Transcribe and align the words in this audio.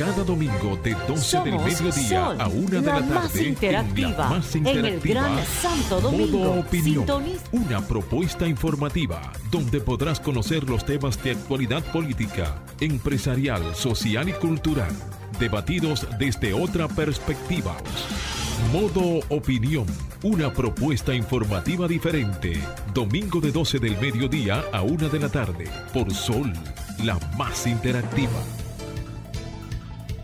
Cada 0.00 0.24
domingo 0.24 0.78
de 0.82 0.96
12 1.06 1.40
del 1.40 1.58
mediodía 1.58 2.24
Sol, 2.24 2.40
a 2.40 2.48
1 2.48 2.68
de 2.70 2.80
la, 2.80 3.00
la 3.00 3.06
tarde. 3.06 3.14
más 3.14 3.36
en 3.36 3.48
interactiva, 3.48 4.08
la 4.16 4.28
más 4.30 4.54
en 4.56 4.66
el 4.66 4.76
interactiva, 4.76 5.20
Gran 5.20 5.44
Santo 5.44 6.00
Domingo. 6.00 6.38
Modo 6.38 6.60
Opinión. 6.60 7.06
Sintoniza- 7.06 7.42
Una 7.52 7.86
propuesta 7.86 8.46
informativa 8.48 9.20
donde 9.50 9.78
podrás 9.82 10.18
conocer 10.18 10.64
los 10.70 10.86
temas 10.86 11.22
de 11.22 11.32
actualidad 11.32 11.82
política, 11.92 12.62
empresarial, 12.80 13.74
social 13.74 14.30
y 14.30 14.32
cultural, 14.32 14.90
debatidos 15.38 16.06
desde 16.18 16.54
otra 16.54 16.88
perspectiva. 16.88 17.76
Modo 18.72 19.20
Opinión, 19.28 19.84
una 20.22 20.50
propuesta 20.50 21.12
informativa 21.14 21.86
diferente. 21.86 22.58
Domingo 22.94 23.38
de 23.42 23.52
12 23.52 23.78
del 23.78 23.98
mediodía 24.00 24.64
a 24.72 24.80
1 24.80 25.10
de 25.10 25.18
la 25.20 25.28
tarde, 25.28 25.68
por 25.92 26.10
Sol, 26.14 26.54
la 27.04 27.18
más 27.36 27.66
interactiva. 27.66 28.40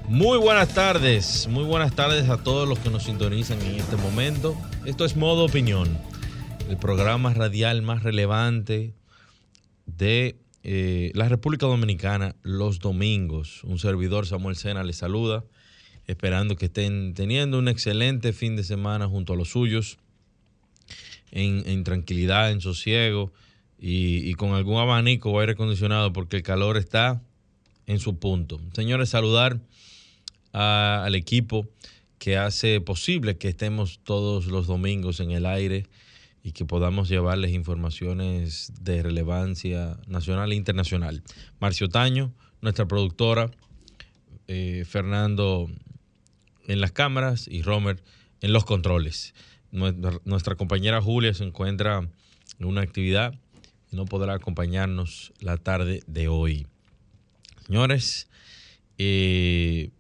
Muy 0.09 0.38
buenas 0.38 0.73
tardes, 0.73 1.48
muy 1.48 1.65
buenas 1.65 1.96
tardes 1.96 2.28
a 2.28 2.41
todos 2.41 2.69
los 2.69 2.78
que 2.78 2.91
nos 2.91 3.02
sintonizan 3.02 3.60
en 3.62 3.74
este 3.74 3.97
momento. 3.97 4.56
Esto 4.84 5.05
es 5.05 5.16
Modo 5.16 5.45
Opinión, 5.45 5.98
el 6.69 6.77
programa 6.77 7.34
radial 7.34 7.83
más 7.83 8.05
relevante 8.05 8.95
de 9.87 10.37
eh, 10.62 11.11
la 11.14 11.28
República 11.28 11.66
Dominicana 11.66 12.37
los 12.45 12.78
domingos. 12.78 13.64
Un 13.64 13.80
servidor, 13.80 14.28
Samuel 14.28 14.55
Sena, 14.55 14.84
les 14.84 14.98
saluda, 14.98 15.45
esperando 16.06 16.55
que 16.55 16.66
estén 16.66 17.12
teniendo 17.14 17.59
un 17.59 17.66
excelente 17.66 18.33
fin 18.33 18.55
de 18.55 18.62
semana 18.62 19.09
junto 19.09 19.33
a 19.33 19.36
los 19.36 19.48
suyos, 19.48 19.98
en, 21.33 21.83
tranquilidad, 21.83 22.52
en 22.52 22.61
sosiego 22.61 23.33
y, 23.77 24.19
y 24.30 24.34
con 24.34 24.55
algún 24.55 24.78
abanico 24.78 25.33
o 25.33 25.41
aire 25.41 25.55
acondicionado, 25.55 26.12
porque 26.12 26.36
el 26.36 26.42
calor 26.45 26.77
está 26.77 27.20
en 27.88 27.98
su 27.98 28.20
punto. 28.20 28.61
Señores, 28.73 29.09
saludar 29.09 29.59
a- 30.56 31.05
al 31.05 31.15
equipo 31.15 31.69
que 32.19 32.38
hace 32.38 32.80
posible 32.80 33.36
que 33.36 33.48
estemos 33.48 34.00
todos 34.03 34.47
los 34.47 34.67
domingos 34.67 35.20
en 35.20 35.30
el 35.30 35.44
aire 35.44 35.86
y 36.42 36.53
que 36.53 36.64
podamos 36.64 37.08
llevarles 37.11 37.53
informaciones 37.53 38.72
de 38.80 39.03
relevancia 39.03 39.98
nacional 40.06 40.53
e 40.53 40.56
internacional. 40.56 41.22
Marcio 41.61 41.89
Taño, 41.89 42.33
nuestra 42.62 42.86
productora, 42.86 43.50
eh, 44.48 44.84
Fernando 44.89 45.69
en 46.67 46.80
las 46.80 46.92
cámaras 46.92 47.48
y 47.48 47.62
Romer 47.62 48.02
en 48.41 48.52
los 48.52 48.64
controles. 48.64 49.34
Nuestra, 49.73 50.20
nuestra 50.25 50.55
compañera 50.55 51.02
Julia 51.02 51.34
se 51.34 51.45
encuentra 51.45 52.08
en 52.58 52.64
una 52.67 52.80
actividad 52.80 53.34
y 53.92 53.97
no 53.97 54.06
podrá 54.06 54.34
acompañarnos 54.34 55.33
la 55.41 55.58
tarde 55.58 56.02
de 56.06 56.28
hoy. 56.28 56.67
Señores, 57.67 58.28
eh, 58.98 59.91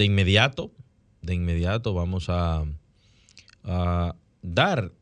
de 0.00 0.06
inmediato, 0.06 0.72
de 1.20 1.34
inmediato 1.34 1.92
vamos 1.92 2.30
a, 2.30 2.64
dar 4.42 4.92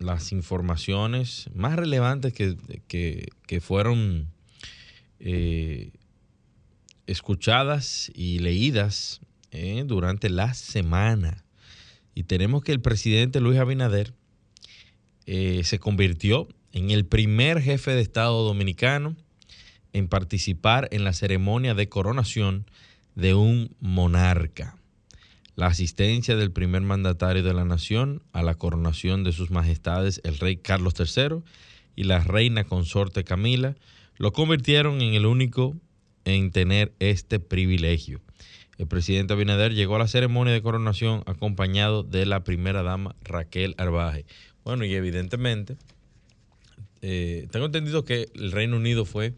las 0.00 0.32
informaciones 0.32 1.48
más 1.54 1.76
relevantes 1.76 2.32
que, 2.32 2.56
que- 2.88 3.28
que 3.46 3.60
fueron 3.60 4.32
eh, 5.20 5.92
escuchadas 7.06 8.10
y 8.16 8.40
leídas 8.40 9.20
eh, 9.52 9.84
durante 9.86 10.28
la 10.28 10.54
semana. 10.54 11.44
Y 12.12 12.24
tenemos 12.24 12.64
que 12.64 12.72
el 12.72 12.80
presidente 12.80 13.40
Luis 13.40 13.60
Abinader 13.60 14.12
eh, 15.26 15.62
se 15.62 15.78
convirtió 15.78 16.48
en 16.72 16.90
el 16.90 17.06
primer 17.06 17.62
jefe 17.62 17.92
de 17.92 18.00
Estado 18.00 18.42
dominicano 18.42 19.14
en 19.92 20.08
participar 20.08 20.88
en 20.90 21.04
la 21.04 21.12
ceremonia 21.12 21.74
de 21.74 21.88
coronación 21.88 22.66
de 23.14 23.34
un 23.34 23.74
monarca. 23.80 24.76
La 25.54 25.66
asistencia 25.66 26.34
del 26.36 26.50
primer 26.50 26.82
mandatario 26.82 27.42
de 27.42 27.52
la 27.52 27.64
nación 27.64 28.22
a 28.32 28.42
la 28.42 28.54
coronación 28.54 29.22
de 29.22 29.32
sus 29.32 29.50
majestades 29.50 30.20
el 30.24 30.38
rey 30.38 30.56
Carlos 30.56 30.94
III 30.98 31.42
y 31.94 32.04
la 32.04 32.20
reina 32.20 32.64
consorte 32.64 33.24
Camila 33.24 33.76
lo 34.16 34.32
convirtieron 34.32 35.02
en 35.02 35.14
el 35.14 35.26
único 35.26 35.76
en 36.24 36.50
tener 36.52 36.94
este 37.00 37.38
privilegio. 37.40 38.20
El 38.78 38.86
presidente 38.86 39.34
Abinader 39.34 39.74
llegó 39.74 39.96
a 39.96 39.98
la 39.98 40.08
ceremonia 40.08 40.52
de 40.52 40.62
coronación 40.62 41.22
acompañado 41.26 42.02
de 42.02 42.24
la 42.26 42.42
primera 42.44 42.82
dama 42.82 43.14
Raquel 43.22 43.74
Arbaje. 43.78 44.24
Bueno, 44.64 44.84
y 44.84 44.94
evidentemente, 44.94 45.76
eh, 47.02 47.48
tengo 47.50 47.66
entendido 47.66 48.04
que 48.04 48.30
el 48.34 48.52
Reino 48.52 48.76
Unido 48.76 49.04
fue 49.04 49.34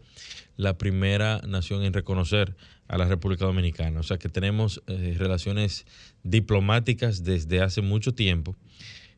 la 0.55 0.77
primera 0.77 1.41
nación 1.47 1.83
en 1.83 1.93
reconocer 1.93 2.55
a 2.87 2.97
la 2.97 3.05
República 3.05 3.45
Dominicana. 3.45 3.99
O 3.99 4.03
sea 4.03 4.17
que 4.17 4.29
tenemos 4.29 4.83
eh, 4.87 5.15
relaciones 5.17 5.85
diplomáticas 6.23 7.23
desde 7.23 7.61
hace 7.61 7.81
mucho 7.81 8.13
tiempo, 8.13 8.55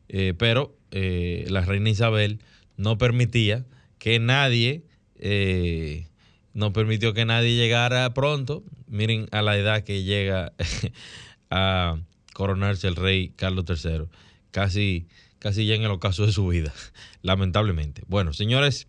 eh, 0.08 0.34
pero 0.36 0.74
la 0.90 1.60
reina 1.60 1.90
Isabel 1.90 2.40
no 2.78 2.96
permitía 2.96 3.66
que 3.98 4.18
nadie, 4.18 4.84
no 6.54 6.72
permitió 6.72 7.12
que 7.12 7.26
nadie 7.26 7.56
llegara 7.56 8.14
pronto. 8.14 8.64
Miren 8.86 9.28
a 9.32 9.42
la 9.42 9.58
edad 9.58 9.84
que 9.84 10.04
llega 10.04 10.54
a 11.50 11.98
coronarse 12.32 12.88
el 12.88 12.96
rey 12.96 13.34
Carlos 13.36 13.66
III, 13.68 14.06
casi, 14.50 15.08
casi 15.38 15.66
ya 15.66 15.74
en 15.74 15.82
el 15.82 15.90
ocaso 15.90 16.26
de 16.26 16.32
su 16.32 16.46
vida, 16.48 16.72
lamentablemente. 17.22 18.02
Bueno, 18.08 18.32
señores, 18.32 18.86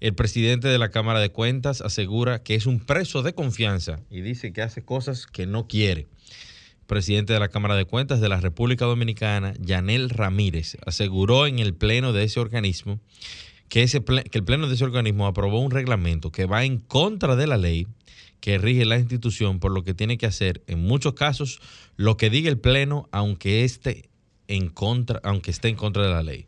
el 0.00 0.14
presidente 0.14 0.68
de 0.68 0.78
la 0.78 0.90
Cámara 0.90 1.20
de 1.20 1.30
Cuentas 1.30 1.80
asegura 1.80 2.42
que 2.42 2.54
es 2.54 2.66
un 2.66 2.80
preso 2.80 3.22
de 3.22 3.34
confianza 3.34 4.00
y 4.10 4.20
dice 4.20 4.52
que 4.52 4.62
hace 4.62 4.84
cosas 4.84 5.26
que 5.26 5.46
no 5.46 5.68
quiere. 5.68 6.08
Presidente 6.86 7.32
de 7.32 7.38
la 7.38 7.48
Cámara 7.48 7.76
de 7.76 7.84
Cuentas 7.84 8.20
de 8.20 8.28
la 8.28 8.40
República 8.40 8.84
Dominicana, 8.84 9.54
Yanel 9.60 10.10
Ramírez, 10.10 10.76
aseguró 10.84 11.46
en 11.46 11.58
el 11.58 11.74
pleno 11.74 12.12
de 12.12 12.24
ese 12.24 12.40
organismo 12.40 13.00
que, 13.68 13.82
ese 13.82 14.02
que 14.02 14.38
el 14.38 14.44
pleno 14.44 14.68
de 14.68 14.74
ese 14.74 14.84
organismo 14.84 15.26
aprobó 15.26 15.60
un 15.60 15.70
reglamento 15.70 16.32
que 16.32 16.46
va 16.46 16.64
en 16.64 16.78
contra 16.78 17.36
de 17.36 17.46
la 17.46 17.56
ley 17.56 17.86
que 18.40 18.58
rige 18.58 18.84
la 18.84 18.98
institución, 18.98 19.60
por 19.60 19.70
lo 19.70 19.84
que 19.84 19.94
tiene 19.94 20.18
que 20.18 20.26
hacer 20.26 20.64
en 20.66 20.80
muchos 20.80 21.14
casos 21.14 21.60
lo 21.96 22.16
que 22.16 22.28
diga 22.28 22.50
el 22.50 22.58
pleno, 22.58 23.08
aunque 23.12 23.62
esté 23.62 24.10
en 24.48 24.68
contra, 24.68 25.20
aunque 25.24 25.50
esté 25.50 25.68
en 25.68 25.76
contra 25.76 26.04
de 26.04 26.10
la 26.10 26.22
ley. 26.22 26.46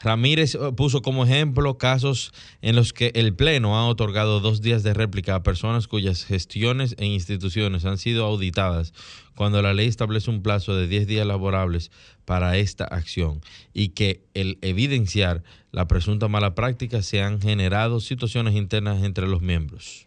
Ramírez 0.00 0.54
eh, 0.54 0.72
puso 0.76 1.02
como 1.02 1.24
ejemplo 1.24 1.76
casos 1.76 2.32
en 2.62 2.76
los 2.76 2.92
que 2.92 3.10
el 3.14 3.34
Pleno 3.34 3.76
ha 3.76 3.86
otorgado 3.86 4.40
dos 4.40 4.62
días 4.62 4.82
de 4.82 4.94
réplica 4.94 5.34
a 5.34 5.42
personas 5.42 5.88
cuyas 5.88 6.24
gestiones 6.24 6.94
e 6.98 7.06
instituciones 7.06 7.84
han 7.84 7.98
sido 7.98 8.24
auditadas 8.24 8.92
cuando 9.34 9.60
la 9.60 9.74
ley 9.74 9.88
establece 9.88 10.30
un 10.30 10.42
plazo 10.42 10.74
de 10.74 10.86
10 10.86 11.06
días 11.06 11.26
laborables 11.26 11.90
para 12.24 12.56
esta 12.58 12.84
acción 12.84 13.40
y 13.72 13.90
que 13.90 14.22
el 14.34 14.58
evidenciar 14.62 15.42
la 15.72 15.88
presunta 15.88 16.28
mala 16.28 16.54
práctica 16.54 17.02
se 17.02 17.22
han 17.22 17.40
generado 17.40 18.00
situaciones 18.00 18.54
internas 18.54 19.02
entre 19.02 19.26
los 19.26 19.42
miembros. 19.42 20.06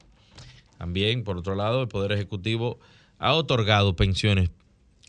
También, 0.77 1.23
por 1.23 1.37
otro 1.37 1.55
lado, 1.55 1.81
el 1.81 1.87
Poder 1.87 2.11
Ejecutivo 2.11 2.79
ha 3.19 3.33
otorgado 3.33 3.95
pensiones 3.95 4.49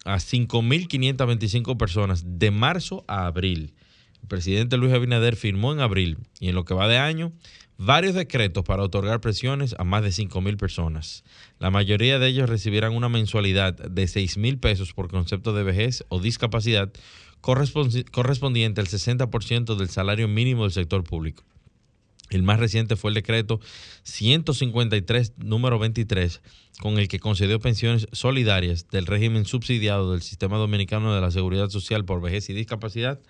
a 0.05 0.17
5.525 0.17 1.77
personas 1.77 2.25
de 2.39 2.51
marzo 2.51 3.05
a 3.09 3.27
abril. 3.27 3.75
El 4.21 4.29
presidente 4.29 4.77
Luis 4.77 4.93
Abinader 4.93 5.37
firmó 5.37 5.73
en 5.73 5.81
abril 5.81 6.19
y 6.39 6.49
en 6.49 6.55
lo 6.55 6.65
que 6.65 6.75
va 6.75 6.89
de 6.89 6.99
año 6.99 7.33
varios 7.77 8.15
decretos 8.15 8.65
para 8.65 8.83
otorgar 8.83 9.21
pensiones 9.21 9.75
a 9.79 9.85
más 9.85 10.03
de 10.03 10.11
5.000 10.11 10.57
personas. 10.57 11.25
La 11.59 11.71
mayoría 11.71 12.19
de 12.19 12.29
ellos 12.29 12.49
recibirán 12.49 12.95
una 12.95 13.09
mensualidad 13.09 13.75
de 13.75 14.05
6.000 14.05 14.61
pesos 14.61 14.93
por 14.93 15.09
concepto 15.09 15.53
de 15.53 15.65
vejez 15.65 16.05
o 16.09 16.21
discapacidad 16.21 16.93
correspondi- 17.41 18.09
correspondiente 18.11 18.81
al 18.81 18.87
60% 18.87 19.75
del 19.77 19.89
salario 19.89 20.29
mínimo 20.29 20.63
del 20.63 20.73
sector 20.73 21.03
público. 21.03 21.43
El 22.37 22.43
más 22.43 22.59
reciente 22.59 22.97
fue 22.97 23.11
el 23.11 23.15
decreto 23.15 23.61
153, 24.05 25.35
número 25.39 25.79
23, 25.79 26.43
con 26.81 26.99
el 26.99 27.09
que 27.09 27.19
concedió 27.21 27.61
pensiones 27.61 28.09
solidarias 28.13 28.89
del 28.91 29.07
régimen 29.07 29.45
subsidiado 29.45 30.13
del 30.13 30.23
Sistema 30.23 30.57
Dominicano 30.57 31.15
de 31.15 31.21
la 31.21 31.31
Seguridad 31.31 31.69
Social 31.69 32.05
por 32.05 32.21
vejez 32.21 32.49
y 32.51 32.55
discapacidad 32.55 33.21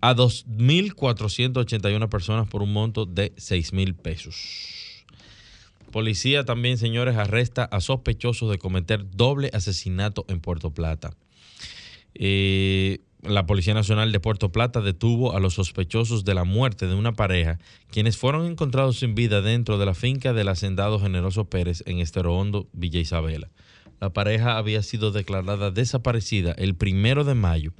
a 0.00 0.14
2.481 0.14 2.08
personas 2.08 2.48
por 2.48 2.62
un 2.62 2.72
monto 2.72 3.06
de 3.06 3.34
6.000 3.36 3.94
pesos. 3.96 5.04
Policía 5.90 6.44
también, 6.44 6.76
señores, 6.76 7.16
arresta 7.16 7.64
a 7.64 7.80
sospechosos 7.80 8.50
de 8.50 8.58
cometer 8.58 9.08
doble 9.12 9.50
asesinato 9.52 10.24
en 10.28 10.40
Puerto 10.40 10.72
Plata. 10.72 11.14
Eh, 12.14 13.00
la 13.24 13.46
Policía 13.46 13.74
Nacional 13.74 14.12
de 14.12 14.20
Puerto 14.20 14.52
Plata 14.52 14.80
detuvo 14.80 15.34
a 15.34 15.40
los 15.40 15.54
sospechosos 15.54 16.24
de 16.24 16.34
la 16.34 16.44
muerte 16.44 16.86
de 16.86 16.94
una 16.94 17.12
pareja, 17.12 17.58
quienes 17.90 18.16
fueron 18.16 18.46
encontrados 18.46 18.98
sin 18.98 19.14
vida 19.14 19.42
dentro 19.42 19.78
de 19.78 19.86
la 19.86 19.94
finca 19.94 20.32
del 20.32 20.48
hacendado 20.48 21.00
Generoso 21.00 21.46
Pérez 21.46 21.82
en 21.86 21.98
Estero 21.98 22.36
Hondo, 22.36 22.68
Villa 22.72 23.00
Isabela. 23.00 23.50
La 24.00 24.12
pareja 24.12 24.58
había 24.58 24.82
sido 24.82 25.10
declarada 25.10 25.70
desaparecida 25.70 26.52
el 26.52 26.74
primero 26.74 27.24
de 27.24 27.34
mayo 27.34 27.72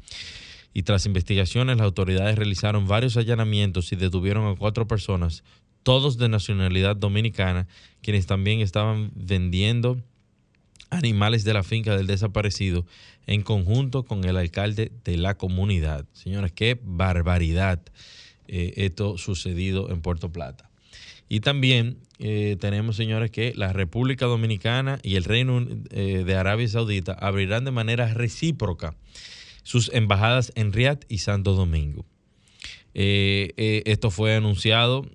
y 0.73 0.83
tras 0.83 1.07
investigaciones 1.07 1.77
las 1.77 1.85
autoridades 1.85 2.37
realizaron 2.37 2.89
varios 2.89 3.17
allanamientos 3.17 3.93
y 3.93 3.97
detuvieron 3.97 4.47
a 4.47 4.57
cuatro 4.57 4.87
personas, 4.89 5.45
todos 5.83 6.19
de 6.19 6.29
nacionalidad 6.29 6.97
dominicana, 6.97 7.69
quienes 8.03 8.27
también 8.27 8.61
estaban 8.61 9.13
vendiendo 9.15 10.01
animales 10.95 11.45
de 11.45 11.55
la 11.55 11.63
finca 11.63 11.97
del 11.97 12.07
desaparecido 12.07 12.87
en 13.27 13.43
conjunto 13.43 14.05
con 14.05 14.25
el 14.25 14.37
alcalde 14.37 14.93
de 15.05 15.17
la 15.17 15.37
comunidad. 15.37 16.07
Señores, 16.13 16.53
qué 16.53 16.79
barbaridad 16.83 17.81
eh, 18.47 18.75
esto 18.77 19.17
sucedido 19.19 19.91
en 19.91 20.01
Puerto 20.03 20.31
Plata. 20.31 20.71
Y 21.29 21.41
también 21.41 21.97
eh, 22.19 22.57
tenemos, 22.61 22.97
señores, 22.97 23.31
que 23.31 23.55
la 23.55 23.73
República 23.73 24.27
Dominicana 24.27 24.99
y 25.03 25.17
el 25.17 25.25
Reino 25.25 25.67
eh, 25.91 26.25
de 26.27 26.35
Arabia 26.37 26.69
Saudita 26.69 27.13
abrirán 27.15 27.65
de 27.65 27.71
manera 27.71 28.13
recíproca 28.13 28.95
sus 29.63 29.91
embajadas 29.95 30.53
en 30.55 30.73
Riad 30.73 30.99
y 31.09 31.19
Santo 31.19 31.55
Domingo. 31.55 32.05
esto 32.93 34.11
fue 34.11 34.37
anunciado 34.37 35.07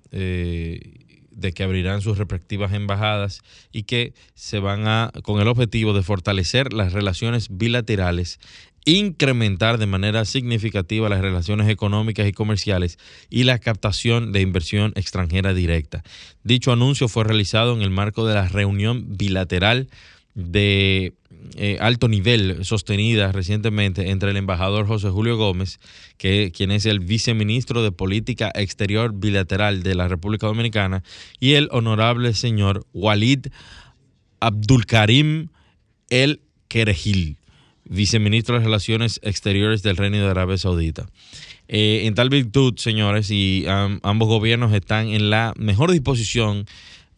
de 1.40 1.52
que 1.52 1.62
abrirán 1.62 2.02
sus 2.02 2.18
respectivas 2.18 2.72
embajadas 2.72 3.40
y 3.72 3.84
que 3.84 4.12
se 4.34 4.60
van 4.60 4.86
a, 4.86 5.10
con 5.22 5.40
el 5.40 5.48
objetivo 5.48 5.92
de 5.92 6.02
fortalecer 6.02 6.72
las 6.72 6.92
relaciones 6.92 7.48
bilaterales, 7.50 8.38
incrementar 8.84 9.78
de 9.78 9.86
manera 9.86 10.24
significativa 10.24 11.08
las 11.08 11.20
relaciones 11.20 11.68
económicas 11.68 12.26
y 12.28 12.32
comerciales 12.32 12.98
y 13.28 13.44
la 13.44 13.58
captación 13.58 14.32
de 14.32 14.40
inversión 14.40 14.92
extranjera 14.96 15.54
directa. 15.54 16.02
Dicho 16.44 16.72
anuncio 16.72 17.08
fue 17.08 17.24
realizado 17.24 17.74
en 17.74 17.82
el 17.82 17.90
marco 17.90 18.26
de 18.26 18.34
la 18.34 18.48
reunión 18.48 19.16
bilateral 19.16 19.88
de 20.34 21.14
eh, 21.56 21.78
alto 21.80 22.08
nivel 22.08 22.64
sostenida 22.64 23.32
recientemente 23.32 24.10
entre 24.10 24.30
el 24.30 24.36
embajador 24.36 24.86
José 24.86 25.10
Julio 25.10 25.36
Gómez, 25.36 25.78
que, 26.16 26.52
quien 26.54 26.70
es 26.70 26.86
el 26.86 27.00
viceministro 27.00 27.82
de 27.82 27.92
Política 27.92 28.50
Exterior 28.54 29.12
Bilateral 29.14 29.82
de 29.82 29.94
la 29.94 30.08
República 30.08 30.46
Dominicana, 30.46 31.02
y 31.38 31.54
el 31.54 31.68
honorable 31.72 32.34
señor 32.34 32.86
Walid 32.92 33.46
Abdulkarim 34.40 35.48
El 36.08 36.40
Kerejil, 36.68 37.36
viceministro 37.84 38.58
de 38.58 38.64
Relaciones 38.64 39.20
Exteriores 39.22 39.82
del 39.82 39.96
Reino 39.96 40.18
de 40.18 40.30
Arabia 40.30 40.58
Saudita. 40.58 41.08
Eh, 41.68 42.06
en 42.06 42.14
tal 42.14 42.30
virtud, 42.30 42.74
señores, 42.78 43.30
y 43.30 43.64
ambos 43.68 44.28
gobiernos 44.28 44.72
están 44.72 45.08
en 45.08 45.30
la 45.30 45.52
mejor 45.56 45.92
disposición 45.92 46.66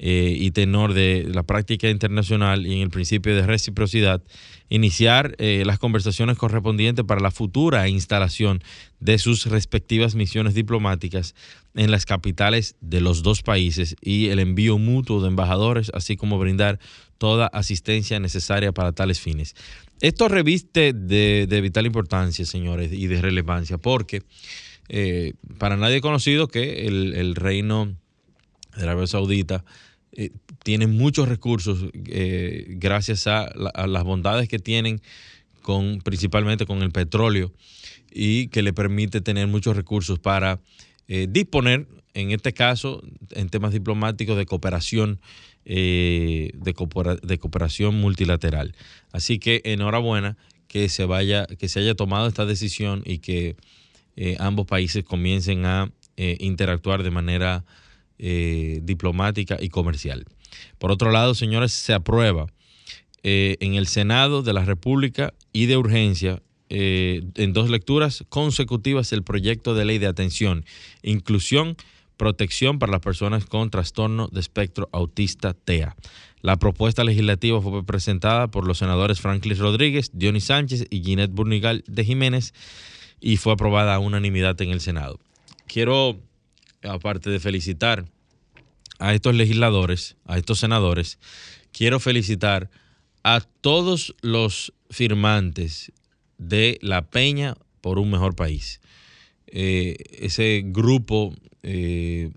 eh, 0.04 0.34
y 0.37 0.50
tenor 0.50 0.94
de 0.94 1.31
la 1.32 1.44
práctica 1.44 1.88
internacional 1.88 2.66
y 2.66 2.75
en 2.75 2.81
el 2.81 2.90
principio 2.90 3.37
de 3.37 3.46
reciprocidad, 3.46 4.20
iniciar 4.69 5.37
eh, 5.38 5.62
las 5.64 5.78
conversaciones 5.78 6.37
correspondientes 6.37 7.04
para 7.04 7.20
la 7.20 7.31
futura 7.31 7.88
instalación 7.88 8.64
de 8.99 9.19
sus 9.19 9.46
respectivas 9.46 10.16
misiones 10.16 10.54
diplomáticas 10.54 11.37
en 11.76 11.93
las 11.93 12.04
capitales 12.04 12.75
de 12.81 13.00
los 13.00 13.22
dos 13.22 13.43
países 13.43 13.94
y 14.00 14.31
el 14.31 14.40
envío 14.40 14.76
mutuo 14.76 15.20
de 15.20 15.28
embajadores, 15.28 15.93
así 15.94 16.16
como 16.16 16.37
brindar 16.37 16.81
toda 17.16 17.46
asistencia 17.46 18.19
necesaria 18.19 18.72
para 18.72 18.90
tales 18.90 19.20
fines. 19.20 19.54
Esto 20.00 20.26
reviste 20.26 20.93
de, 20.94 21.60
vital 21.62 21.87
importancia, 21.87 22.44
señores, 22.44 22.93
y 22.93 23.06
de 23.06 23.22
relevancia, 23.22 23.78
porque 23.78 24.25
eh, 24.88 25.34
para 25.58 25.76
nadie 25.76 26.00
conocido 26.00 26.49
que 26.49 26.88
el, 26.88 27.14
el 27.14 27.37
reino 27.37 27.94
de 28.76 28.82
Arabia 28.82 29.06
Saudita 29.06 29.64
eh, 30.14 30.31
tienen 30.62 30.94
muchos 30.97 31.26
recursos 31.26 31.87
eh, 32.06 32.67
gracias 32.69 33.26
a, 33.26 33.50
las 33.56 34.05
bondades 34.05 34.47
que 34.47 34.59
tienen 34.59 35.00
con 35.62 36.00
principalmente 36.03 36.67
con 36.67 36.82
el 36.82 36.91
petróleo 36.91 37.50
y 38.11 38.49
que 38.49 38.62
le 38.62 38.75
permite 38.75 39.23
tener 39.23 39.47
muchos 39.47 39.75
recursos 39.75 40.19
para 40.19 40.61
eh, 41.09 41.29
disponer, 41.31 41.88
en 42.12 42.31
este 42.31 42.53
caso, 42.53 43.03
en 43.31 43.49
temas 43.49 43.73
diplomáticos 43.73 44.37
de 44.37 44.44
cooperación, 44.44 45.19
de, 45.64 46.53
de, 47.23 47.38
cooperación 47.38 47.94
multilateral. 47.94 48.75
Así 49.12 49.38
que 49.38 49.62
enhorabuena 49.64 50.37
que 50.69 50.91
se 50.91 51.06
vaya, 51.06 51.47
que 51.47 51.69
se 51.69 51.81
haya 51.81 51.94
tomado 51.94 52.26
esta 52.29 52.44
decisión 52.44 53.03
y 53.06 53.19
que 53.19 53.56
ambos 54.38 54.67
países 54.67 55.05
comiencen 55.05 55.64
a 55.64 55.91
interactuar 56.17 57.03
de 57.03 57.11
manera 57.11 57.64
eh, 58.24 58.78
diplomática 58.84 59.58
y 59.60 59.69
comercial. 59.69 60.24
Por 60.78 60.92
otro 60.92 61.10
lado, 61.10 61.34
señores, 61.34 61.72
se 61.72 61.92
aprueba 61.92 62.46
eh, 63.24 63.56
en 63.58 63.74
el 63.74 63.88
Senado 63.88 64.42
de 64.42 64.52
la 64.52 64.64
República 64.64 65.34
y 65.52 65.66
de 65.66 65.76
urgencia 65.76 66.40
eh, 66.69 67.22
en 67.34 67.52
dos 67.52 67.69
lecturas 67.69 68.24
consecutivas 68.28 69.12
el 69.12 69.24
proyecto 69.24 69.74
de 69.74 69.86
ley 69.86 69.98
de 69.98 70.06
atención, 70.06 70.64
inclusión, 71.02 71.76
protección 72.16 72.78
para 72.78 72.92
las 72.92 73.00
personas 73.00 73.44
con 73.44 73.70
trastorno 73.70 74.28
de 74.28 74.38
espectro 74.38 74.88
autista 74.92 75.52
TEA. 75.52 75.96
La 76.42 76.56
propuesta 76.58 77.02
legislativa 77.02 77.60
fue 77.60 77.84
presentada 77.84 78.52
por 78.52 78.68
los 78.68 78.78
senadores 78.78 79.20
Franklin 79.20 79.58
Rodríguez, 79.58 80.12
Dionis 80.12 80.44
Sánchez 80.44 80.86
y 80.90 81.02
Ginette 81.02 81.32
Burnigal 81.32 81.82
de 81.88 82.04
Jiménez 82.04 82.54
y 83.20 83.36
fue 83.36 83.52
aprobada 83.52 83.96
a 83.96 83.98
unanimidad 83.98 84.60
en 84.62 84.70
el 84.70 84.80
Senado. 84.80 85.18
Quiero 85.66 86.20
aparte 86.82 87.31
de 87.31 87.40
felicitar 87.40 88.05
a 88.99 89.14
estos 89.14 89.34
legisladores, 89.34 90.17
a 90.26 90.38
estos 90.38 90.61
senadores, 90.61 91.19
quiero 91.73 91.99
felicitar 92.00 92.70
a 93.25 93.40
todos 93.40 94.14
los 94.20 94.73
firmantes 94.90 95.93
de 96.38 96.79
la 96.82 97.02
Peña 97.02 97.55
por 97.81 97.99
un 97.99 98.11
mejor 98.11 98.34
país. 98.34 98.81
Eh, 99.46 99.96
ese 100.12 100.62
grupo 100.64 101.34
eh, 101.62 102.31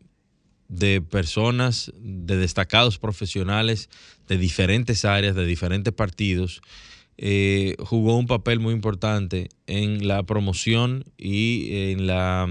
de 0.68 1.02
personas, 1.02 1.92
de 1.98 2.38
destacados 2.38 2.98
profesionales 2.98 3.90
de 4.28 4.38
diferentes 4.38 5.06
áreas, 5.06 5.36
de 5.36 5.46
diferentes 5.46 5.94
partidos, 5.94 6.62
eh, 7.18 7.76
jugó 7.80 8.18
un 8.18 8.28
papel 8.28 8.60
muy 8.60 8.74
importante 8.74 9.50
en 9.68 10.08
la 10.08 10.24
promoción 10.24 11.06
y 11.18 11.92
en 11.92 12.08
la 12.08 12.50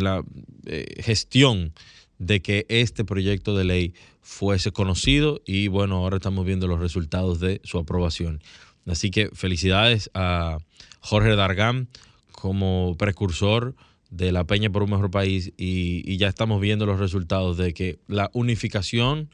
la 0.00 0.24
eh, 0.66 1.02
gestión 1.02 1.72
de 2.18 2.40
que 2.40 2.66
este 2.68 3.04
proyecto 3.04 3.56
de 3.56 3.64
ley 3.64 3.94
fuese 4.20 4.70
conocido 4.70 5.42
y 5.44 5.68
bueno, 5.68 5.96
ahora 5.96 6.16
estamos 6.16 6.46
viendo 6.46 6.68
los 6.68 6.80
resultados 6.80 7.40
de 7.40 7.60
su 7.64 7.78
aprobación. 7.78 8.40
Así 8.86 9.10
que 9.10 9.28
felicidades 9.32 10.10
a 10.14 10.58
Jorge 11.00 11.34
Dargam 11.36 11.88
como 12.30 12.96
precursor 12.98 13.74
de 14.10 14.30
la 14.30 14.44
Peña 14.44 14.70
por 14.70 14.82
un 14.82 14.90
Mejor 14.90 15.10
País 15.10 15.52
y, 15.56 16.02
y 16.04 16.16
ya 16.16 16.28
estamos 16.28 16.60
viendo 16.60 16.86
los 16.86 17.00
resultados 17.00 17.56
de 17.56 17.74
que 17.74 17.98
la 18.06 18.30
unificación, 18.32 19.30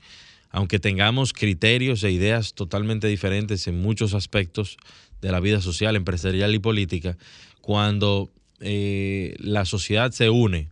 aunque 0.51 0.79
tengamos 0.79 1.33
criterios 1.33 2.03
e 2.05 2.11
ideas 2.11 2.55
totalmente 2.55 3.07
diferentes 3.07 3.67
en 3.67 3.81
muchos 3.81 4.15
aspectos 4.15 4.77
de 5.21 5.33
la 5.33 5.41
vida 5.41 5.61
social, 5.61 5.97
empresarial 5.97 6.55
y 6.55 6.59
política, 6.59 7.19
cuando 7.61 8.31
eh, 8.61 9.35
la 9.39 9.65
sociedad 9.65 10.11
se 10.11 10.31
une 10.31 10.71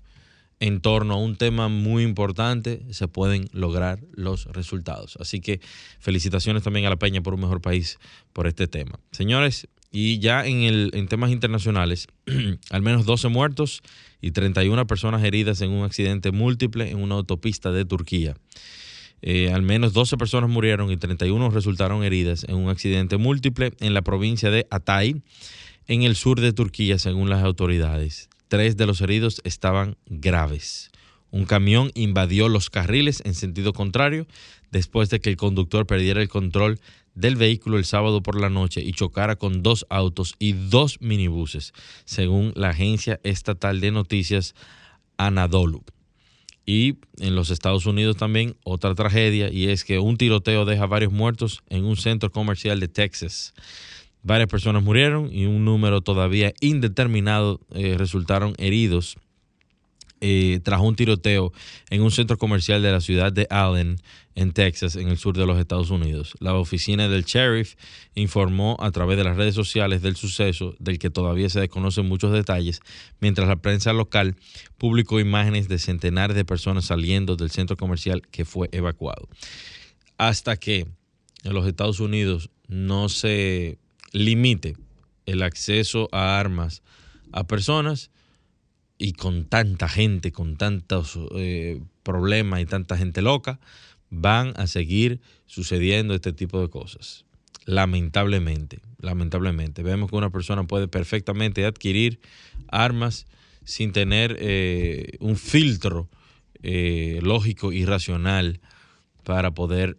en 0.59 0.81
torno 0.81 1.15
a 1.15 1.17
un 1.19 1.37
tema 1.37 1.69
muy 1.69 2.03
importante, 2.03 2.83
se 2.91 3.09
pueden 3.09 3.49
lograr 3.53 4.01
los 4.13 4.47
resultados. 4.47 5.19
Así 5.21 5.41
que 5.41 5.61
felicitaciones 5.99 6.63
también 6.63 6.87
a 6.87 6.91
la 6.91 6.97
Peña 6.97 7.23
por 7.23 7.35
un 7.35 7.41
mejor 7.41 7.61
país 7.61 7.99
por 8.33 8.47
este 8.47 8.67
tema. 8.67 8.99
Señores, 9.13 9.69
y 9.93 10.19
ya 10.19 10.47
en, 10.47 10.63
el, 10.63 10.91
en 10.95 11.09
temas 11.09 11.31
internacionales, 11.31 12.09
al 12.71 12.83
menos 12.83 13.05
12 13.05 13.29
muertos 13.29 13.83
y 14.21 14.31
31 14.31 14.87
personas 14.87 15.23
heridas 15.25 15.61
en 15.61 15.71
un 15.71 15.85
accidente 15.85 16.33
múltiple 16.33 16.91
en 16.91 16.99
una 16.99 17.17
autopista 17.17 17.71
de 17.71 17.85
Turquía. 17.85 18.35
Eh, 19.23 19.51
al 19.53 19.63
menos 19.63 19.93
12 19.93 20.17
personas 20.17 20.51
murieron 20.51 20.91
y 20.91 20.97
31 20.97 21.51
resultaron 21.51 22.05
heridas 22.05 22.45
en 22.45 22.57
un 22.57 22.69
accidente 22.69 23.17
múltiple 23.17 23.73
en 23.81 23.95
la 23.95 24.03
provincia 24.03 24.51
de 24.51 24.67
Atay 24.71 25.23
en 25.87 26.03
el 26.03 26.17
sur 26.17 26.41
de 26.41 26.53
Turquía, 26.53 26.99
según 26.99 27.31
las 27.31 27.43
autoridades. 27.45 28.29
Tres 28.49 28.77
de 28.77 28.87
los 28.87 29.01
heridos 29.01 29.41
estaban 29.45 29.97
graves. 30.07 30.91
Un 31.31 31.45
camión 31.45 31.91
invadió 31.95 32.49
los 32.49 32.71
carriles 32.71 33.23
en 33.25 33.35
sentido 33.35 33.73
contrario 33.73 34.27
después 34.71 35.11
de 35.11 35.21
que 35.21 35.31
el 35.31 35.37
conductor 35.37 35.87
perdiera 35.87 36.23
el 36.23 36.29
control 36.29 36.81
del 37.15 37.37
vehículo 37.37 37.79
el 37.79 37.85
sábado 37.85 38.23
por 38.23 38.41
la 38.41 38.51
noche 38.51 38.83
y 38.83 38.93
chocara 38.93 39.37
con 39.37 39.63
dos 39.63 39.87
autos 39.89 40.35
y 40.39 40.53
dos 40.53 41.01
minibuses, 41.01 41.73
según 42.05 42.53
la 42.55 42.71
agencia 42.71 43.21
estatal 43.25 43.81
de 43.81 43.91
noticias 43.91 44.55
Anadolu. 45.17 45.83
Y 46.67 46.99
en 47.19 47.35
los 47.35 47.51
Estados 47.51 47.87
Unidos 47.87 48.17
también 48.17 48.57
otra 48.65 48.95
tragedia 48.95 49.51
y 49.51 49.69
es 49.69 49.85
que 49.85 49.99
un 49.99 50.17
tiroteo 50.17 50.65
deja 50.65 50.87
varios 50.87 51.13
muertos 51.13 51.63
en 51.69 51.85
un 51.85 51.97
centro 51.97 52.31
comercial 52.31 52.81
de 52.81 52.89
Texas. 52.89 53.55
Varias 54.27 54.49
personas 54.49 54.83
murieron 54.83 55.33
y 55.33 55.47
un 55.47 55.65
número 55.65 56.01
todavía 56.01 56.53
indeterminado 56.61 57.61
eh, 57.73 57.95
resultaron 57.97 58.55
heridos 58.59 59.19
eh, 60.21 60.59
tras 60.65 60.81
un 60.81 60.97
tiroteo 60.97 61.53
en 61.91 62.03
un 62.03 62.11
centro 62.11 62.37
comercial 62.37 62.83
de 62.83 62.91
la 62.91 63.01
ciudad 63.01 63.33
de 63.33 63.47
Allen, 63.51 63.99
en 64.35 64.51
Texas, 64.51 64.97
en 64.97 65.07
el 65.11 65.17
sur 65.17 65.37
de 65.37 65.47
los 65.47 65.61
Estados 65.61 65.91
Unidos. 65.91 66.35
La 66.41 66.55
oficina 66.55 67.07
del 67.07 67.23
sheriff 67.23 67.77
informó 68.17 68.77
a 68.81 68.91
través 68.91 69.17
de 69.17 69.23
las 69.23 69.37
redes 69.37 69.55
sociales 69.55 70.03
del 70.03 70.17
suceso, 70.17 70.75
del 70.81 70.99
que 70.99 71.09
todavía 71.09 71.49
se 71.49 71.61
desconocen 71.61 72.09
muchos 72.09 72.33
detalles, 72.33 72.81
mientras 73.21 73.47
la 73.47 73.55
prensa 73.55 73.93
local 73.93 74.35
publicó 74.77 75.21
imágenes 75.21 75.69
de 75.69 75.79
centenares 75.79 76.35
de 76.35 76.45
personas 76.45 76.87
saliendo 76.87 77.37
del 77.37 77.53
centro 77.53 77.77
comercial 77.77 78.23
que 78.33 78.45
fue 78.45 78.69
evacuado. 78.73 79.29
Hasta 80.19 80.57
que 80.57 80.89
en 81.45 81.55
los 81.55 81.65
Estados 81.65 82.01
Unidos 82.01 82.51
no 82.67 83.09
se 83.09 83.79
limite 84.13 84.77
el 85.27 85.43
acceso 85.43 86.09
a 86.13 86.39
armas 86.39 86.83
a 87.33 87.47
personas 87.47 88.11
y 88.99 89.13
con 89.13 89.45
tanta 89.45 89.89
gente, 89.89 90.33
con 90.33 90.57
tantos 90.57 91.19
eh, 91.35 91.81
problemas 92.03 92.61
y 92.61 92.67
tanta 92.67 92.97
gente 92.97 93.21
loca, 93.21 93.61
van 94.09 94.55
a 94.57 94.67
seguir 94.67 95.21
sucediendo 95.45 96.15
este 96.15 96.33
tipo 96.33 96.61
de 96.61 96.71
cosas. 96.71 97.25
Lamentablemente, 97.67 98.79
lamentablemente. 99.01 99.83
Vemos 99.83 100.11
que 100.11 100.17
una 100.17 100.31
persona 100.31 100.67
puede 100.67 100.89
perfectamente 100.89 101.67
adquirir 101.67 102.21
armas 102.69 103.27
sin 103.65 103.93
tener 103.93 104.37
eh, 104.41 105.17
un 105.21 105.37
filtro 105.37 106.09
eh, 106.63 107.19
lógico 107.23 107.73
y 107.73 107.85
racional 107.85 108.61
para 109.25 109.53
poder 109.53 109.97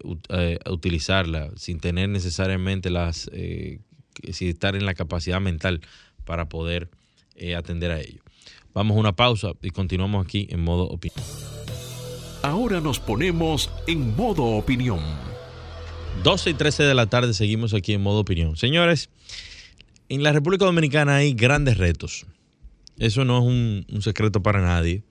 utilizarla, 0.70 1.52
sin 1.58 1.82
tener 1.82 2.08
necesariamente 2.08 2.90
las, 2.90 3.30
sin 4.32 4.50
estar 4.50 4.76
en 4.76 4.86
la 4.86 4.94
capacidad 4.94 5.42
mental 5.42 5.82
para 6.26 6.50
poder 6.50 6.90
atender 7.56 7.92
a 7.92 8.00
ello. 8.00 8.22
Vamos 8.74 8.96
a 8.96 9.00
una 9.00 9.16
pausa 9.16 9.54
y 9.62 9.72
continuamos 9.72 10.26
aquí 10.26 10.48
en 10.52 10.64
modo 10.64 10.84
opinión. 10.84 11.24
Ahora 12.44 12.80
nos 12.80 13.00
ponemos 13.00 13.72
en 13.88 14.16
modo 14.16 14.44
opinión. 14.44 15.00
12 16.24 16.52
y 16.52 16.54
13 16.54 16.84
de 16.84 16.94
la 16.94 17.08
tarde 17.08 17.34
seguimos 17.34 17.74
aquí 17.74 17.94
en 17.94 18.02
modo 18.02 18.20
opinión. 18.20 18.56
Señores, 18.56 19.10
en 20.10 20.24
la 20.24 20.32
República 20.32 20.66
Dominicana 20.66 21.16
hay 21.16 21.34
grandes 21.34 21.78
retos. 21.78 22.26
Eso 23.00 23.26
no 23.26 23.40
es 23.40 23.46
un, 23.46 24.02
secreto 24.02 24.42
para 24.44 24.62
nadie. 24.62 25.04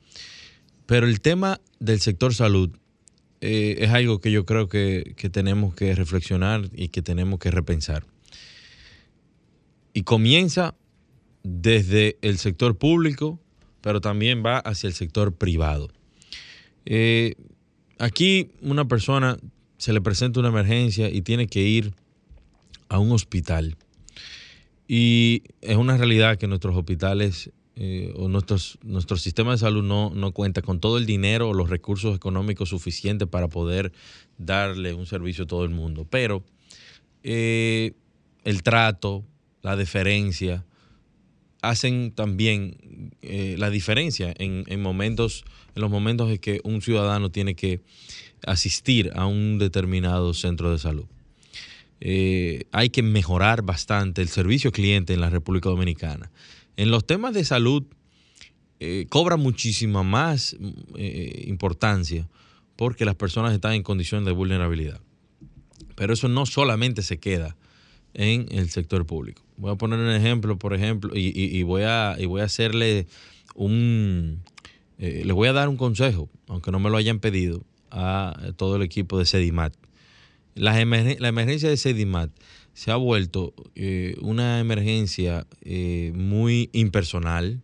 Pero 0.87 1.07
el 1.07 1.21
tema 1.21 1.61
del 1.81 2.01
sector 2.01 2.35
salud 2.35 2.71
eh, 3.41 3.77
es 3.81 3.91
algo 3.91 4.21
que 4.21 4.31
yo 4.31 4.47
creo 4.47 4.69
que, 4.69 5.15
que 5.17 5.29
tenemos 5.29 5.75
que 5.75 5.95
reflexionar 5.95 6.69
y 6.73 6.89
que 6.89 7.03
tenemos 7.03 7.39
que 7.39 7.51
repensar. 7.51 8.05
Y 9.97 10.03
comienza 10.03 10.75
desde 11.43 12.19
el 12.21 12.37
sector 12.37 12.76
público, 12.76 13.41
pero 13.81 14.03
también 14.03 14.43
va 14.45 14.59
hacia 14.59 14.88
el 14.88 14.93
sector 14.93 15.35
privado. 15.35 15.88
Eh, 16.85 17.37
aquí 17.99 18.50
una 18.61 18.87
persona 18.87 19.38
se 19.79 19.95
le 19.95 20.03
presenta 20.03 20.41
una 20.41 20.50
emergencia 20.50 21.09
y 21.09 21.23
tiene 21.23 21.47
que 21.47 21.62
ir 21.62 21.95
a 22.91 22.99
un 22.99 23.11
hospital. 23.11 23.79
Y 24.87 25.45
es 25.62 25.79
una 25.79 25.97
realidad 25.97 26.37
que 26.37 26.47
nuestros 26.47 26.76
hospitales 26.76 27.50
eh, 27.76 28.12
o 28.17 28.29
nuestro 28.29 29.17
sistema 29.17 29.53
de 29.53 29.57
salud 29.57 29.83
no, 29.83 30.11
no 30.11 30.33
cuenta 30.33 30.61
con 30.61 30.79
todo 30.79 30.99
el 30.99 31.07
dinero 31.07 31.49
o 31.49 31.55
los 31.55 31.71
recursos 31.71 32.15
económicos 32.15 32.69
suficientes 32.69 33.29
para 33.29 33.49
poder 33.49 33.93
darle 34.37 34.93
un 34.93 35.07
servicio 35.07 35.45
a 35.45 35.47
todo 35.47 35.65
el 35.65 35.71
mundo. 35.71 36.07
Pero 36.11 36.45
eh, 37.23 37.95
el 38.45 38.62
trato, 38.62 39.25
la 39.67 39.75
deferencia, 39.75 40.65
hacen 41.61 42.13
también 42.13 43.11
eh, 43.21 43.57
la 43.59 43.69
diferencia 43.69 44.33
en, 44.39 44.81
momentos, 44.81 45.45
en 45.75 45.83
los 45.83 45.91
momentos 45.91 46.31
en 46.31 46.39
que 46.39 46.61
un 46.63 46.83
ciudadano 46.83 47.33
tiene 47.33 47.57
que 47.57 47.81
asistir 48.47 49.11
a 49.17 49.27
un 49.27 49.59
determinado 49.59 50.35
centro 50.35 50.71
de 50.71 50.79
salud. 50.79 51.07
Eh, 51.99 52.67
hay 52.71 52.91
que 52.91 53.03
mejorar 53.03 53.63
bastante 53.63 54.23
el 54.23 54.29
servicio 54.29 54.71
cliente 54.71 55.15
en 55.15 55.21
la 55.21 55.31
República 55.31 55.69
Dominicana. 55.69 56.31
En 56.77 56.93
los 56.93 57.05
temas 57.05 57.35
de 57.35 57.45
salud 57.45 57.83
eh, 58.79 59.07
cobra 59.09 59.37
muchísima 59.37 60.05
más 60.05 60.57
importancia 61.45 62.29
porque 62.77 63.05
las 63.05 63.17
personas 63.17 63.53
están 63.53 63.73
en 63.73 63.83
condición 63.83 64.25
de 64.25 64.31
vulnerabilidad. 64.31 65.01
Pero 65.97 66.13
eso 66.13 66.29
no 66.29 66.47
solamente 66.47 67.03
se 67.03 67.19
queda 67.19 67.57
en 68.15 68.47
el 68.53 68.71
sector 68.71 69.05
público. 69.07 69.46
Voy 69.57 69.73
a 69.73 69.77
poner 69.77 69.99
un 69.99 70.11
ejemplo, 70.11 70.59
por 70.59 70.75
ejemplo, 70.75 71.13
y, 71.15 71.63
voy, 71.63 71.83
a, 71.83 72.17
voy 72.27 72.41
a 72.41 72.45
hacerle 72.45 73.07
un... 73.55 74.43
Eh, 74.99 75.23
les 75.25 75.35
voy 75.35 75.49
a 75.49 75.53
dar 75.53 75.69
un 75.69 75.77
consejo, 75.77 76.29
aunque 76.49 76.71
no 76.71 76.79
me 76.79 76.91
lo 76.91 76.97
hayan 76.97 77.21
pedido, 77.21 77.63
a 77.91 78.35
todo 78.57 78.77
el 78.77 78.83
equipo 78.83 79.19
de 79.19 79.27
Sedimat. 79.27 79.75
La, 80.55 80.81
emergencia 80.81 81.69
de 81.69 81.77
Sedimat 81.77 82.31
se 82.73 82.91
ha 82.91 82.97
vuelto 82.97 83.55
eh, 83.75 84.17
una 84.21 84.61
emergencia 84.61 85.47
eh, 85.63 86.13
muy 86.15 86.71
impersonal, 86.73 87.61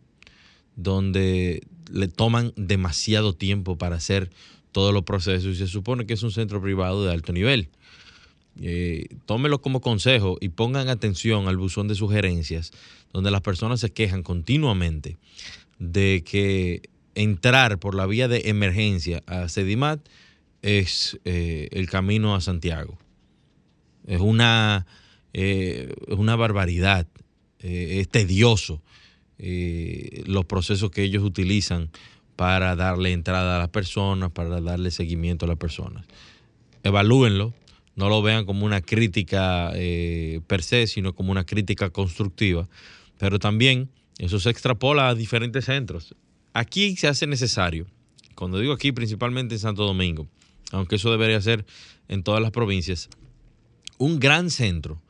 donde 0.77 1.63
le 1.91 2.09
toman 2.09 2.53
demasiado 2.57 3.35
tiempo 3.35 3.77
para 3.77 3.97
hacer 3.97 4.31
todos 4.73 4.95
los 4.95 5.05
procesos 5.05 5.55
y 5.55 5.57
se 5.57 5.67
supone 5.67 6.07
que 6.07 6.15
es 6.15 6.23
un 6.23 6.33
centro 6.33 6.63
privado 6.63 7.05
de 7.05 7.13
alto 7.13 7.33
nivel 7.33 7.69
eh, 8.61 9.07
tómelo 9.25 9.63
como 9.63 9.81
consejo 9.81 10.37
y 10.41 10.51
pongan 10.51 10.89
atención 10.89 11.49
al 11.49 11.57
buzón 11.57 11.89
de 11.89 11.95
sugerencias, 11.95 12.73
donde 13.13 13.31
las 13.31 13.41
personas 13.41 13.81
se 13.81 13.93
quejan 13.93 14.23
continuamente 14.23 15.17
de 15.79 16.23
que 16.25 16.83
entrar 17.15 17.79
por 17.79 17.95
la 17.95 18.07
vía 18.07 18.29
de 18.29 18.43
emergencia 18.47 19.23
a 19.27 19.49
Sedimat 19.49 20.01
es 20.61 21.19
eh, 21.25 21.69
el 21.73 21.89
camino 21.89 22.35
a 22.35 22.41
Santiago. 22.41 22.99
Es 24.07 24.21
una, 24.21 24.87
eh, 25.33 25.95
es 26.07 26.19
una 26.19 26.37
barbaridad, 26.37 27.07
es 27.59 28.09
tedioso 28.09 28.83
los 29.39 30.45
procesos 30.47 30.91
que 30.91 31.05
ellos 31.05 31.23
utilizan 31.23 31.91
para 32.35 32.75
darle 32.75 33.13
entrada 33.13 33.57
a 33.57 33.59
las 33.61 33.69
personas, 33.69 34.33
para 34.33 34.61
darle 34.61 34.91
seguimiento 34.91 35.47
a 35.47 35.49
las 35.49 35.59
personas. 35.59 36.05
Evalúenlo, 36.83 37.55
no 37.95 38.09
lo 38.09 38.23
vean 38.23 38.47
como 38.47 38.65
una 38.65 38.81
crítica 38.81 39.71
eh, 39.75 40.41
per 40.47 40.63
se, 40.63 40.87
sino 40.87 41.15
como 41.15 41.33
una 41.33 41.45
crítica 41.45 41.91
constructiva. 41.91 42.69
Pero 43.19 43.39
también 43.39 43.91
eso 44.19 44.41
se 44.41 44.51
extrapola 44.51 45.09
a 45.09 45.15
diferentes 45.15 45.67
centros. 45.67 46.15
Aquí 46.55 46.97
se 46.97 47.09
hace 47.09 47.27
necesario, 47.27 47.87
cuando 48.35 48.59
digo 48.59 48.73
aquí 48.73 48.93
principalmente 48.93 49.55
en 49.55 49.61
Santo 49.61 49.85
Domingo, 49.85 50.29
aunque 50.71 50.97
eso 50.97 51.11
debería 51.11 51.41
ser 51.41 51.65
en 52.09 52.23
todas 52.23 52.43
las 52.43 52.51
provincias, 52.51 53.09
un 53.99 54.19
gran 54.19 54.51
centro 54.51 55.03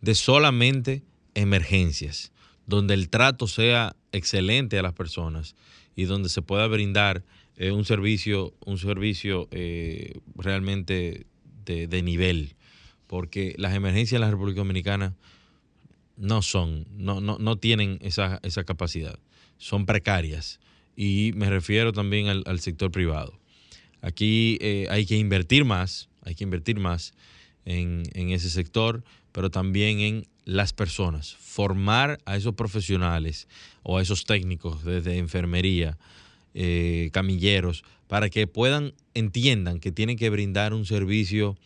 de 0.00 0.14
solamente 0.14 1.02
emergencias, 1.34 2.32
donde 2.66 2.94
el 2.94 3.08
trato 3.08 3.46
sea 3.46 3.96
excelente 4.12 4.78
a 4.78 4.82
las 4.82 4.92
personas 4.92 5.54
y 5.96 6.04
donde 6.04 6.28
se 6.28 6.42
pueda 6.42 6.66
brindar 6.66 7.24
eh, 7.56 7.70
un 7.70 7.84
servicio, 7.84 8.54
un 8.64 8.78
servicio 8.78 9.48
eh, 9.50 10.20
realmente 10.36 11.26
de, 11.64 12.02
nivel, 12.02 12.56
porque 13.06 13.54
las 13.58 13.74
emergencias 13.74 14.16
en 14.16 14.22
la 14.22 14.30
República 14.30 14.60
Dominicana 14.60 15.14
no 16.16 16.42
son, 16.42 16.86
no, 16.96 17.20
no, 17.20 17.38
no 17.38 17.56
tienen 17.56 17.98
esa, 18.00 18.40
esa, 18.42 18.64
capacidad, 18.64 19.18
son 19.58 19.86
precarias. 19.86 20.60
Y 20.96 21.32
me 21.34 21.48
refiero 21.48 21.92
también 21.92 22.28
al, 22.28 22.60
sector 22.60 22.90
privado. 22.90 23.38
Aquí 24.02 24.58
eh, 24.60 24.86
hay 24.90 25.06
que 25.06 25.16
invertir 25.16 25.64
más, 25.64 26.08
hay 26.22 26.34
que 26.34 26.44
invertir 26.44 26.78
más 26.78 27.14
en, 27.64 28.02
ese 28.14 28.50
sector, 28.50 29.04
pero 29.32 29.50
también 29.50 30.00
en 30.00 30.26
las 30.44 30.72
personas, 30.72 31.34
formar 31.34 32.18
a 32.24 32.36
esos 32.36 32.54
profesionales 32.54 33.48
o 33.82 33.98
a 33.98 34.02
esos 34.02 34.24
técnicos 34.24 34.84
desde 34.84 35.18
enfermería, 35.18 35.98
eh, 36.54 37.10
camilleros, 37.12 37.84
para 38.08 38.28
que 38.28 38.46
puedan, 38.46 38.94
entiendan 39.14 39.80
que 39.80 39.92
tienen 39.92 40.16
que 40.16 40.30
brindar 40.30 40.74
un 40.74 40.84
servicio 40.84 41.56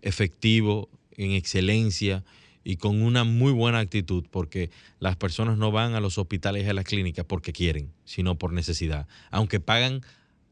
efectivo, 0.00 0.88
en 1.16 1.32
excelencia 1.32 2.24
y 2.64 2.76
con 2.76 3.02
una 3.02 3.24
muy 3.24 3.52
buena 3.52 3.80
actitud, 3.80 4.24
porque 4.30 4.70
las 5.00 5.16
personas 5.16 5.58
no 5.58 5.72
van 5.72 5.94
a 5.94 6.00
los 6.00 6.18
hospitales 6.18 6.64
y 6.64 6.68
a 6.68 6.74
las 6.74 6.84
clínicas 6.84 7.24
porque 7.24 7.52
quieren, 7.52 7.92
sino 8.04 8.38
por 8.38 8.52
necesidad. 8.52 9.06
Aunque 9.30 9.60
pagan 9.60 10.02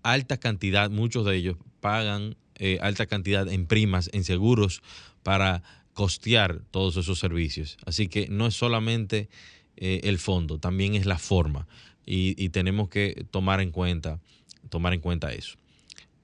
alta 0.03 0.39
cantidad, 0.39 0.91
muchos 0.91 1.25
de 1.27 1.37
ellos 1.37 1.57
pagan 1.81 2.37
eh, 2.57 2.79
alta 2.81 3.07
cantidad 3.07 3.49
en 3.49 3.67
primas, 3.67 4.11
en 4.13 4.25
seguros, 4.25 4.83
para 5.23 5.63
costear 5.95 6.63
todos 6.71 6.97
esos 6.97 7.19
servicios. 7.19 7.77
Así 7.87 8.09
que 8.09 8.29
no 8.29 8.47
es 8.47 8.55
solamente 8.55 9.29
eh, 9.77 10.01
el 10.05 10.19
fondo, 10.19 10.59
también 10.59 10.95
es 10.95 11.07
la 11.07 11.19
forma. 11.19 11.67
Y 12.07 12.49
tenemos 12.49 12.89
que 12.89 13.27
tomar 13.31 13.61
en 13.61 13.71
cuenta 13.71 14.21
tomar 14.69 14.95
en 14.95 15.01
cuenta 15.01 15.33
eso. 15.33 15.57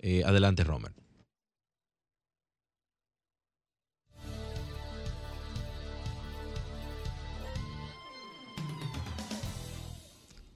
Eh, 0.01 0.23
adelante, 0.25 0.65
Romer. 0.65 0.93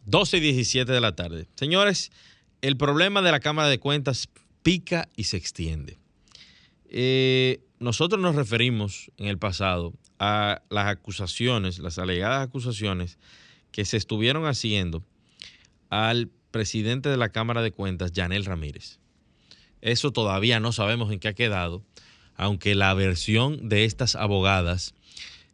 Doce 0.04 0.38
y 0.38 0.40
17 0.40 0.90
de 0.90 1.00
la 1.00 1.14
tarde. 1.14 1.46
Señores, 1.54 2.10
el 2.62 2.76
problema 2.76 3.22
de 3.22 3.30
la 3.30 3.40
Cámara 3.40 3.68
de 3.68 3.78
Cuentas 3.78 4.28
pica 4.62 5.08
y 5.16 5.24
se 5.24 5.36
extiende. 5.36 5.98
Eh, 6.88 7.60
nosotros 7.78 8.20
nos 8.20 8.34
referimos 8.34 9.12
en 9.18 9.28
el 9.28 9.38
pasado 9.38 9.94
a 10.18 10.62
las 10.68 10.88
acusaciones, 10.88 11.78
las 11.78 11.98
alegadas 11.98 12.46
acusaciones 12.46 13.18
que 13.70 13.84
se 13.84 13.96
estuvieron 13.96 14.46
haciendo 14.46 15.04
al 15.90 16.30
presidente 16.50 17.08
de 17.08 17.16
la 17.16 17.28
Cámara 17.28 17.62
de 17.62 17.72
Cuentas, 17.72 18.12
Yanel 18.12 18.44
Ramírez. 18.44 18.98
Eso 19.82 20.12
todavía 20.12 20.60
no 20.60 20.72
sabemos 20.72 21.12
en 21.12 21.20
qué 21.20 21.28
ha 21.28 21.34
quedado. 21.34 21.84
aunque 22.36 22.74
la 22.74 22.94
versión 22.94 23.68
de 23.68 23.84
estas 23.84 24.16
abogadas 24.16 24.94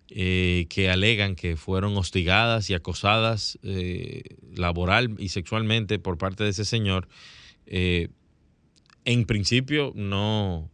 eh, 0.09 0.67
que 0.69 0.89
alegan 0.89 1.35
que 1.35 1.57
fueron 1.57 1.97
hostigadas 1.97 2.71
y 2.71 2.75
acosadas 2.75 3.59
eh, 3.65 4.23
laboral 4.55 5.17
y 5.19 5.31
sexualmente 5.31 5.99
por 5.99 6.17
parte 6.17 6.45
de 6.45 6.51
ese 6.51 6.65
señor, 6.65 7.09
eh, 7.67 8.11
en 9.05 9.25
principio 9.25 9.93
no, 9.97 10.71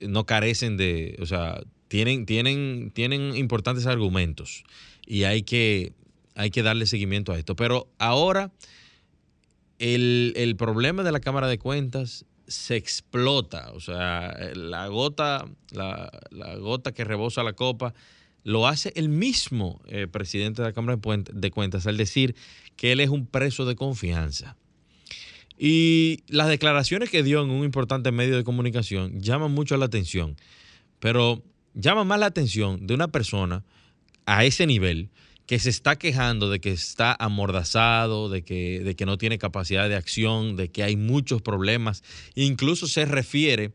no 0.00 0.26
carecen 0.26 0.76
de, 0.76 1.16
o 1.20 1.26
sea, 1.26 1.62
tienen, 1.86 2.26
tienen, 2.26 2.90
tienen 2.92 3.36
importantes 3.36 3.86
argumentos 3.86 4.64
y 5.06 5.22
hay 5.22 5.44
que, 5.44 5.92
hay 6.34 6.50
que 6.50 6.64
darle 6.64 6.86
seguimiento 6.86 7.32
a 7.32 7.38
esto. 7.38 7.54
Pero 7.54 7.86
ahora 7.98 8.50
el, 9.84 10.56
problema 10.56 11.02
de 11.02 11.12
la 11.12 11.20
Cámara 11.20 11.48
de 11.48 11.58
Cuentas 11.58 12.24
se 12.46 12.76
explota, 12.76 13.72
o 13.72 13.80
sea, 13.80 14.34
la 14.54 14.86
gota, 14.88 15.46
la, 15.72 16.10
la 16.30 16.56
gota 16.56 16.92
que 16.92 17.04
rebosa 17.04 17.42
la 17.42 17.54
copa 17.54 17.94
lo 18.44 18.68
hace 18.68 18.92
el 18.94 19.08
mismo 19.08 19.80
eh, 19.88 20.06
presidente 20.06 20.62
de 20.62 20.68
la 20.68 20.74
Cámara 20.74 20.98
de 21.32 21.50
Cuentas 21.50 21.86
al 21.86 21.96
decir 21.96 22.36
que 22.76 22.92
él 22.92 23.00
es 23.00 23.08
un 23.08 23.26
preso 23.26 23.64
de 23.64 23.74
confianza. 23.74 24.56
Y 25.58 26.24
las 26.28 26.48
declaraciones 26.48 27.10
que 27.10 27.22
dio 27.22 27.42
en 27.42 27.50
un 27.50 27.64
importante 27.64 28.12
medio 28.12 28.36
de 28.36 28.44
comunicación 28.44 29.20
llaman 29.20 29.52
mucho 29.52 29.76
la 29.76 29.86
atención, 29.86 30.36
pero 30.98 31.42
llama 31.74 32.04
más 32.04 32.20
la 32.20 32.26
atención 32.26 32.86
de 32.86 32.94
una 32.94 33.08
persona 33.08 33.64
a 34.26 34.44
ese 34.44 34.66
nivel 34.66 35.10
que 35.46 35.58
se 35.58 35.70
está 35.70 35.96
quejando 35.96 36.48
de 36.48 36.60
que 36.60 36.72
está 36.72 37.14
amordazado, 37.18 38.28
de 38.28 38.42
que, 38.42 38.80
de 38.80 38.96
que 38.96 39.06
no 39.06 39.18
tiene 39.18 39.38
capacidad 39.38 39.88
de 39.88 39.96
acción, 39.96 40.56
de 40.56 40.70
que 40.70 40.82
hay 40.82 40.96
muchos 40.96 41.42
problemas. 41.42 42.02
Incluso 42.34 42.86
se 42.86 43.04
refiere 43.04 43.72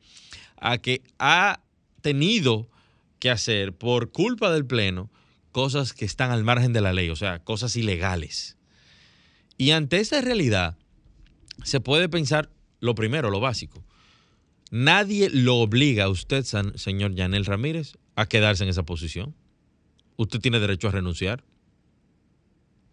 a 0.58 0.80
que 0.80 1.04
ha 1.20 1.62
tenido 2.02 2.70
que 3.20 3.30
hacer 3.30 3.74
por 3.74 4.12
culpa 4.12 4.52
del 4.52 4.66
Pleno 4.66 5.12
cosas 5.52 5.94
que 5.94 6.06
están 6.06 6.32
al 6.32 6.44
margen 6.44 6.74
de 6.74 6.82
la 6.82 6.94
ley, 6.94 7.10
o 7.10 7.16
sea, 7.16 7.40
cosas 7.40 7.76
ilegales. 7.76 8.58
Y 9.58 9.72
ante 9.72 10.00
esa 10.00 10.22
realidad 10.22 10.78
se 11.64 11.82
puede 11.82 12.10
pensar 12.10 12.50
lo 12.80 12.96
primero, 12.96 13.30
lo 13.30 13.40
básico. 13.40 13.84
Nadie 14.72 15.30
lo 15.30 15.58
obliga 15.58 16.06
a 16.06 16.10
usted, 16.10 16.46
señor 16.76 17.16
Yanel 17.16 17.46
Ramírez, 17.46 17.98
a 18.16 18.28
quedarse 18.28 18.64
en 18.64 18.70
esa 18.70 18.84
posición. 18.84 19.36
Usted 20.16 20.40
tiene 20.40 20.60
derecho 20.60 20.88
a 20.88 20.92
renunciar. 20.92 21.44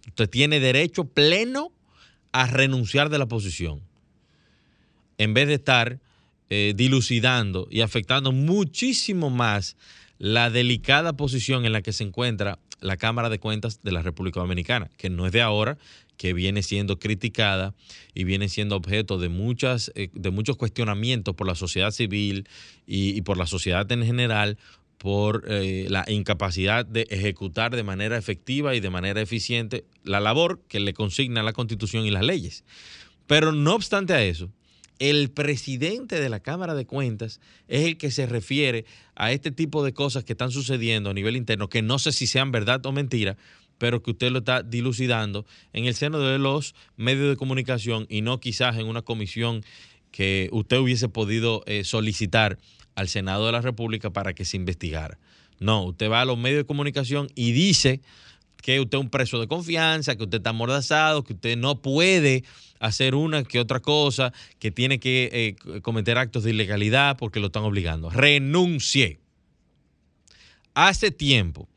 Usted 0.06 0.28
tiene 0.28 0.60
derecho 0.60 1.04
pleno 1.04 1.72
a 2.32 2.46
renunciar 2.46 3.08
de 3.08 3.18
la 3.18 3.26
posición. 3.26 3.80
En 5.18 5.34
vez 5.34 5.48
de 5.48 5.54
estar 5.54 5.98
eh, 6.50 6.74
dilucidando 6.76 7.66
y 7.70 7.80
afectando 7.80 8.32
muchísimo 8.32 9.30
más 9.30 9.76
la 10.18 10.50
delicada 10.50 11.16
posición 11.16 11.64
en 11.64 11.72
la 11.72 11.82
que 11.82 11.92
se 11.92 12.04
encuentra 12.04 12.58
la 12.80 12.96
Cámara 12.96 13.30
de 13.30 13.38
Cuentas 13.38 13.80
de 13.82 13.92
la 13.92 14.02
República 14.02 14.40
Dominicana, 14.40 14.90
que 14.96 15.10
no 15.10 15.26
es 15.26 15.32
de 15.32 15.42
ahora, 15.42 15.78
que 16.16 16.32
viene 16.32 16.62
siendo 16.62 16.98
criticada 16.98 17.74
y 18.14 18.24
viene 18.24 18.48
siendo 18.48 18.76
objeto 18.76 19.18
de, 19.18 19.28
muchas, 19.28 19.92
eh, 19.94 20.08
de 20.14 20.30
muchos 20.30 20.56
cuestionamientos 20.56 21.34
por 21.34 21.46
la 21.46 21.54
sociedad 21.54 21.90
civil 21.90 22.48
y, 22.86 23.20
por 23.22 23.36
la 23.36 23.46
sociedad 23.46 23.90
en 23.92 24.04
general 24.04 24.58
por 24.98 25.44
eh, 25.48 25.86
la 25.90 26.04
incapacidad 26.08 26.86
de 26.86 27.06
ejecutar 27.10 27.74
de 27.76 27.82
manera 27.82 28.16
efectiva 28.16 28.74
y 28.74 28.80
de 28.80 28.90
manera 28.90 29.20
eficiente 29.20 29.84
la 30.04 30.20
labor 30.20 30.62
que 30.68 30.80
le 30.80 30.94
consigna 30.94 31.42
la 31.42 31.52
Constitución 31.52 32.06
y 32.06 32.10
las 32.10 32.24
leyes. 32.24 32.64
Pero 33.26 33.52
no 33.52 33.74
obstante 33.74 34.14
a 34.14 34.22
eso, 34.22 34.50
el 34.98 35.30
presidente 35.30 36.20
de 36.20 36.28
la 36.28 36.40
Cámara 36.40 36.74
de 36.74 36.86
Cuentas 36.86 37.40
es 37.68 37.84
el 37.84 37.98
que 37.98 38.10
se 38.10 38.26
refiere 38.26 38.86
a 39.14 39.32
este 39.32 39.50
tipo 39.50 39.84
de 39.84 39.92
cosas 39.92 40.24
que 40.24 40.32
están 40.32 40.50
sucediendo 40.50 41.10
a 41.10 41.14
nivel 41.14 41.36
interno, 41.36 41.68
que 41.68 41.82
no 41.82 41.98
sé 41.98 42.12
si 42.12 42.26
sean 42.26 42.50
verdad 42.50 42.84
o 42.86 42.92
mentira, 42.92 43.36
pero 43.78 44.02
que 44.02 44.12
usted 44.12 44.30
lo 44.30 44.38
está 44.38 44.62
dilucidando 44.62 45.44
en 45.74 45.84
el 45.84 45.94
seno 45.94 46.18
de 46.18 46.38
los 46.38 46.74
medios 46.96 47.28
de 47.28 47.36
comunicación 47.36 48.06
y 48.08 48.22
no 48.22 48.40
quizás 48.40 48.76
en 48.78 48.86
una 48.86 49.02
comisión 49.02 49.62
que 50.10 50.48
usted 50.52 50.78
hubiese 50.78 51.10
podido 51.10 51.62
eh, 51.66 51.84
solicitar 51.84 52.58
al 52.96 53.08
Senado 53.08 53.46
de 53.46 53.52
la 53.52 53.60
República 53.60 54.10
para 54.10 54.34
que 54.34 54.44
se 54.44 54.56
investigara. 54.56 55.18
No, 55.60 55.84
usted 55.84 56.10
va 56.10 56.22
a 56.22 56.24
los 56.24 56.36
medios 56.36 56.58
de 56.58 56.66
comunicación 56.66 57.28
y 57.34 57.52
dice 57.52 58.00
que 58.62 58.80
usted 58.80 58.98
es 58.98 59.04
un 59.04 59.10
preso 59.10 59.38
de 59.38 59.46
confianza, 59.46 60.16
que 60.16 60.24
usted 60.24 60.38
está 60.38 60.50
amordazado, 60.50 61.22
que 61.22 61.34
usted 61.34 61.56
no 61.56 61.80
puede 61.80 62.42
hacer 62.80 63.14
una 63.14 63.44
que 63.44 63.60
otra 63.60 63.80
cosa, 63.80 64.32
que 64.58 64.70
tiene 64.70 64.98
que 64.98 65.30
eh, 65.32 65.80
cometer 65.82 66.18
actos 66.18 66.42
de 66.42 66.50
ilegalidad 66.50 67.16
porque 67.16 67.38
lo 67.38 67.46
están 67.46 67.62
obligando. 67.62 68.10
Renuncie. 68.10 69.20
Hace 70.74 71.10
tiempo, 71.10 71.68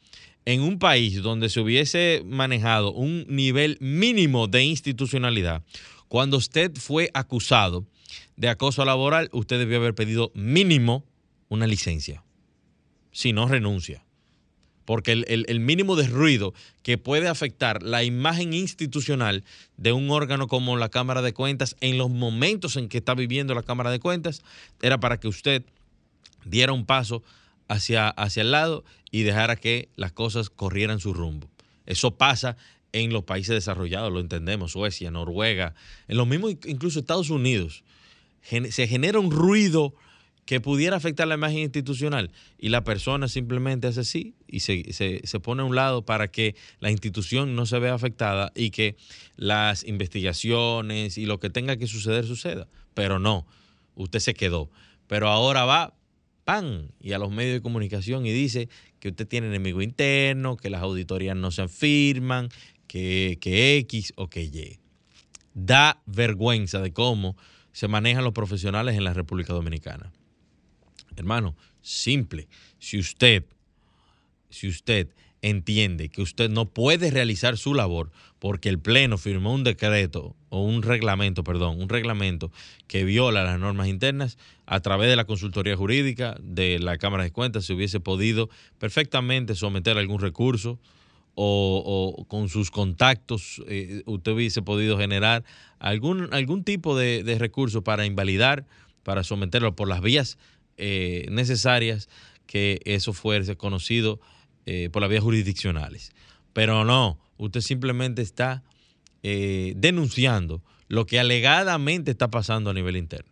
en 0.46 0.62
un 0.62 0.80
país 0.80 1.22
donde 1.22 1.50
se 1.50 1.60
hubiese 1.60 2.24
manejado 2.26 2.92
un 2.92 3.26
nivel 3.30 3.78
mínimo 3.80 4.48
de 4.48 4.64
institucionalidad, 4.64 5.64
cuando 6.08 6.38
usted 6.38 6.76
fue 6.76 7.12
acusado 7.14 7.86
de 8.36 8.50
acoso 8.50 8.84
laboral, 8.84 9.30
usted 9.32 9.60
debió 9.60 9.78
haber 9.78 9.96
pedido 9.96 10.32
mínimo 10.34 11.06
una 11.50 11.68
licencia. 11.68 12.24
Si 13.12 13.34
no, 13.34 13.48
renuncia 13.48 14.04
porque 14.90 15.12
el, 15.12 15.60
mínimo 15.60 15.96
de 15.96 16.08
ruido 16.08 16.56
que 16.82 16.98
puede 16.98 17.28
afectar 17.28 17.84
la 17.84 18.04
imagen 18.04 18.56
institucional 18.56 19.44
de 19.78 19.92
un 19.92 20.10
órgano 20.10 20.48
como 20.48 20.78
la 20.78 20.90
Cámara 20.90 21.22
de 21.22 21.32
Cuentas 21.32 21.76
en 21.80 22.00
los 22.00 22.10
momentos 22.10 22.76
en 22.76 22.90
que 22.90 22.98
está 22.98 23.14
viviendo 23.14 23.54
la 23.54 23.62
Cámara 23.62 23.92
de 23.92 24.00
Cuentas 24.00 24.42
era 24.82 25.00
para 25.00 25.20
que 25.20 25.28
usted 25.28 25.64
diera 26.44 26.74
un 26.74 26.88
paso 26.88 27.22
hacia, 27.68 28.10
hacia 28.10 28.42
el 28.42 28.50
lado 28.50 28.84
y 29.12 29.22
dejara 29.22 29.58
que 29.58 29.90
las 29.96 30.12
cosas 30.12 30.50
corrieran 30.50 31.00
su 31.00 31.14
rumbo. 31.14 31.52
Eso 31.86 32.18
pasa 32.18 32.58
en 32.92 33.14
los 33.14 33.26
países 33.26 33.54
desarrollados, 33.54 34.12
lo 34.12 34.22
entendemos, 34.22 34.72
Suecia, 34.72 35.12
Noruega, 35.12 35.76
en 36.08 36.18
los 36.18 36.26
mismos 36.26 36.56
incluso 36.66 36.98
Estados 36.98 37.30
Unidos. 37.30 37.84
Se 38.42 38.88
genera 38.88 39.20
un 39.20 39.30
ruido 39.30 39.94
que 40.50 40.60
pudiera 40.60 40.98
afectar 40.98 41.28
la 41.28 41.36
imagen 41.36 41.60
institucional 41.60 42.32
y 42.58 42.70
la 42.70 42.84
persona 42.84 43.28
simplemente 43.28 43.86
hace 43.86 44.00
así 44.00 44.34
y 44.48 44.62
se, 44.62 45.22
pone 45.44 45.62
a 45.62 45.66
un 45.66 45.76
lado 45.76 46.06
para 46.06 46.32
que 46.32 46.56
la 46.80 46.90
institución 46.90 47.56
no 47.56 47.68
se 47.68 47.78
vea 47.78 47.94
afectada 47.94 48.52
y 48.56 48.72
que 48.72 48.96
las 49.36 49.84
investigaciones 49.86 51.20
y 51.20 51.28
lo 51.28 51.40
que 51.40 51.52
tenga 51.52 51.78
que 51.78 51.86
suceder 51.86 52.26
suceda. 52.26 52.68
Pero 52.96 53.20
no, 53.20 53.46
usted 53.94 54.18
se 54.18 54.34
quedó. 54.34 54.72
Pero 55.06 55.28
ahora 55.28 55.66
va, 55.66 55.94
¡pam! 56.46 56.88
y 57.00 57.12
a 57.12 57.20
los 57.20 57.30
medios 57.30 57.54
de 57.54 57.62
comunicación 57.62 58.26
y 58.26 58.32
dice 58.32 58.70
que 59.00 59.10
usted 59.10 59.28
tiene 59.28 59.50
enemigo 59.50 59.84
interno, 59.84 60.58
que 60.58 60.72
las 60.72 60.82
auditorías 60.82 61.38
no 61.38 61.52
se 61.52 61.62
afirman, 61.62 62.50
que, 62.88 63.38
que 63.40 63.78
X 63.78 64.14
o 64.16 64.32
que 64.32 64.46
Y. 64.46 64.80
Da 65.54 66.02
vergüenza 66.08 66.82
de 66.82 66.92
cómo 66.92 67.38
se 67.72 67.88
manejan 67.88 68.24
los 68.24 68.34
profesionales 68.34 68.98
en 68.98 69.04
la 69.04 69.14
República 69.14 69.54
Dominicana. 69.54 70.12
Hermano, 71.20 71.56
simple. 71.82 72.48
Si 72.80 72.98
usted, 72.98 73.44
si 74.50 74.68
usted 74.68 75.10
entiende 75.42 76.10
que 76.10 76.22
usted 76.22 76.50
no 76.50 76.66
puede 76.66 77.12
realizar 77.12 77.58
su 77.58 77.74
labor 77.74 78.12
porque 78.40 78.70
el 78.70 78.80
Pleno 78.80 79.18
firmó 79.18 79.54
un 79.54 79.64
decreto 79.64 80.36
o 80.50 80.64
un 80.64 80.82
reglamento, 80.82 81.44
perdón, 81.44 81.82
un 81.82 81.90
reglamento 81.90 82.52
que 82.88 83.04
viola 83.04 83.44
las 83.44 83.60
normas 83.60 83.88
internas, 83.88 84.38
a 84.66 84.80
través 84.80 85.10
de 85.10 85.16
la 85.16 85.26
consultoría 85.26 85.76
jurídica 85.76 86.38
de 86.42 86.80
la 86.80 86.98
Cámara 86.98 87.24
de 87.24 87.32
Cuentas 87.32 87.66
se 87.66 87.74
hubiese 87.74 88.00
podido 88.00 88.50
perfectamente 88.78 89.56
someter 89.56 89.98
algún 89.98 90.22
recurso 90.22 90.80
o, 91.36 92.26
con 92.28 92.50
sus 92.50 92.70
contactos 92.70 93.62
eh, 93.68 94.04
usted 94.06 94.34
hubiese 94.34 94.62
podido 94.62 94.98
generar 94.98 95.46
algún, 95.80 96.28
algún 96.34 96.64
tipo 96.64 96.98
de, 96.98 97.24
de 97.24 97.38
recurso 97.38 97.82
para 97.82 98.06
invalidar, 98.06 98.66
para 99.04 99.24
someterlo 99.24 99.76
por 99.76 99.88
las 99.88 100.02
vías 100.02 100.38
eh, 100.80 101.26
necesarias 101.30 102.08
que 102.48 102.80
eso 102.86 103.12
fuese 103.12 103.58
conocido 103.58 104.20
eh, 104.65 104.89
por 104.92 105.02
las 105.02 105.10
vías 105.10 105.24
jurisdiccionales. 105.24 106.13
Pero 106.54 106.86
no, 106.86 107.20
usted 107.38 107.62
simplemente 107.62 108.22
está 108.22 108.63
eh, 109.24 109.74
denunciando 109.76 110.63
lo 110.88 111.06
que 111.06 111.20
alegadamente 111.20 112.12
está 112.12 112.30
pasando 112.30 112.70
a 112.70 112.74
nivel 112.74 112.96
interno. 112.96 113.32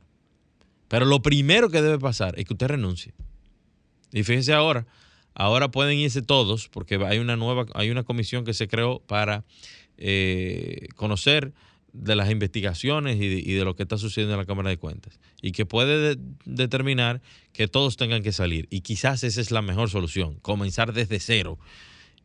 Pero 0.89 1.05
lo 1.05 1.21
primero 1.21 1.69
que 1.69 1.81
debe 1.81 1.99
pasar 1.99 2.37
es 2.37 2.45
que 2.45 2.53
usted 2.53 2.67
renuncie. 2.67 3.13
Y 4.11 4.23
fíjense 4.23 4.53
ahora, 4.53 4.85
ahora 5.33 5.71
pueden 5.71 5.97
irse 5.97 6.21
todos, 6.21 6.67
porque 6.67 6.95
hay 7.05 7.19
una 7.19 7.37
nueva, 7.37 7.65
hay 7.75 7.89
una 7.89 8.03
comisión 8.03 8.43
que 8.43 8.53
se 8.53 8.67
creó 8.67 8.99
para 8.99 9.45
conocer 10.95 11.53
de 11.93 12.15
las 12.15 12.29
investigaciones 12.29 13.17
y 13.19 13.53
de, 13.53 13.65
lo 13.65 13.75
que 13.75 13.83
está 13.83 13.97
sucediendo 13.97 14.33
en 14.33 14.39
la 14.39 14.45
Cámara 14.45 14.69
de 14.69 14.77
Cuentas 14.77 15.19
y 15.41 15.51
que 15.51 15.65
puede 15.65 16.17
determinar 16.45 17.21
que 17.53 17.67
todos 17.67 17.97
tengan 17.97 18.23
que 18.23 18.31
salir. 18.31 18.67
Y 18.69 18.81
quizás 18.81 19.23
esa 19.23 19.41
es 19.41 19.51
la 19.51 19.61
mejor 19.61 19.89
solución, 19.89 20.35
comenzar 20.41 20.93
desde 20.93 21.19
cero 21.19 21.57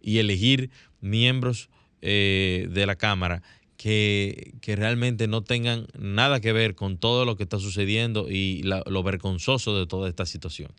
y 0.00 0.18
elegir 0.18 0.70
miembros 1.00 1.70
eh, 2.00 2.68
de 2.70 2.86
la 2.86 2.96
Cámara 2.96 3.42
que, 3.82 4.54
realmente 4.62 5.26
no 5.26 5.42
tengan 5.42 5.88
nada 5.98 6.40
que 6.40 6.52
ver 6.52 6.74
con 6.76 6.98
todo 6.98 7.24
lo 7.24 7.36
que 7.36 7.42
está 7.42 7.58
sucediendo 7.58 8.30
y 8.30 8.62
lo 8.62 9.02
vergonzoso 9.02 9.76
de 9.76 9.86
toda 9.86 10.08
esta 10.08 10.24
situación. 10.24 10.70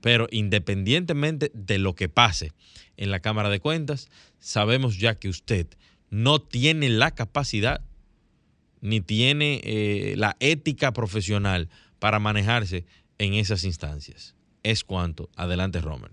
Pero 0.00 0.28
independientemente 0.30 1.50
de 1.54 1.78
lo 1.78 1.94
que 1.94 2.08
pase 2.08 2.52
en 2.96 3.10
la 3.10 3.18
Cámara 3.18 3.50
de 3.50 3.58
Cuentas, 3.58 4.08
sabemos 4.38 4.98
ya 4.98 5.16
que 5.16 5.28
usted 5.28 5.66
no 6.10 6.40
tiene 6.40 6.88
la 6.88 7.10
capacidad 7.12 7.80
ni 8.80 9.00
tiene 9.00 9.60
eh, 9.64 10.14
la 10.16 10.36
ética 10.40 10.92
profesional 10.92 11.68
para 11.98 12.18
manejarse 12.18 12.84
en 13.18 13.34
esas 13.34 13.64
instancias. 13.64 14.34
Es 14.62 14.84
cuanto. 14.84 15.30
Adelante, 15.36 15.80
Romer. 15.80 16.10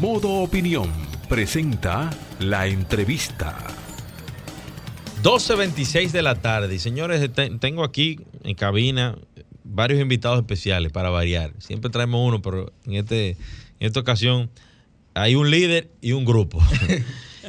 Modo 0.00 0.30
Opinión 0.42 0.90
presenta 1.28 2.10
la 2.40 2.66
entrevista. 2.66 3.58
12.26 5.22 6.10
de 6.10 6.22
la 6.22 6.34
tarde. 6.34 6.74
Y 6.74 6.78
señores, 6.78 7.30
tengo 7.60 7.84
aquí 7.84 8.18
en 8.42 8.54
cabina 8.54 9.16
varios 9.64 10.00
invitados 10.00 10.38
especiales 10.38 10.92
para 10.92 11.10
variar. 11.10 11.52
Siempre 11.58 11.90
traemos 11.90 12.26
uno, 12.26 12.42
pero 12.42 12.72
en, 12.84 12.94
este, 12.94 13.30
en 13.30 13.36
esta 13.86 14.00
ocasión 14.00 14.50
hay 15.14 15.34
un 15.34 15.50
líder 15.50 15.90
y 16.00 16.12
un 16.12 16.24
grupo. 16.24 16.60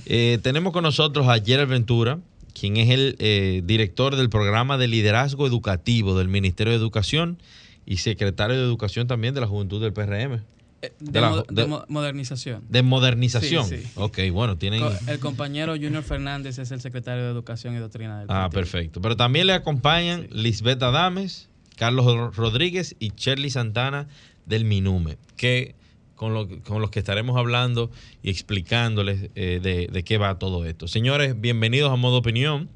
Eh, 0.08 0.40
tenemos 0.42 0.74
con 0.74 0.82
nosotros 0.82 1.28
a 1.28 1.40
Gerald 1.40 1.70
Ventura, 1.70 2.20
quien 2.54 2.78
es 2.78 2.90
el 2.90 3.16
eh, 3.20 3.62
director 3.66 4.16
del 4.16 4.30
programa 4.30 4.78
de 4.78 4.88
liderazgo 4.88 5.48
educativo 5.48 6.18
del 6.18 6.28
Ministerio 6.28 6.72
de 6.72 6.80
Educación 6.80 7.38
y 7.86 7.98
secretario 7.98 8.56
de 8.56 8.64
Educación 8.64 9.08
también 9.08 9.34
de 9.34 9.42
la 9.42 9.48
Juventud 9.48 9.82
del 9.82 9.94
PRM. 9.94 10.42
Eh, 10.82 10.92
de, 11.00 11.82
modernización. 11.88 12.64
De 12.68 12.84
modernización. 12.84 13.66
Sí, 13.68 13.84
Ok, 13.96 14.20
bueno, 14.32 14.58
tienen... 14.58 14.84
El 15.08 15.20
compañero 15.20 15.74
Junior 15.74 16.04
Fernández 16.04 16.60
es 16.60 16.72
el 16.72 16.82
secretario 16.82 17.24
de 17.24 17.32
Educación 17.32 17.74
y 17.76 17.80
Doctrina 17.80 18.20
del 18.20 18.28
Ah, 18.30 18.50
perfecto. 18.52 19.02
Pero 19.02 19.16
también 19.16 19.48
le 19.48 19.54
acompañan 19.54 20.28
Lisbeth 20.30 20.84
Adames, 20.84 21.50
Carlos 21.78 22.36
Rodríguez 22.36 22.98
y 23.00 23.14
Shirley 23.16 23.50
Santana 23.50 24.08
del 24.46 24.66
Minume, 24.66 25.18
que 25.38 25.76
con, 26.24 26.34
lo, 26.34 26.48
con 26.64 26.82
los 26.82 26.90
que 26.90 27.00
estaremos 27.00 27.36
hablando 27.36 27.92
y 28.22 28.30
explicándoles 28.30 29.30
eh, 29.36 29.90
de, 29.92 30.04
qué 30.06 30.18
va 30.18 30.40
todo 30.40 30.66
esto. 30.66 30.88
Señores, 30.88 31.42
bienvenidos 31.42 31.92
a 31.92 31.98
Modo 31.98 32.20
Opinión. 32.20 32.70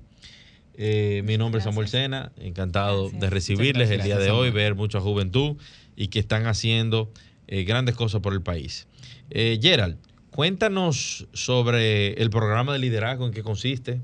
Eh, 0.73 1.21
mi 1.23 1.37
nombre 1.37 1.59
es 1.59 1.63
Samuel 1.63 1.87
Sena, 1.87 2.33
encantado 2.41 3.09
de 3.09 3.29
recibirles 3.29 3.89
el 3.89 4.01
día 4.01 4.17
de 4.17 4.31
hoy, 4.31 4.51
ver 4.51 4.75
mucha 4.75 4.99
juventud 4.99 5.55
y 5.95 6.09
que 6.09 6.19
están 6.19 6.45
haciendo 6.45 7.09
eh, 7.47 7.63
grandes 7.63 7.95
cosas 7.95 8.19
por 8.19 8.33
el 8.33 8.41
país. 8.41 8.85
Gerald, 9.31 9.95
cuéntanos 10.31 11.25
sobre 11.31 12.21
el 12.21 12.29
programa 12.29 12.73
de 12.73 12.79
liderazgo, 12.79 13.27
en 13.27 13.31
qué 13.31 13.43
consiste. 13.43 14.01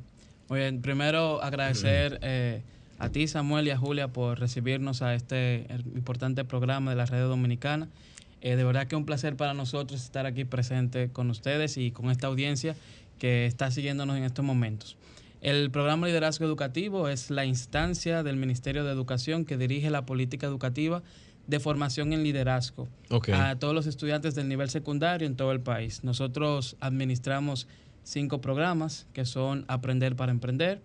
Muy 0.47 0.60
bien, 0.60 0.82
primero 0.82 1.43
agradecer 1.43 2.62
a 2.97 3.10
ti, 3.10 3.27
Samuel, 3.27 3.67
y 3.67 3.71
a 3.71 3.77
Julia 3.77 4.08
por 4.08 4.39
recibirnos 4.39 5.01
a 5.01 5.13
este 5.13 5.67
importante 5.95 6.45
programa 6.45 6.91
de 6.91 6.95
la 6.95 7.06
Red 7.06 7.23
Dominicana. 7.23 7.89
Eh, 8.43 8.58
de 8.58 8.63
verdad 8.65 8.88
que 8.88 8.95
es 8.95 8.99
un 8.99 9.06
placer 9.06 9.38
para 9.38 9.53
nosotros 9.53 10.03
estar 10.03 10.25
aquí 10.25 10.43
presente 10.43 11.10
con 11.10 11.29
ustedes 11.29 11.77
y 11.77 11.91
con 11.91 12.12
esta 12.12 12.27
audiencia 12.27 12.75
que 13.17 13.45
está 13.45 13.71
siguiéndonos 13.71 14.17
en 14.17 14.23
estos 14.25 14.43
momentos. 14.43 14.97
El 15.39 15.71
programa 15.71 16.08
Liderazgo 16.08 16.45
Educativo 16.45 17.08
es 17.08 17.32
la 17.32 17.45
instancia 17.45 18.21
del 18.21 18.36
Ministerio 18.36 18.84
de 18.84 18.91
Educación 18.91 19.45
que 19.45 19.58
dirige 19.58 19.89
la 19.89 20.06
política 20.06 20.45
educativa 20.45 21.03
de 21.47 21.62
formación 21.62 22.12
en 22.12 22.23
liderazgo 22.23 22.89
a 23.34 23.56
todos 23.56 23.73
los 23.73 23.88
estudiantes 23.88 24.36
del 24.36 24.49
nivel 24.49 24.69
secundario 24.69 25.25
en 25.25 25.38
todo 25.38 25.53
el 25.53 25.62
país. 25.62 26.03
Nosotros 26.03 26.75
administramos 26.82 27.67
cinco 28.03 28.41
programas 28.41 29.08
que 29.13 29.23
son 29.23 29.63
Aprender 29.69 30.17
para 30.17 30.34
Emprender, 30.34 30.82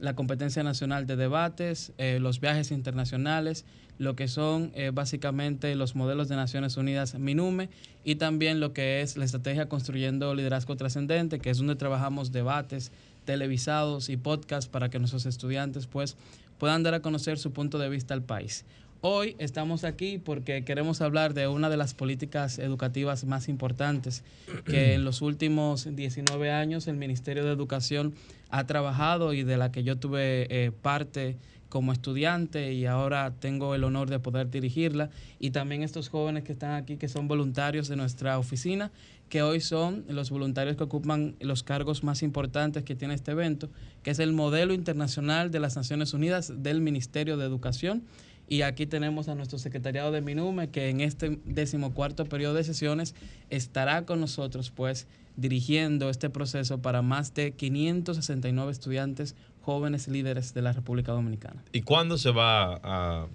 la 0.00 0.14
competencia 0.14 0.62
nacional 0.62 1.06
de 1.06 1.16
debates, 1.16 1.92
eh, 1.98 2.18
los 2.20 2.40
viajes 2.40 2.70
internacionales, 2.70 3.64
lo 3.98 4.16
que 4.16 4.28
son 4.28 4.72
eh, 4.74 4.90
básicamente 4.92 5.74
los 5.74 5.94
modelos 5.94 6.28
de 6.28 6.36
Naciones 6.36 6.76
Unidas 6.76 7.14
MINUME 7.14 7.68
y 8.02 8.14
también 8.14 8.58
lo 8.58 8.72
que 8.72 9.02
es 9.02 9.16
la 9.18 9.26
estrategia 9.26 9.68
Construyendo 9.68 10.34
Liderazgo 10.34 10.74
Trascendente, 10.76 11.38
que 11.38 11.50
es 11.50 11.58
donde 11.58 11.76
trabajamos 11.76 12.32
debates 12.32 12.92
televisados 13.26 14.08
y 14.08 14.16
podcasts 14.16 14.70
para 14.70 14.88
que 14.88 14.98
nuestros 14.98 15.26
estudiantes 15.26 15.86
pues 15.86 16.16
puedan 16.58 16.82
dar 16.82 16.94
a 16.94 17.00
conocer 17.00 17.38
su 17.38 17.52
punto 17.52 17.78
de 17.78 17.90
vista 17.90 18.14
al 18.14 18.22
país. 18.22 18.64
Hoy 19.02 19.34
estamos 19.38 19.84
aquí 19.84 20.18
porque 20.18 20.62
queremos 20.62 21.00
hablar 21.00 21.32
de 21.32 21.48
una 21.48 21.70
de 21.70 21.78
las 21.78 21.94
políticas 21.94 22.58
educativas 22.58 23.24
más 23.24 23.48
importantes 23.48 24.22
que 24.66 24.92
en 24.94 25.04
los 25.04 25.22
últimos 25.22 25.88
19 25.90 26.50
años 26.50 26.86
el 26.86 26.98
Ministerio 26.98 27.46
de 27.46 27.50
Educación 27.50 28.12
ha 28.50 28.66
trabajado 28.66 29.32
y 29.32 29.42
de 29.42 29.56
la 29.56 29.72
que 29.72 29.84
yo 29.84 29.96
tuve 29.96 30.46
eh, 30.50 30.70
parte 30.70 31.38
como 31.70 31.92
estudiante 31.92 32.74
y 32.74 32.84
ahora 32.84 33.32
tengo 33.38 33.74
el 33.74 33.84
honor 33.84 34.10
de 34.10 34.18
poder 34.18 34.50
dirigirla. 34.50 35.08
Y 35.38 35.52
también 35.52 35.82
estos 35.82 36.10
jóvenes 36.10 36.44
que 36.44 36.52
están 36.52 36.72
aquí, 36.72 36.96
que 36.98 37.08
son 37.08 37.26
voluntarios 37.26 37.88
de 37.88 37.96
nuestra 37.96 38.38
oficina, 38.38 38.90
que 39.30 39.42
hoy 39.42 39.60
son 39.60 40.04
los 40.08 40.30
voluntarios 40.30 40.76
que 40.76 40.82
ocupan 40.82 41.36
los 41.40 41.62
cargos 41.62 42.02
más 42.02 42.22
importantes 42.22 42.82
que 42.82 42.96
tiene 42.96 43.14
este 43.14 43.30
evento, 43.30 43.70
que 44.02 44.10
es 44.10 44.18
el 44.18 44.32
modelo 44.32 44.74
internacional 44.74 45.52
de 45.52 45.60
las 45.60 45.76
Naciones 45.76 46.12
Unidas 46.12 46.52
del 46.62 46.80
Ministerio 46.80 47.36
de 47.36 47.46
Educación 47.46 48.02
y 48.50 48.62
aquí 48.62 48.84
tenemos 48.84 49.28
a 49.28 49.36
nuestro 49.36 49.58
secretariado 49.60 50.10
de 50.10 50.20
Minume, 50.20 50.70
que 50.70 50.88
en 50.88 51.00
este 51.00 51.38
decimocuarto 51.44 52.24
periodo 52.24 52.54
de 52.54 52.64
sesiones 52.64 53.14
estará 53.48 54.04
con 54.04 54.20
nosotros, 54.20 54.72
pues, 54.72 55.06
dirigiendo 55.36 56.10
este 56.10 56.30
proceso 56.30 56.82
para 56.82 57.00
más 57.00 57.32
de 57.32 57.52
569 57.52 58.72
estudiantes 58.72 59.36
jóvenes 59.62 60.08
líderes 60.08 60.52
de 60.52 60.62
la 60.62 60.72
República 60.72 61.12
Dominicana. 61.12 61.62
¿Y 61.72 61.82
cuándo 61.82 62.18
se 62.18 62.32
va 62.32 62.80
a 62.82 63.28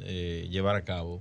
eh, 0.00 0.48
llevar 0.50 0.74
a 0.76 0.84
cabo? 0.84 1.20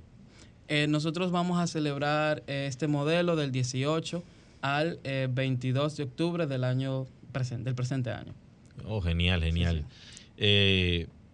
Eh, 0.70 0.88
nosotros 0.88 1.32
vamos 1.32 1.60
a 1.60 1.68
celebrar 1.68 2.44
eh, 2.48 2.68
este 2.70 2.88
modelo 2.88 3.36
del 3.36 3.52
18 3.52 4.24
al 4.62 4.98
22 5.04 5.98
de 5.98 6.04
octubre 6.04 6.48
del 6.48 6.64
año 6.64 7.06
presente, 7.34 7.66
del 7.66 7.76
presente 7.76 8.12
año. 8.12 8.34
Oh, 8.86 9.02
genial, 9.02 9.44
genial. 9.44 9.86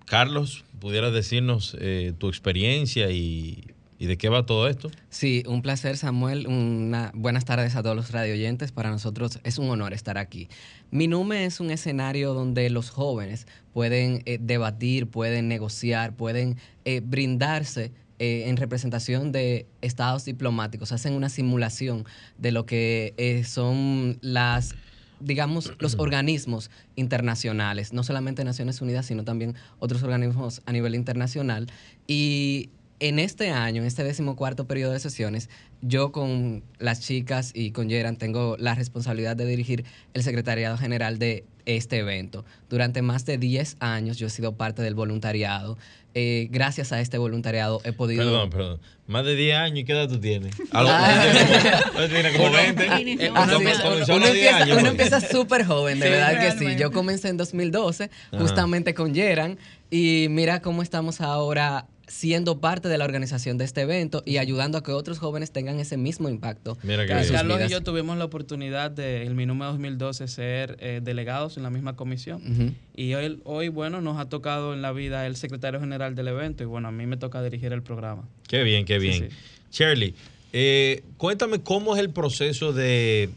Carlos, 0.08 0.64
¿pudieras 0.80 1.12
decirnos 1.12 1.76
eh, 1.82 2.14
tu 2.18 2.30
experiencia 2.30 3.12
y, 3.12 3.66
de 4.00 4.18
qué 4.18 4.30
va 4.30 4.46
todo 4.46 4.70
esto? 4.70 4.90
Sí, 5.10 5.44
un 5.46 5.62
placer, 5.62 5.98
Samuel. 5.98 6.48
Una, 6.48 7.12
buenas 7.14 7.44
tardes 7.44 7.76
a 7.76 7.84
todos 7.84 7.94
los 7.94 8.12
radioyentes. 8.12 8.72
Para 8.72 8.90
nosotros 8.90 9.40
es 9.44 9.58
un 9.58 9.70
honor 9.70 9.92
estar 9.92 10.18
aquí. 10.18 10.48
Minume 10.92 11.44
es 11.44 11.60
un 11.60 11.72
escenario 11.72 12.34
donde 12.34 12.70
los 12.70 12.90
jóvenes 12.90 13.48
pueden 13.74 14.22
eh, 14.26 14.38
debatir, 14.40 15.08
pueden 15.08 15.50
negociar, 15.50 16.16
pueden 16.16 16.56
eh, 16.86 17.02
brindarse 17.04 17.92
en 18.20 18.58
representación 18.58 19.32
de 19.32 19.68
estados 19.82 20.26
diplomáticos, 20.26 20.92
hacen 20.92 21.14
una 21.14 21.30
simulación 21.30 22.04
de 22.40 22.52
lo 22.52 22.66
que 22.66 23.44
son 23.48 24.18
las 24.22 24.74
digamos, 25.20 25.74
los 25.80 25.96
organismos 26.00 26.70
internacionales, 26.96 27.94
no 27.94 28.04
solamente 28.04 28.44
Naciones 28.44 28.82
Unidas, 28.82 29.06
sino 29.06 29.24
también 29.24 29.56
otros 29.80 30.04
organismos 30.04 30.62
a 30.66 30.72
nivel 30.72 30.96
internacional. 30.96 31.68
Y 32.08 32.70
en 33.00 33.20
este 33.20 33.52
año, 33.52 33.82
en 33.82 33.88
este 33.88 34.04
decimocuarto 34.04 34.66
periodo 34.66 34.94
de 34.94 35.00
sesiones, 35.00 35.50
yo 35.82 36.12
con 36.12 36.64
las 36.80 37.02
chicas 37.02 37.52
y 37.54 37.72
con 37.72 37.90
Yeran 37.90 38.18
tengo 38.18 38.58
la 38.58 38.74
responsabilidad 38.74 39.36
de 39.36 39.46
dirigir 39.46 39.86
el 40.14 40.24
secretariado 40.24 40.78
general 40.78 41.20
de 41.20 41.46
este 41.68 42.00
evento. 42.00 42.46
Durante 42.70 43.04
más 43.04 43.26
de 43.26 43.38
10 43.38 43.78
años 43.80 44.18
yo 44.18 44.28
he 44.28 44.30
sido 44.32 44.54
parte 44.54 44.82
del 44.82 44.96
voluntariado. 44.96 45.78
Eh, 46.16 46.48
gracias 46.50 46.92
a 46.94 47.00
este 47.00 47.20
voluntariado 47.20 47.80
he 47.84 47.94
podido... 47.94 48.24
Perdón, 48.24 48.50
perdón. 48.50 48.80
Más 49.06 49.24
de 49.24 49.36
10 49.36 49.56
años, 49.58 49.80
¿y 49.80 49.84
qué 49.84 49.92
edad 49.92 50.10
tú 50.10 50.20
tienes? 50.20 50.56
Ah. 50.72 51.24
tiene 52.10 52.32
como 52.32 52.52
20. 52.52 53.32
Uno 54.80 54.90
empieza 54.90 55.22
súper 55.22 55.66
joven, 55.66 56.00
de 56.00 56.10
verdad 56.10 56.40
que 56.40 56.58
sí. 56.58 56.76
Yo 56.78 56.92
comencé 56.92 57.30
en 57.30 57.38
2012, 57.38 58.10
justamente 58.32 58.94
con 58.94 59.14
Yeran, 59.14 59.60
y 59.92 60.28
mira 60.30 60.62
cómo 60.62 60.82
estamos 60.82 61.22
ahora 61.22 61.86
siendo 62.08 62.60
parte 62.60 62.88
de 62.88 62.98
la 62.98 63.06
organización 63.06 63.58
de 63.58 63.66
este 63.66 63.82
evento 63.82 64.24
y 64.26 64.38
ayudando 64.38 64.78
a 64.78 64.84
que 64.84 64.92
otros 64.92 65.20
jóvenes 65.20 65.52
tengan 65.52 65.80
ese 65.80 65.98
mismo 65.98 66.30
impacto. 66.30 66.78
Mira 66.84 67.06
que 67.06 67.10
Carlos 67.32 67.62
y 67.66 67.70
yo 67.70 67.84
tuvimos 67.84 68.18
la 68.18 68.26
oportunidad 68.26 68.92
de, 68.92 69.24
en 69.24 69.36
mi 69.36 69.46
número 69.46 69.72
2012, 69.72 70.28
ser 70.28 70.78
eh, 70.80 71.02
delegados 71.04 71.58
en 71.58 71.64
la 71.64 71.70
misma 71.70 71.96
comisión. 71.96 72.76
Y 72.96 73.14
hoy, 73.14 73.40
hoy, 73.44 73.70
bueno, 73.70 74.02
nos 74.02 74.18
ha 74.18 74.30
tocado 74.30 74.74
en 74.74 74.82
la 74.82 74.92
vida 74.92 75.28
el 75.28 75.36
secretario 75.36 75.80
general 75.80 76.16
del 76.16 76.30
evento 76.30 76.64
y 76.64 76.66
bueno, 76.66 76.88
a 76.88 76.92
mí 76.92 77.06
me 77.06 77.18
toca 77.18 77.44
dirigir 77.44 77.74
el 77.74 77.84
programa. 77.84 78.28
Qué 78.48 78.64
bien, 78.64 78.86
qué 78.86 79.00
bien. 79.00 79.30
Shirley, 79.72 80.16
eh, 80.54 81.04
cuéntame 81.18 81.62
cómo 81.62 81.96
es 81.96 82.02
el 82.02 82.10
proceso 82.10 82.72
de 82.72 83.30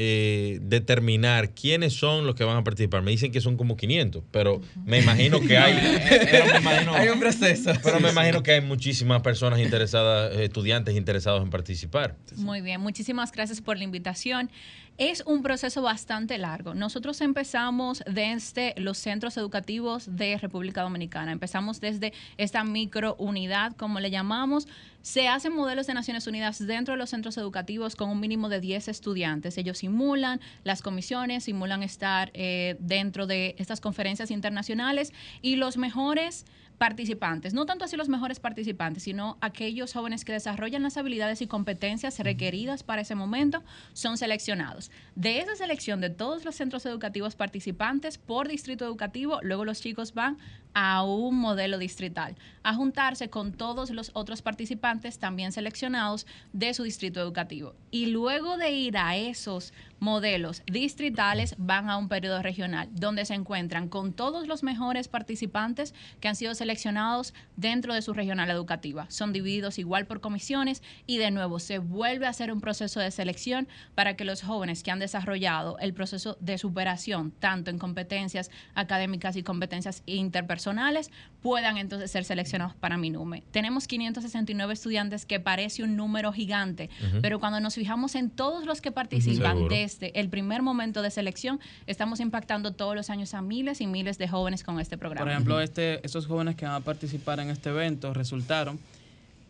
eh, 0.00 0.60
determinar 0.62 1.54
quiénes 1.54 1.92
son 1.92 2.24
los 2.24 2.36
que 2.36 2.44
van 2.44 2.56
a 2.56 2.62
participar. 2.62 3.02
Me 3.02 3.10
dicen 3.10 3.32
que 3.32 3.40
son 3.40 3.56
como 3.56 3.76
500, 3.76 4.22
pero 4.30 4.60
me 4.84 5.00
imagino 5.00 5.40
que 5.40 5.58
hay. 5.58 5.72
hay 6.94 7.08
un 7.08 7.18
proceso. 7.18 7.72
Pero 7.82 7.98
me 7.98 8.10
imagino 8.10 8.44
que 8.44 8.52
hay 8.52 8.60
muchísimas 8.60 9.22
personas 9.22 9.58
interesadas, 9.58 10.36
estudiantes 10.36 10.96
interesados 10.96 11.42
en 11.42 11.50
participar. 11.50 12.14
Muy 12.36 12.60
bien, 12.60 12.80
muchísimas 12.80 13.32
gracias 13.32 13.60
por 13.60 13.76
la 13.76 13.82
invitación. 13.82 14.52
Es 14.98 15.24
un 15.26 15.42
proceso 15.42 15.82
bastante 15.82 16.38
largo. 16.38 16.74
Nosotros 16.74 17.20
empezamos 17.20 18.02
desde 18.06 18.74
los 18.76 18.98
centros 18.98 19.36
educativos 19.36 20.16
de 20.16 20.38
República 20.38 20.82
Dominicana. 20.82 21.32
Empezamos 21.32 21.80
desde 21.80 22.12
esta 22.36 22.62
microunidad, 22.62 23.76
como 23.76 23.98
le 23.98 24.10
llamamos, 24.10 24.68
Se 25.02 25.28
hacen 25.28 25.54
modelos 25.54 25.86
de 25.86 25.94
Naciones 25.94 26.26
Unidas 26.26 26.64
dentro 26.66 26.94
de 26.94 26.98
los 26.98 27.10
centros 27.10 27.36
educativos 27.38 27.96
con 27.96 28.10
un 28.10 28.20
mínimo 28.20 28.48
de 28.48 28.60
10 28.60 28.88
estudiantes. 28.88 29.56
Ellos 29.56 29.78
simulan 29.78 30.40
las 30.64 30.82
comisiones, 30.82 31.44
simulan 31.44 31.82
estar 31.82 32.30
eh, 32.34 32.76
dentro 32.80 33.26
de 33.26 33.54
estas 33.58 33.80
conferencias 33.80 34.30
internacionales 34.30 35.12
y 35.40 35.56
los 35.56 35.76
mejores 35.76 36.44
participantes, 36.78 37.54
no 37.54 37.66
tanto 37.66 37.84
así 37.84 37.96
los 37.96 38.08
mejores 38.08 38.38
participantes, 38.38 39.02
sino 39.02 39.36
aquellos 39.40 39.92
jóvenes 39.92 40.24
que 40.24 40.32
desarrollan 40.32 40.84
las 40.84 40.96
habilidades 40.96 41.42
y 41.42 41.48
competencias 41.48 42.18
requeridas 42.20 42.84
para 42.84 43.02
ese 43.02 43.16
momento, 43.16 43.62
son 43.92 44.16
seleccionados. 44.16 44.90
De 45.16 45.40
esa 45.40 45.56
selección 45.56 46.00
de 46.00 46.10
todos 46.10 46.44
los 46.44 46.54
centros 46.54 46.86
educativos 46.86 47.34
participantes 47.34 48.16
por 48.16 48.48
distrito 48.48 48.84
educativo, 48.84 49.40
luego 49.42 49.64
los 49.64 49.80
chicos 49.80 50.14
van 50.14 50.38
a 50.74 51.02
un 51.02 51.36
modelo 51.36 51.78
distrital, 51.78 52.36
a 52.62 52.74
juntarse 52.74 53.28
con 53.28 53.52
todos 53.52 53.90
los 53.90 54.10
otros 54.14 54.42
participantes 54.42 55.18
también 55.18 55.50
seleccionados 55.50 56.26
de 56.52 56.72
su 56.74 56.84
distrito 56.84 57.20
educativo. 57.20 57.74
Y 57.90 58.06
luego 58.06 58.56
de 58.56 58.70
ir 58.70 58.96
a 58.96 59.16
esos 59.16 59.72
modelos 60.00 60.62
distritales, 60.66 61.54
van 61.58 61.90
a 61.90 61.96
un 61.96 62.08
periodo 62.08 62.42
regional, 62.42 62.88
donde 62.92 63.24
se 63.24 63.34
encuentran 63.34 63.88
con 63.88 64.12
todos 64.12 64.46
los 64.46 64.62
mejores 64.62 65.08
participantes 65.08 65.94
que 66.20 66.28
han 66.28 66.36
sido 66.36 66.54
seleccionados 66.54 67.34
dentro 67.56 67.94
de 67.94 68.02
su 68.02 68.12
regional 68.12 68.50
educativa. 68.50 69.06
Son 69.10 69.32
divididos 69.32 69.78
igual 69.78 70.06
por 70.06 70.20
comisiones 70.20 70.82
y 71.06 71.18
de 71.18 71.30
nuevo 71.30 71.58
se 71.58 71.78
vuelve 71.78 72.26
a 72.26 72.30
hacer 72.30 72.52
un 72.52 72.60
proceso 72.60 73.00
de 73.00 73.10
selección 73.10 73.68
para 73.94 74.16
que 74.16 74.24
los 74.24 74.42
jóvenes 74.42 74.82
que 74.82 74.90
han 74.90 74.98
desarrollado 74.98 75.78
el 75.78 75.94
proceso 75.94 76.36
de 76.40 76.58
superación, 76.58 77.32
tanto 77.32 77.70
en 77.70 77.78
competencias 77.78 78.50
académicas 78.74 79.36
y 79.36 79.42
competencias 79.42 80.02
interpersonales, 80.06 81.10
puedan 81.42 81.78
entonces 81.78 82.10
ser 82.10 82.24
seleccionados 82.24 82.74
para 82.74 82.96
Minume. 82.96 83.42
Tenemos 83.50 83.86
569 83.86 84.72
estudiantes 84.72 85.26
que 85.26 85.40
parece 85.40 85.82
un 85.82 85.96
número 85.96 86.32
gigante, 86.32 86.90
pero 87.22 87.40
cuando 87.40 87.60
nos 87.60 87.74
fijamos 87.74 88.14
en 88.14 88.30
todos 88.30 88.66
los 88.66 88.80
que 88.80 88.92
participan 88.92 89.68
desde 89.88 90.18
el 90.20 90.28
primer 90.28 90.62
momento 90.62 91.00
de 91.00 91.10
selección, 91.10 91.60
estamos 91.86 92.20
impactando 92.20 92.72
todos 92.72 92.94
los 92.94 93.08
años 93.08 93.32
a 93.32 93.40
miles 93.40 93.80
y 93.80 93.86
miles 93.86 94.18
de 94.18 94.28
jóvenes 94.28 94.62
con 94.62 94.80
este 94.80 94.98
programa. 94.98 95.24
Por 95.24 95.32
ejemplo, 95.32 95.60
este, 95.60 96.04
estos 96.04 96.26
jóvenes 96.26 96.56
que 96.56 96.66
van 96.66 96.74
a 96.74 96.80
participar 96.80 97.40
en 97.40 97.48
este 97.48 97.70
evento 97.70 98.12
resultaron 98.12 98.78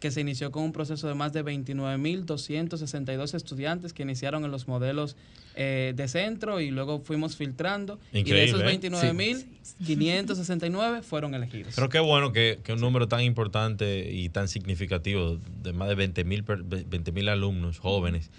que 0.00 0.10
se 0.10 0.20
inició 0.20 0.50
con 0.50 0.62
un 0.62 0.72
proceso 0.72 1.08
de 1.08 1.14
más 1.14 1.32
de 1.32 1.44
29.262 1.44 3.34
estudiantes 3.34 3.92
que 3.92 4.02
iniciaron 4.02 4.44
en 4.44 4.50
los 4.50 4.68
modelos 4.68 5.16
eh, 5.60 5.92
de 5.96 6.06
centro 6.06 6.60
y 6.60 6.70
luego 6.70 7.00
fuimos 7.00 7.36
filtrando. 7.36 7.98
y 8.12 8.22
de 8.22 8.44
esos 8.44 8.62
29.569 8.62 10.98
¿eh? 10.98 11.02
fueron 11.02 11.34
elegidos. 11.34 11.74
Creo 11.74 11.88
que 11.88 11.98
es 11.98 12.04
bueno 12.04 12.32
que, 12.32 12.60
un 12.68 12.80
número 12.80 13.08
tan 13.08 13.22
importante 13.22 14.08
y 14.12 14.28
tan 14.28 14.46
significativo 14.46 15.40
de 15.62 15.72
más 15.72 15.88
de 15.88 15.96
20.000 15.96 17.12
mil 17.12 17.28
alumnos 17.28 17.80
jóvenes 17.80 18.30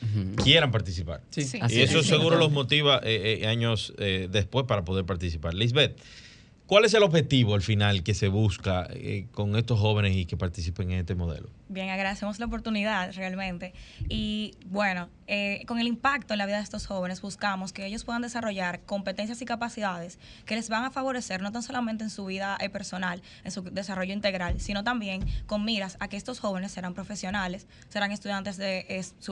quieran 0.44 0.72
participar. 0.72 1.20
Y 1.36 1.82
eso 1.82 2.04
seguro 2.04 2.38
los 2.38 2.52
motiva 2.52 3.02
eh, 3.04 3.46
años 3.48 3.94
después 3.98 4.66
para 4.66 4.86
poder 4.86 5.04
participar. 5.06 5.54
Lisbeth. 5.54 6.00
¿Cuál 6.70 6.86
es 6.86 6.94
el 6.94 7.02
objetivo 7.02 7.56
al 7.56 7.64
final 7.64 8.04
que 8.04 8.14
se 8.14 8.28
busca 8.28 8.88
eh, 8.92 9.26
con 9.32 9.56
estos 9.56 9.80
jóvenes 9.80 10.16
y 10.16 10.28
que 10.28 10.38
participen 10.38 10.92
en 10.92 11.00
este 11.00 11.16
modelo? 11.16 11.50
Bien, 11.72 11.92
agradecemos 11.92 12.40
la 12.40 12.48
oportunidad 12.48 13.14
realmente. 13.14 13.76
Y 14.10 14.56
bueno, 14.66 15.08
eh, 15.28 15.64
con 15.68 15.78
el 15.78 15.86
impacto 15.86 16.34
en 16.34 16.40
la 16.40 16.48
vida 16.48 16.58
de 16.58 16.64
estos 16.64 16.88
jóvenes 16.88 17.22
buscamos 17.22 17.74
que 17.74 17.86
ellos 17.86 18.04
puedan 18.04 18.24
desarrollar 18.24 18.82
competencias 18.86 19.40
y 19.44 19.46
capacidades 19.46 20.18
que 20.48 20.56
les 20.56 20.68
van 20.70 20.84
a 20.84 20.90
favorecer 20.90 21.44
no 21.44 21.52
tan 21.52 21.62
solamente 21.62 22.04
en 22.04 22.10
su 22.10 22.26
vida 22.26 22.58
eh, 22.60 22.70
personal, 22.70 23.22
en 23.44 23.52
su 23.52 23.62
desarrollo 23.62 24.14
integral, 24.14 24.60
sino 24.60 24.84
también 24.84 25.24
con 25.46 25.64
miras 25.64 25.96
a 26.00 26.08
que 26.08 26.18
estos 26.18 26.40
jóvenes 26.40 26.72
serán 26.72 26.96
profesionales, 26.96 27.68
serán 27.90 28.12
estudiantes 28.12 28.58
de 28.58 28.88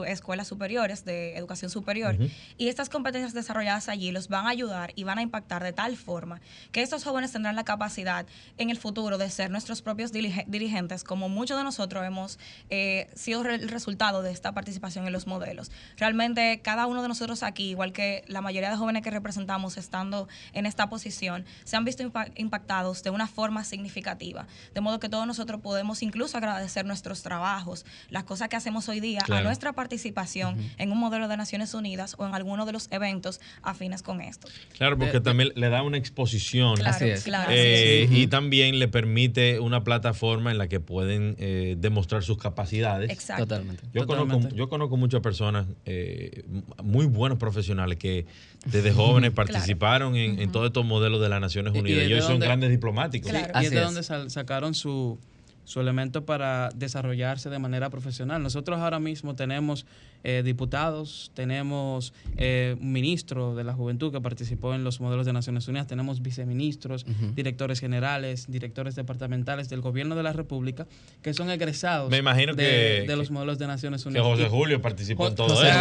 escuelas 0.06 0.46
superiores, 0.46 1.04
de 1.04 1.36
educación 1.36 1.72
superior. 1.72 2.16
Y 2.56 2.68
estas 2.68 2.88
competencias 2.88 3.34
desarrolladas 3.34 3.88
allí 3.88 4.12
los 4.12 4.28
van 4.28 4.46
a 4.46 4.50
ayudar 4.50 4.92
y 4.94 5.02
van 5.02 5.18
a 5.18 5.22
impactar 5.22 5.64
de 5.64 5.72
tal 5.72 5.96
forma 5.96 6.40
que 6.70 6.82
estos 6.82 7.02
jóvenes 7.02 7.32
tendrán 7.32 7.56
la 7.56 7.64
capacidad 7.64 8.26
en 8.58 8.70
el 8.70 8.76
futuro 8.76 9.18
de 9.18 9.28
ser 9.28 9.50
nuestros 9.50 9.82
propios 9.82 10.12
dirigentes, 10.12 11.02
como 11.02 11.28
muchos 11.28 11.58
de 11.58 11.64
nosotros 11.64 12.04
hemos 12.04 12.27
eh, 12.68 13.08
sido 13.14 13.42
el 13.42 13.68
resultado 13.68 14.22
de 14.22 14.32
esta 14.32 14.52
participación 14.52 15.06
en 15.06 15.12
los 15.12 15.26
modelos. 15.26 15.70
Realmente 15.96 16.60
cada 16.62 16.86
uno 16.86 17.02
de 17.02 17.08
nosotros 17.08 17.42
aquí, 17.42 17.70
igual 17.70 17.92
que 17.92 18.24
la 18.26 18.40
mayoría 18.40 18.70
de 18.70 18.76
jóvenes 18.76 19.02
que 19.02 19.10
representamos 19.10 19.76
estando 19.76 20.28
en 20.52 20.66
esta 20.66 20.88
posición, 20.88 21.44
se 21.64 21.76
han 21.76 21.84
visto 21.84 22.02
impactados 22.36 23.02
de 23.02 23.10
una 23.10 23.26
forma 23.26 23.64
significativa. 23.64 24.46
De 24.74 24.80
modo 24.80 24.98
que 25.00 25.08
todos 25.08 25.26
nosotros 25.26 25.60
podemos 25.60 26.02
incluso 26.02 26.36
agradecer 26.36 26.84
nuestros 26.84 27.22
trabajos, 27.22 27.86
las 28.10 28.24
cosas 28.24 28.48
que 28.48 28.56
hacemos 28.56 28.88
hoy 28.88 29.00
día, 29.00 29.20
a 29.28 29.42
nuestra 29.42 29.72
participación 29.72 30.56
en 30.78 30.92
un 30.92 30.98
modelo 30.98 31.28
de 31.28 31.36
Naciones 31.36 31.74
Unidas 31.74 32.16
o 32.18 32.26
en 32.26 32.34
alguno 32.34 32.66
de 32.66 32.72
los 32.72 32.88
eventos 32.90 33.40
afines 33.62 34.02
con 34.02 34.20
esto. 34.20 34.48
Claro, 34.76 34.98
porque 34.98 35.20
también 35.20 35.52
le 35.54 35.68
da 35.68 35.82
una 35.82 35.96
exposición. 35.96 36.76
Claro. 37.24 37.50
Eh, 37.50 38.08
y 38.10 38.26
también 38.26 38.78
le 38.78 38.88
permite 38.88 39.60
una 39.60 39.84
plataforma 39.84 40.50
en 40.50 40.58
la 40.58 40.68
que 40.68 40.80
pueden 40.80 41.36
eh, 41.38 41.76
demostrar 41.78 42.17
sus 42.22 42.38
capacidades. 42.38 43.10
Exacto. 43.10 43.46
Totalmente. 43.46 43.82
Yo, 43.92 44.06
Conozco, 44.06 44.48
yo 44.54 44.68
conozco 44.68 44.96
muchas 44.96 45.20
personas, 45.20 45.66
eh, 45.84 46.44
muy 46.82 47.06
buenos 47.06 47.38
profesionales, 47.38 47.98
que 47.98 48.26
desde 48.66 48.92
jóvenes 48.92 49.30
participaron 49.34 50.16
en, 50.16 50.50
todos 50.52 50.66
estos 50.66 50.84
modelos 50.84 51.20
de 51.20 51.28
las 51.28 51.40
Naciones 51.40 51.74
Unidas. 51.74 52.08
Y, 52.08 52.12
hoy 52.12 52.22
son 52.22 52.38
grandes 52.38 52.70
diplomáticos. 52.70 53.32
y 53.32 53.64
es 53.64 53.70
de 53.70 53.80
donde 53.80 54.02
sacaron 54.02 54.74
su, 54.74 55.18
su 55.64 55.80
elemento 55.80 56.24
para 56.24 56.70
desarrollarse 56.74 57.50
de 57.50 57.58
manera 57.58 57.90
profesional. 57.90 58.42
Nosotros 58.42 58.78
ahora 58.78 59.00
mismo 59.00 59.36
tenemos 59.36 59.84
eh, 60.24 60.42
diputados, 60.44 61.30
tenemos 61.34 62.12
eh, 62.36 62.76
un 62.80 62.92
ministro 62.92 63.54
de 63.54 63.62
la 63.62 63.72
juventud 63.72 64.12
que 64.12 64.20
participó 64.20 64.74
en 64.74 64.82
los 64.82 65.00
modelos 65.00 65.26
de 65.26 65.32
Naciones 65.32 65.68
Unidas, 65.68 65.86
tenemos 65.86 66.22
viceministros, 66.22 67.06
directores 67.34 67.78
generales, 67.78 68.46
directores 68.48 68.96
departamentales 68.96 69.68
del 69.68 69.80
gobierno 69.80 70.16
de 70.16 70.24
la 70.24 70.32
República 70.32 70.86
que 71.22 71.34
son 71.34 71.50
egresados 71.50 72.10
Me 72.10 72.18
imagino 72.18 72.54
de, 72.54 73.04
que, 73.06 73.16
los 73.16 73.30
modelos 73.30 73.58
de 73.58 73.68
Naciones 73.68 74.04
Unidas. 74.06 74.24
Que 74.24 74.30
José 74.30 74.48
Julio 74.48 74.82
participó 74.82 75.28
en 75.28 75.34
todo 75.36 75.62
eso. 75.62 75.78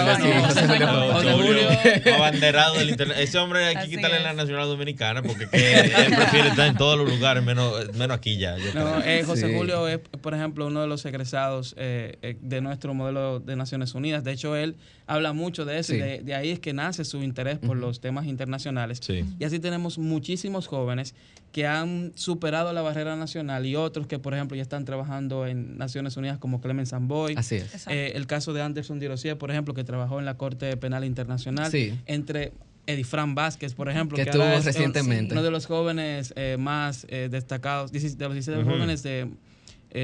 José, 0.48 1.32
Julio, 1.34 1.70
abanderado 2.16 2.76
del 2.76 2.92
internet. 2.92 3.18
Ese 3.20 3.38
hombre 3.40 3.66
hay 3.66 3.76
que 3.76 3.96
quitarle 3.96 4.20
la 4.20 4.34
Nacional 4.34 4.68
Dominicana 4.68 5.24
porque 5.24 5.46
él 5.52 5.52
prefiere 6.16 6.50
estar 6.50 6.68
en 6.68 6.78
todos 6.78 6.98
los 6.98 7.10
lugares, 7.10 7.44
menos, 7.44 7.94
menos 7.96 8.16
aquí 8.16 8.38
ya. 8.38 8.56
no, 8.76 9.02
eh, 9.04 9.24
José 9.26 9.56
Julio 9.56 9.88
es, 9.88 10.00
por 10.00 10.36
ejemplo, 10.36 10.68
uno 10.68 10.82
de 10.82 10.88
los 10.88 11.04
egresados 11.06 11.76
de 11.76 12.62
nuestro 12.62 12.94
modelo 12.94 13.40
de 13.40 13.56
Naciones 13.56 13.96
Unidas 13.96 14.24
de 14.28 14.34
hecho, 14.34 14.56
él 14.56 14.76
habla 15.08 15.32
mucho 15.32 15.64
de 15.64 15.80
eso 15.80 15.96
y 15.96 16.00
de, 16.00 16.36
ahí 16.36 16.50
es 16.50 16.60
que 16.60 16.74
nace 16.74 17.06
su 17.06 17.24
interés 17.24 17.58
por 17.58 17.78
los 17.78 18.02
temas 18.02 18.28
internacionales. 18.28 19.00
Y 19.40 19.44
así 19.44 19.60
tenemos 19.60 19.98
muchísimos 19.98 20.68
jóvenes 20.68 21.16
que 21.52 21.66
han 21.66 22.12
superado 22.16 22.74
la 22.74 22.82
barrera 22.82 23.16
nacional 23.16 23.66
y 23.66 23.76
otros 23.76 24.06
que, 24.06 24.20
por 24.20 24.34
ejemplo, 24.34 24.56
ya 24.56 24.62
están 24.62 24.86
trabajando 24.86 25.48
en 25.48 25.78
Naciones 25.78 26.18
Unidas 26.18 26.38
como 26.38 26.60
Clemens 26.60 26.90
Samboy. 26.90 27.36
Así 27.38 27.56
es. 27.56 27.88
Eh, 27.88 28.12
el 28.16 28.28
caso 28.28 28.54
de 28.54 28.62
Anderson 28.62 29.00
Dirosier, 29.00 29.38
por 29.38 29.50
ejemplo, 29.50 29.74
que 29.74 29.84
trabajó 29.84 30.20
en 30.20 30.26
la 30.26 30.36
Corte 30.38 30.76
Penal 30.78 31.06
Internacional. 31.06 31.72
Entre 32.06 32.52
Edifran 32.86 33.34
Vázquez, 33.34 33.74
por 33.74 33.90
ejemplo, 33.90 34.18
que, 34.18 34.26
que 34.26 34.32
tuvo 34.32 34.44
recientemente. 34.44 35.34
Uno 35.34 35.44
de 35.44 35.52
los 35.52 35.66
jóvenes 35.66 36.34
eh, 36.36 36.58
más 36.60 37.06
eh, 37.10 37.30
destacados, 37.32 37.92
de 37.92 38.00
los 38.00 38.34
16 38.34 38.66
jóvenes 38.66 39.04
de 39.04 39.30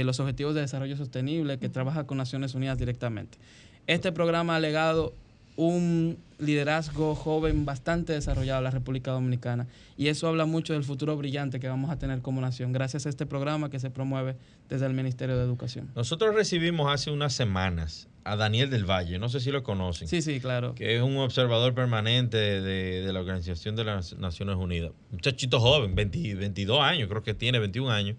los 0.04 0.20
Objetivos 0.20 0.56
de 0.56 0.62
Desarrollo 0.62 0.98
Sostenible, 0.98 1.60
que 1.60 1.70
trabaja 1.70 2.08
con 2.08 2.18
Naciones 2.18 2.56
Unidas 2.56 2.78
directamente. 2.78 3.38
Este 3.88 4.12
programa 4.12 4.56
ha 4.56 4.60
legado 4.60 5.14
un 5.56 6.18
liderazgo 6.40 7.16
joven 7.16 7.66
bastante 7.66 8.14
desarrollado 8.14 8.60
en 8.60 8.64
la 8.64 8.72
República 8.72 9.12
Dominicana 9.12 9.68
y 9.98 10.08
eso 10.08 10.28
habla 10.28 10.46
mucho 10.46 10.74
del 10.74 10.84
futuro 10.84 11.16
brillante 11.16 11.60
que 11.60 11.68
vamos 11.68 11.92
a 11.92 11.98
tener 11.98 12.22
como 12.22 12.42
nación 12.42 12.74
gracias 12.74 13.06
a 13.06 13.10
este 13.10 13.26
programa 13.26 13.70
que 13.70 13.80
se 13.80 13.90
promueve 13.90 14.36
desde 14.70 14.86
el 14.86 14.94
Ministerio 14.94 15.38
de 15.38 15.44
Educación. 15.44 15.90
Nosotros 15.96 16.34
recibimos 16.34 16.92
hace 16.92 17.12
unas 17.12 17.34
semanas 17.34 18.08
a 18.24 18.36
Daniel 18.36 18.70
del 18.70 18.90
Valle, 18.90 19.20
no 19.20 19.30
sé 19.30 19.42
si 19.42 19.52
lo 19.52 19.64
conocen. 19.64 20.08
Sí, 20.08 20.22
sí, 20.22 20.40
claro. 20.40 20.76
Que 20.76 20.96
es 20.96 21.02
un 21.02 21.18
observador 21.18 21.74
permanente 21.74 22.38
de, 22.38 23.12
la 23.12 23.20
Organización 23.20 23.76
de 23.76 23.84
las 23.84 24.18
Naciones 24.18 24.56
Unidas. 24.56 24.92
Muchachito 25.12 25.60
joven, 25.60 25.94
22 25.94 26.80
años, 26.80 27.10
creo 27.10 27.22
que 27.22 27.34
tiene 27.34 27.60
21 27.60 27.92
años 27.92 28.18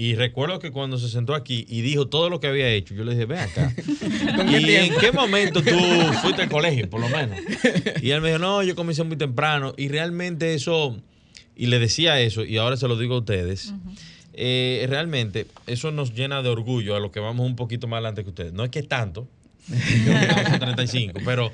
y 0.00 0.14
recuerdo 0.14 0.60
que 0.60 0.70
cuando 0.70 0.96
se 0.96 1.08
sentó 1.08 1.34
aquí 1.34 1.66
y 1.68 1.80
dijo 1.80 2.06
todo 2.06 2.30
lo 2.30 2.38
que 2.38 2.46
había 2.46 2.68
hecho, 2.68 2.94
yo 2.94 3.02
le 3.02 3.14
dije, 3.14 3.24
ven 3.24 3.40
acá. 3.40 3.74
¿Y 4.48 4.70
en 4.76 4.94
qué 4.94 5.10
momento 5.10 5.60
tú 5.60 5.74
fuiste 6.22 6.42
al 6.42 6.48
colegio, 6.48 6.88
por 6.88 7.00
lo 7.00 7.08
menos? 7.08 7.36
Y 8.00 8.12
él 8.12 8.20
me 8.20 8.28
dijo, 8.28 8.38
no, 8.38 8.62
yo 8.62 8.76
comencé 8.76 9.02
muy 9.02 9.16
temprano. 9.16 9.74
Y 9.76 9.88
realmente 9.88 10.54
eso, 10.54 10.96
y 11.56 11.66
le 11.66 11.80
decía 11.80 12.20
eso, 12.20 12.44
y 12.44 12.58
ahora 12.58 12.76
se 12.76 12.86
lo 12.86 12.96
digo 12.96 13.16
a 13.16 13.18
ustedes, 13.18 13.74
eh, 14.34 14.86
realmente 14.88 15.48
eso 15.66 15.90
nos 15.90 16.14
llena 16.14 16.42
de 16.42 16.48
orgullo 16.48 16.94
a 16.94 17.00
los 17.00 17.10
que 17.10 17.18
vamos 17.18 17.44
un 17.44 17.56
poquito 17.56 17.88
más 17.88 17.96
adelante 17.96 18.22
que 18.22 18.28
ustedes. 18.28 18.52
No 18.52 18.62
es 18.62 18.70
que 18.70 18.84
tanto, 18.84 19.26
yo 19.66 20.58
35, 20.60 21.22
pero 21.24 21.50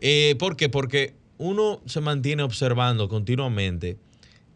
eh, 0.00 0.34
¿por 0.40 0.56
qué? 0.56 0.68
Porque 0.68 1.14
uno 1.38 1.80
se 1.86 2.00
mantiene 2.00 2.42
observando 2.42 3.08
continuamente 3.08 3.96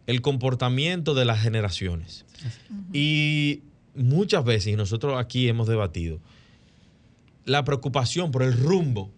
el 0.08 0.20
comportamiento 0.20 1.14
de 1.14 1.26
las 1.26 1.40
generaciones. 1.40 2.24
Y 2.92 3.62
muchas 3.94 4.44
veces, 4.44 4.72
y 4.72 4.76
nosotros 4.76 5.18
aquí 5.18 5.48
hemos 5.48 5.68
debatido, 5.68 6.20
la 7.44 7.64
preocupación 7.64 8.30
por 8.30 8.42
el 8.42 8.52
rumbo 8.52 9.10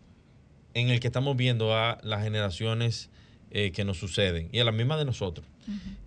en 0.74 0.88
el 0.88 1.00
que 1.00 1.08
estamos 1.08 1.36
viendo 1.36 1.76
a 1.76 1.98
las 2.02 2.22
generaciones 2.22 3.10
eh, 3.50 3.72
que 3.72 3.84
nos 3.84 3.98
suceden 3.98 4.48
y 4.52 4.60
a 4.60 4.64
las 4.64 4.74
mismas 4.74 4.98
de 4.98 5.04
nosotros. 5.04 5.46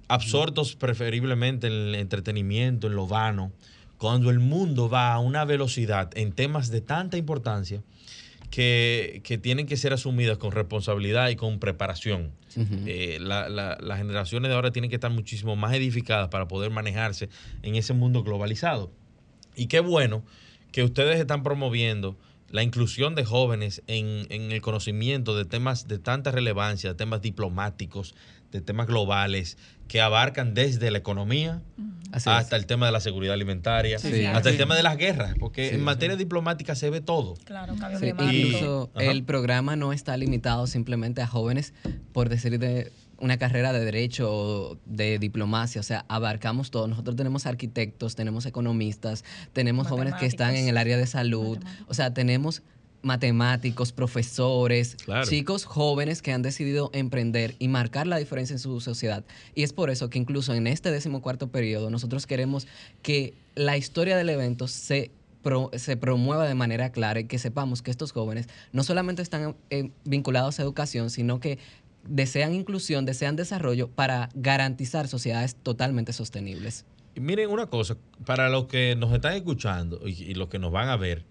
Absortos 0.07 0.75
preferiblemente 0.75 1.67
en 1.67 1.73
el 1.73 1.95
entretenimiento, 1.95 2.87
en 2.87 2.95
lo 2.95 3.07
vano, 3.07 3.51
cuando 3.97 4.29
el 4.29 4.39
mundo 4.39 4.89
va 4.89 5.13
a 5.13 5.19
una 5.19 5.45
velocidad 5.45 6.09
en 6.15 6.31
temas 6.31 6.69
de 6.69 6.81
tanta 6.81 7.17
importancia 7.17 7.81
que, 8.49 9.21
que 9.23 9.37
tienen 9.37 9.67
que 9.67 9.77
ser 9.77 9.93
asumidas 9.93 10.37
con 10.37 10.51
responsabilidad 10.51 11.29
y 11.29 11.35
con 11.35 11.59
preparación. 11.59 12.31
Eh, 12.85 13.17
la- 13.19 13.49
la- 13.49 13.77
las 13.81 13.97
generaciones 13.97 14.49
de 14.49 14.55
ahora 14.55 14.71
tienen 14.71 14.89
que 14.89 14.95
estar 14.95 15.11
muchísimo 15.11 15.55
más 15.55 15.73
edificadas 15.73 16.29
para 16.29 16.47
poder 16.47 16.71
manejarse 16.71 17.29
en 17.63 17.75
ese 17.75 17.93
mundo 17.93 18.23
globalizado. 18.23 18.91
Y 19.55 19.67
qué 19.67 19.79
bueno 19.79 20.23
que 20.71 20.83
ustedes 20.83 21.19
están 21.19 21.43
promoviendo 21.43 22.17
la 22.49 22.63
inclusión 22.63 23.15
de 23.15 23.25
jóvenes 23.25 23.81
en, 23.87 24.27
en 24.29 24.51
el 24.51 24.61
conocimiento 24.61 25.35
de 25.35 25.45
temas 25.45 25.87
de 25.87 25.99
tanta 25.99 26.31
relevancia, 26.31 26.91
de 26.91 26.95
temas 26.95 27.21
diplomáticos, 27.21 28.15
de 28.51 28.61
temas 28.61 28.87
globales, 28.87 29.57
que 29.87 29.99
abarcan 30.01 30.53
desde 30.53 30.89
la 30.91 30.97
economía 30.97 31.61
Así 32.11 32.29
hasta 32.29 32.55
es. 32.55 32.61
el 32.61 32.65
tema 32.67 32.85
de 32.85 32.91
la 32.93 32.99
seguridad 33.01 33.33
alimentaria, 33.33 33.99
Sí, 33.99 34.11
sí. 34.13 34.25
hasta 34.25 34.49
el 34.49 34.57
tema 34.57 34.75
de 34.75 34.83
las 34.83 34.95
guerras, 34.97 35.33
porque 35.39 35.67
Sí, 35.69 35.73
en 35.73 35.79
sí. 35.81 35.85
materia 35.85 36.15
diplomática 36.15 36.75
se 36.75 36.89
ve 36.89 37.01
todo. 37.01 37.33
Claro, 37.43 37.75
cambio 37.75 37.99
Sí, 37.99 38.05
climático. 38.05 38.47
incluso 38.47 38.89
Ajá. 38.95 39.03
el 39.11 39.23
programa 39.23 39.75
no 39.75 39.91
está 39.91 40.15
limitado 40.15 40.65
simplemente 40.67 41.21
a 41.21 41.27
jóvenes, 41.27 41.73
por 42.13 42.29
decir 42.29 42.57
de 42.57 42.91
una 43.19 43.37
carrera 43.37 43.71
de 43.73 43.83
derecho 43.85 44.29
o 44.31 44.77
de 44.85 45.19
diplomacia, 45.19 45.79
o 45.81 45.83
sea, 45.83 46.05
abarcamos 46.09 46.71
todo. 46.71 46.87
Nosotros 46.87 47.15
tenemos 47.15 47.45
arquitectos, 47.45 48.15
tenemos 48.15 48.45
economistas, 48.45 49.23
tenemos 49.53 49.87
jóvenes 49.87 50.15
que 50.15 50.25
están 50.25 50.55
en 50.55 50.67
el 50.67 50.77
área 50.77 50.97
de 50.97 51.07
salud, 51.07 51.57
o 51.87 51.93
sea, 51.93 52.13
tenemos 52.13 52.61
matemáticos, 53.01 53.91
profesores, 53.91 54.95
Claro. 55.05 55.27
chicos 55.29 55.63
jóvenes 55.65 56.21
que 56.23 56.33
han 56.33 56.41
decidido 56.41 56.89
emprender 56.91 57.55
y 57.59 57.67
marcar 57.67 58.07
la 58.07 58.17
diferencia 58.17 58.55
en 58.55 58.59
su 58.59 58.79
sociedad. 58.81 59.23
Y 59.53 59.61
es 59.63 59.73
por 59.73 59.91
eso 59.91 60.09
que 60.09 60.17
incluso 60.17 60.53
en 60.55 60.65
este 60.65 60.89
decimocuarto 60.91 61.49
periodo 61.49 61.89
nosotros 61.91 62.25
queremos 62.25 62.67
que 63.03 63.35
la 63.53 63.77
historia 63.77 64.17
del 64.17 64.29
evento 64.29 64.67
se 64.67 65.11
pro- 65.43 65.69
se 65.75 65.95
promueva 65.97 66.47
de 66.47 66.55
manera 66.55 66.91
clara 66.91 67.19
y 67.19 67.25
que 67.25 67.37
sepamos 67.37 67.83
que 67.83 67.91
estos 67.91 68.11
jóvenes 68.11 68.47
no 68.73 68.83
solamente 68.83 69.21
están 69.21 69.55
eh, 69.69 69.91
vinculados 70.03 70.59
a 70.59 70.63
educación, 70.63 71.11
sino 71.11 71.39
que 71.39 71.59
desean 72.07 72.53
inclusión, 72.53 73.05
desean 73.05 73.35
desarrollo 73.35 73.89
para 73.89 74.29
garantizar 74.33 75.07
sociedades 75.07 75.55
totalmente 75.55 76.13
sostenibles. 76.13 76.85
Y 77.15 77.19
miren 77.19 77.49
una 77.49 77.67
cosa, 77.67 77.97
para 78.25 78.49
los 78.49 78.65
que 78.65 78.95
nos 78.95 79.13
están 79.13 79.33
escuchando 79.33 80.01
y, 80.05 80.11
y 80.23 80.33
los 80.33 80.49
que 80.49 80.59
nos 80.59 80.71
van 80.71 80.89
a 80.89 80.97
ver, 80.97 81.25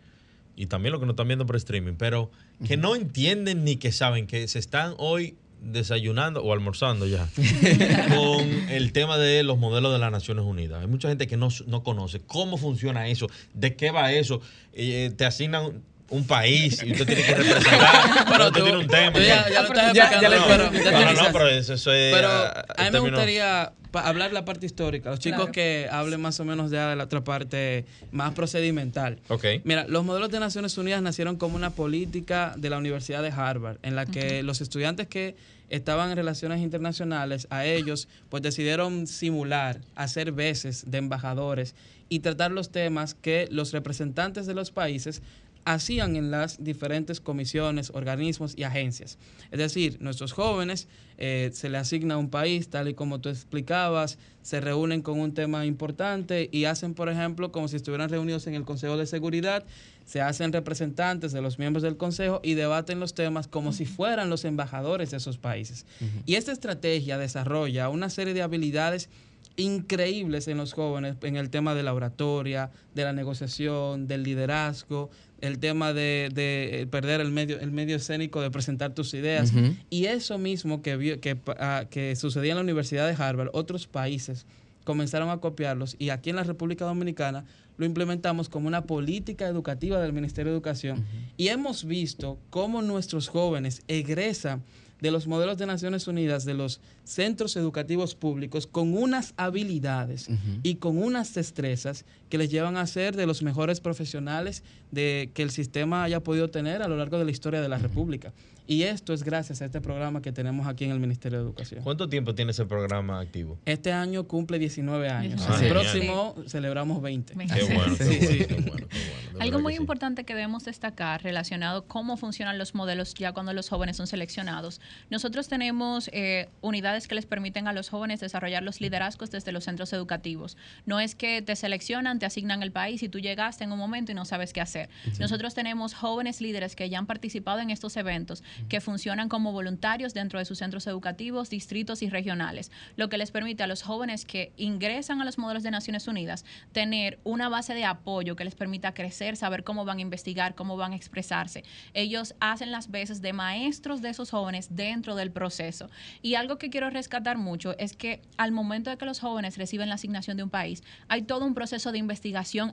y 0.56 0.66
también 0.66 0.92
los 0.92 1.00
que 1.00 1.06
nos 1.06 1.14
están 1.14 1.28
viendo 1.28 1.46
por 1.46 1.56
streaming, 1.56 1.94
pero 1.94 2.30
que 2.66 2.76
no 2.76 2.94
entienden 2.94 3.64
ni 3.64 3.76
que 3.76 3.92
saben 3.92 4.26
que 4.26 4.46
se 4.48 4.58
están 4.58 4.94
hoy 4.98 5.36
desayunando 5.64 6.42
o 6.42 6.52
almorzando 6.52 7.06
ya 7.06 7.28
con 8.14 8.70
el 8.70 8.92
tema 8.92 9.16
de 9.16 9.42
los 9.42 9.58
modelos 9.58 9.92
de 9.92 9.98
las 9.98 10.12
Naciones 10.12 10.44
Unidas. 10.44 10.82
Hay 10.82 10.86
mucha 10.86 11.08
gente 11.08 11.26
que 11.26 11.36
no, 11.36 11.48
no 11.66 11.82
conoce 11.82 12.20
cómo 12.20 12.56
funciona 12.56 13.08
eso, 13.08 13.28
de 13.54 13.74
qué 13.74 13.90
va 13.90 14.12
eso. 14.12 14.40
Eh, 14.72 15.12
te 15.16 15.24
asignan 15.24 15.82
un 16.14 16.26
país 16.26 16.82
y 16.84 16.92
usted 16.92 17.06
tiene 17.06 17.22
que 17.22 17.34
representar, 17.34 18.24
pero 18.30 18.46
usted 18.48 18.60
tú- 18.60 18.64
tiene 18.64 18.78
un 18.78 18.86
tema. 18.86 19.12
tú 19.12 19.20
ya- 19.20 19.48
ya 19.50 19.62
lo 19.62 19.68
estás 19.68 19.92
Ya- 19.94 20.04
explicando, 20.04 20.36
ya 20.36 20.46
pero- 20.46 21.12
no, 21.12 21.22
no, 21.22 21.32
pero 21.32 21.48
eso, 21.48 21.74
eso 21.74 21.92
es... 21.92 22.14
Pero 22.14 22.28
ah, 22.28 22.64
a 22.76 22.84
mí 22.84 22.90
me 22.92 22.98
gustaría 23.00 23.72
hablar 23.92 24.32
la 24.32 24.44
parte 24.44 24.66
histórica. 24.66 25.10
Los 25.10 25.20
chicos 25.20 25.38
Claro. 25.38 25.52
que 25.52 25.88
hablen 25.90 26.20
más 26.20 26.40
o 26.40 26.44
menos 26.44 26.70
ya 26.72 26.90
de 26.90 26.96
la 26.96 27.04
otra 27.04 27.22
parte 27.22 27.84
más 28.10 28.32
procedimental. 28.34 29.18
Ok. 29.28 29.44
Mira, 29.64 29.86
los 29.88 30.04
modelos 30.04 30.30
de 30.30 30.40
Naciones 30.40 30.76
Unidas 30.78 31.00
nacieron 31.02 31.36
como 31.36 31.54
una 31.56 31.70
política 31.70 32.54
de 32.56 32.70
la 32.70 32.78
Universidad 32.78 33.22
de 33.22 33.30
Harvard, 33.30 33.76
en 33.82 33.94
la 33.94 34.06
que 34.06 34.42
los 34.42 34.60
estudiantes 34.60 35.06
que 35.06 35.36
estaban 35.70 36.10
en 36.10 36.16
relaciones 36.16 36.60
internacionales, 36.60 37.46
a 37.50 37.64
ellos, 37.66 38.08
pues 38.28 38.42
decidieron 38.42 39.06
simular, 39.06 39.80
hacer 39.94 40.32
veces 40.32 40.84
de 40.88 40.98
embajadores 40.98 41.74
y 42.08 42.18
tratar 42.20 42.50
los 42.50 42.70
temas 42.70 43.14
que 43.14 43.48
los 43.50 43.72
representantes 43.72 44.46
de 44.46 44.54
los 44.54 44.70
países 44.72 45.22
hacían 45.64 46.16
en 46.16 46.30
las 46.30 46.62
diferentes 46.62 47.20
comisiones, 47.20 47.90
organismos 47.94 48.54
y 48.56 48.64
agencias. 48.64 49.18
Es 49.50 49.58
decir, 49.58 49.98
nuestros 50.00 50.32
jóvenes 50.32 50.88
eh, 51.16 51.50
se 51.52 51.68
le 51.68 51.78
asigna 51.78 52.18
un 52.18 52.28
país, 52.28 52.68
tal 52.68 52.88
y 52.88 52.94
como 52.94 53.20
tú 53.20 53.28
explicabas, 53.28 54.18
se 54.42 54.60
reúnen 54.60 55.00
con 55.00 55.18
un 55.18 55.32
tema 55.32 55.64
importante 55.64 56.48
y 56.52 56.66
hacen, 56.66 56.94
por 56.94 57.08
ejemplo, 57.08 57.50
como 57.50 57.68
si 57.68 57.76
estuvieran 57.76 58.10
reunidos 58.10 58.46
en 58.46 58.54
el 58.54 58.64
Consejo 58.64 58.96
de 58.96 59.06
Seguridad, 59.06 59.64
se 60.04 60.20
hacen 60.20 60.52
representantes 60.52 61.32
de 61.32 61.40
los 61.40 61.58
miembros 61.58 61.82
del 61.82 61.96
Consejo 61.96 62.40
y 62.42 62.54
debaten 62.54 63.00
los 63.00 63.14
temas 63.14 63.48
como 63.48 63.72
si 63.72 63.86
fueran 63.86 64.28
los 64.28 64.44
embajadores 64.44 65.10
de 65.12 65.16
esos 65.16 65.38
países. 65.38 65.86
Y 66.26 66.34
esta 66.34 66.52
estrategia 66.52 67.16
desarrolla 67.16 67.88
una 67.88 68.10
serie 68.10 68.34
de 68.34 68.42
habilidades 68.42 69.08
increíbles 69.56 70.48
en 70.48 70.58
los 70.58 70.72
jóvenes 70.72 71.16
en 71.22 71.36
el 71.36 71.50
tema 71.50 71.74
de 71.74 71.82
la 71.82 71.94
oratoria, 71.94 72.70
de 72.94 73.04
la 73.04 73.12
negociación, 73.12 74.06
del 74.08 74.24
liderazgo, 74.24 75.10
el 75.40 75.58
tema 75.58 75.92
de, 75.92 76.30
de, 76.32 76.82
eh, 76.82 76.86
perder 76.86 77.20
el 77.20 77.30
medio, 77.30 77.60
el 77.60 77.70
medio 77.70 77.96
escénico 77.96 78.40
de 78.40 78.50
presentar 78.50 78.94
tus 78.94 79.14
ideas. 79.14 79.52
Y 79.90 80.06
eso 80.06 80.38
mismo 80.38 80.82
que, 80.82 81.18
que, 81.20 81.36
ah, 81.58 81.84
que 81.90 82.16
sucedía 82.16 82.52
en 82.52 82.56
la 82.56 82.62
Universidad 82.62 83.06
de 83.06 83.22
Harvard, 83.22 83.50
otros 83.52 83.86
países 83.86 84.46
comenzaron 84.84 85.30
a 85.30 85.38
copiarlos 85.38 85.96
y 85.98 86.10
aquí 86.10 86.30
en 86.30 86.36
la 86.36 86.44
República 86.44 86.84
Dominicana 86.84 87.44
lo 87.76 87.86
implementamos 87.86 88.48
como 88.48 88.68
una 88.68 88.84
política 88.84 89.48
educativa 89.48 90.00
del 90.00 90.12
Ministerio 90.12 90.52
de 90.52 90.56
Educación. 90.56 91.04
Y 91.36 91.48
hemos 91.48 91.84
visto 91.84 92.38
cómo 92.50 92.82
nuestros 92.82 93.28
jóvenes 93.28 93.82
egresan 93.88 94.62
de 95.00 95.10
los 95.10 95.26
modelos 95.26 95.58
de 95.58 95.66
Naciones 95.66 96.06
Unidas, 96.06 96.44
de 96.44 96.54
los 96.54 96.80
centros 97.02 97.56
educativos 97.56 98.14
públicos, 98.14 98.66
con 98.66 98.96
unas 98.96 99.34
habilidades 99.36 100.28
y 100.62 100.76
con 100.76 101.02
unas 101.02 101.34
destrezas 101.34 102.04
que 102.34 102.38
les 102.38 102.50
llevan 102.50 102.76
a 102.76 102.84
ser 102.88 103.14
de 103.14 103.26
los 103.26 103.44
mejores 103.44 103.78
profesionales 103.80 104.64
de 104.90 105.30
que 105.34 105.42
el 105.42 105.50
sistema 105.50 106.02
haya 106.02 106.18
podido 106.18 106.50
tener 106.50 106.82
a 106.82 106.88
lo 106.88 106.96
largo 106.96 107.16
de 107.16 107.24
la 107.24 107.30
historia 107.30 107.60
de 107.60 107.68
la 107.68 107.78
República. 107.78 108.32
Y 108.66 108.84
esto 108.84 109.12
es 109.12 109.22
gracias 109.24 109.60
a 109.60 109.66
este 109.66 109.82
programa 109.82 110.22
que 110.22 110.32
tenemos 110.32 110.66
aquí 110.66 110.84
en 110.86 110.90
el 110.92 110.98
Ministerio 110.98 111.38
de 111.38 111.44
Educación. 111.44 111.82
¿Cuánto 111.84 112.08
tiempo 112.08 112.34
tiene 112.34 112.52
ese 112.52 112.64
programa 112.64 113.20
activo? 113.20 113.58
Este 113.66 113.92
año 113.92 114.24
cumple 114.26 114.58
19 114.58 115.10
años. 115.10 115.42
Ah, 115.46 115.52
el 115.52 115.58
genial. 115.58 115.72
próximo 115.74 116.34
celebramos 116.48 117.02
20. 117.02 117.34
Veinte. 117.34 117.54
Qué 117.54 117.74
bueno, 117.74 117.94
qué 117.98 118.04
Sí, 118.04 118.16
bueno, 118.18 118.32
sí. 118.32 118.38
qué 118.46 118.54
bueno, 118.54 118.86
qué 118.88 118.98
bueno, 119.10 119.38
de 119.38 119.42
Algo 119.42 119.60
muy 119.60 119.74
que 119.74 119.76
sí. 119.76 119.82
importante 119.82 120.24
que 120.24 120.32
debemos 120.34 120.64
destacar 120.64 121.22
relacionado 121.22 121.84
cómo 121.86 122.16
funcionan 122.16 122.56
los 122.56 122.74
modelos 122.74 123.12
ya 123.12 123.32
cuando 123.32 123.52
los 123.52 123.68
jóvenes 123.68 123.98
son 123.98 124.06
seleccionados. 124.06 124.80
Nosotros 125.10 125.46
tenemos 125.48 126.08
eh, 126.14 126.48
unidades 126.62 127.06
que 127.06 127.16
les 127.16 127.26
permiten 127.26 127.68
a 127.68 127.74
los 127.74 127.90
jóvenes 127.90 128.20
desarrollar 128.20 128.62
los 128.62 128.80
liderazgos 128.80 129.30
desde 129.30 129.52
los 129.52 129.64
centros 129.64 129.92
educativos. 129.92 130.56
No 130.86 131.00
es 131.00 131.14
que 131.14 131.42
te 131.42 131.54
seleccionan, 131.54 132.18
te 132.24 132.28
asignan 132.28 132.62
el 132.62 132.72
país 132.72 133.02
y 133.02 133.10
tú 133.10 133.18
llegaste 133.18 133.64
en 133.64 133.72
un 133.72 133.78
momento 133.78 134.10
y 134.10 134.14
no 134.14 134.24
sabes 134.24 134.54
qué 134.54 134.62
hacer. 134.62 134.88
Nosotros 135.20 135.52
tenemos 135.52 135.92
jóvenes 135.92 136.40
líderes 136.40 136.74
que 136.74 136.88
ya 136.88 136.98
han 136.98 137.04
participado 137.04 137.60
en 137.60 137.68
estos 137.68 137.98
eventos, 137.98 138.42
que 138.70 138.80
funcionan 138.80 139.28
como 139.28 139.52
voluntarios 139.52 140.14
dentro 140.14 140.38
de 140.38 140.46
sus 140.46 140.56
centros 140.56 140.86
educativos, 140.86 141.50
distritos 141.50 142.00
y 142.00 142.08
regionales, 142.08 142.72
lo 142.96 143.10
que 143.10 143.18
les 143.18 143.30
permite 143.30 143.62
a 143.62 143.66
los 143.66 143.82
jóvenes 143.82 144.24
que 144.24 144.54
ingresan 144.56 145.20
a 145.20 145.26
los 145.26 145.36
modelos 145.36 145.64
de 145.64 145.70
Naciones 145.70 146.08
Unidas 146.08 146.46
tener 146.72 147.18
una 147.24 147.50
base 147.50 147.74
de 147.74 147.84
apoyo 147.84 148.36
que 148.36 148.44
les 148.44 148.54
permita 148.54 148.94
crecer, 148.94 149.36
saber 149.36 149.62
cómo 149.62 149.84
van 149.84 149.98
a 149.98 150.00
investigar, 150.00 150.54
cómo 150.54 150.78
van 150.78 150.92
a 150.92 150.96
expresarse. 150.96 151.62
Ellos 151.92 152.36
hacen 152.40 152.70
las 152.70 152.90
veces 152.90 153.20
de 153.20 153.34
maestros 153.34 154.00
de 154.00 154.08
esos 154.08 154.30
jóvenes 154.30 154.74
dentro 154.74 155.14
del 155.14 155.30
proceso. 155.30 155.90
Y 156.22 156.36
algo 156.36 156.56
que 156.56 156.70
quiero 156.70 156.88
rescatar 156.88 157.36
mucho 157.36 157.76
es 157.76 157.94
que 157.94 158.22
al 158.38 158.50
momento 158.50 158.88
de 158.88 158.96
que 158.96 159.04
los 159.04 159.20
jóvenes 159.20 159.58
reciben 159.58 159.90
la 159.90 159.96
asignación 159.96 160.38
de 160.38 160.42
un 160.42 160.48
país, 160.48 160.82
hay 161.08 161.20
todo 161.20 161.44
un 161.44 161.52
proceso 161.52 161.92
de 161.92 161.98
investigación 161.98 162.13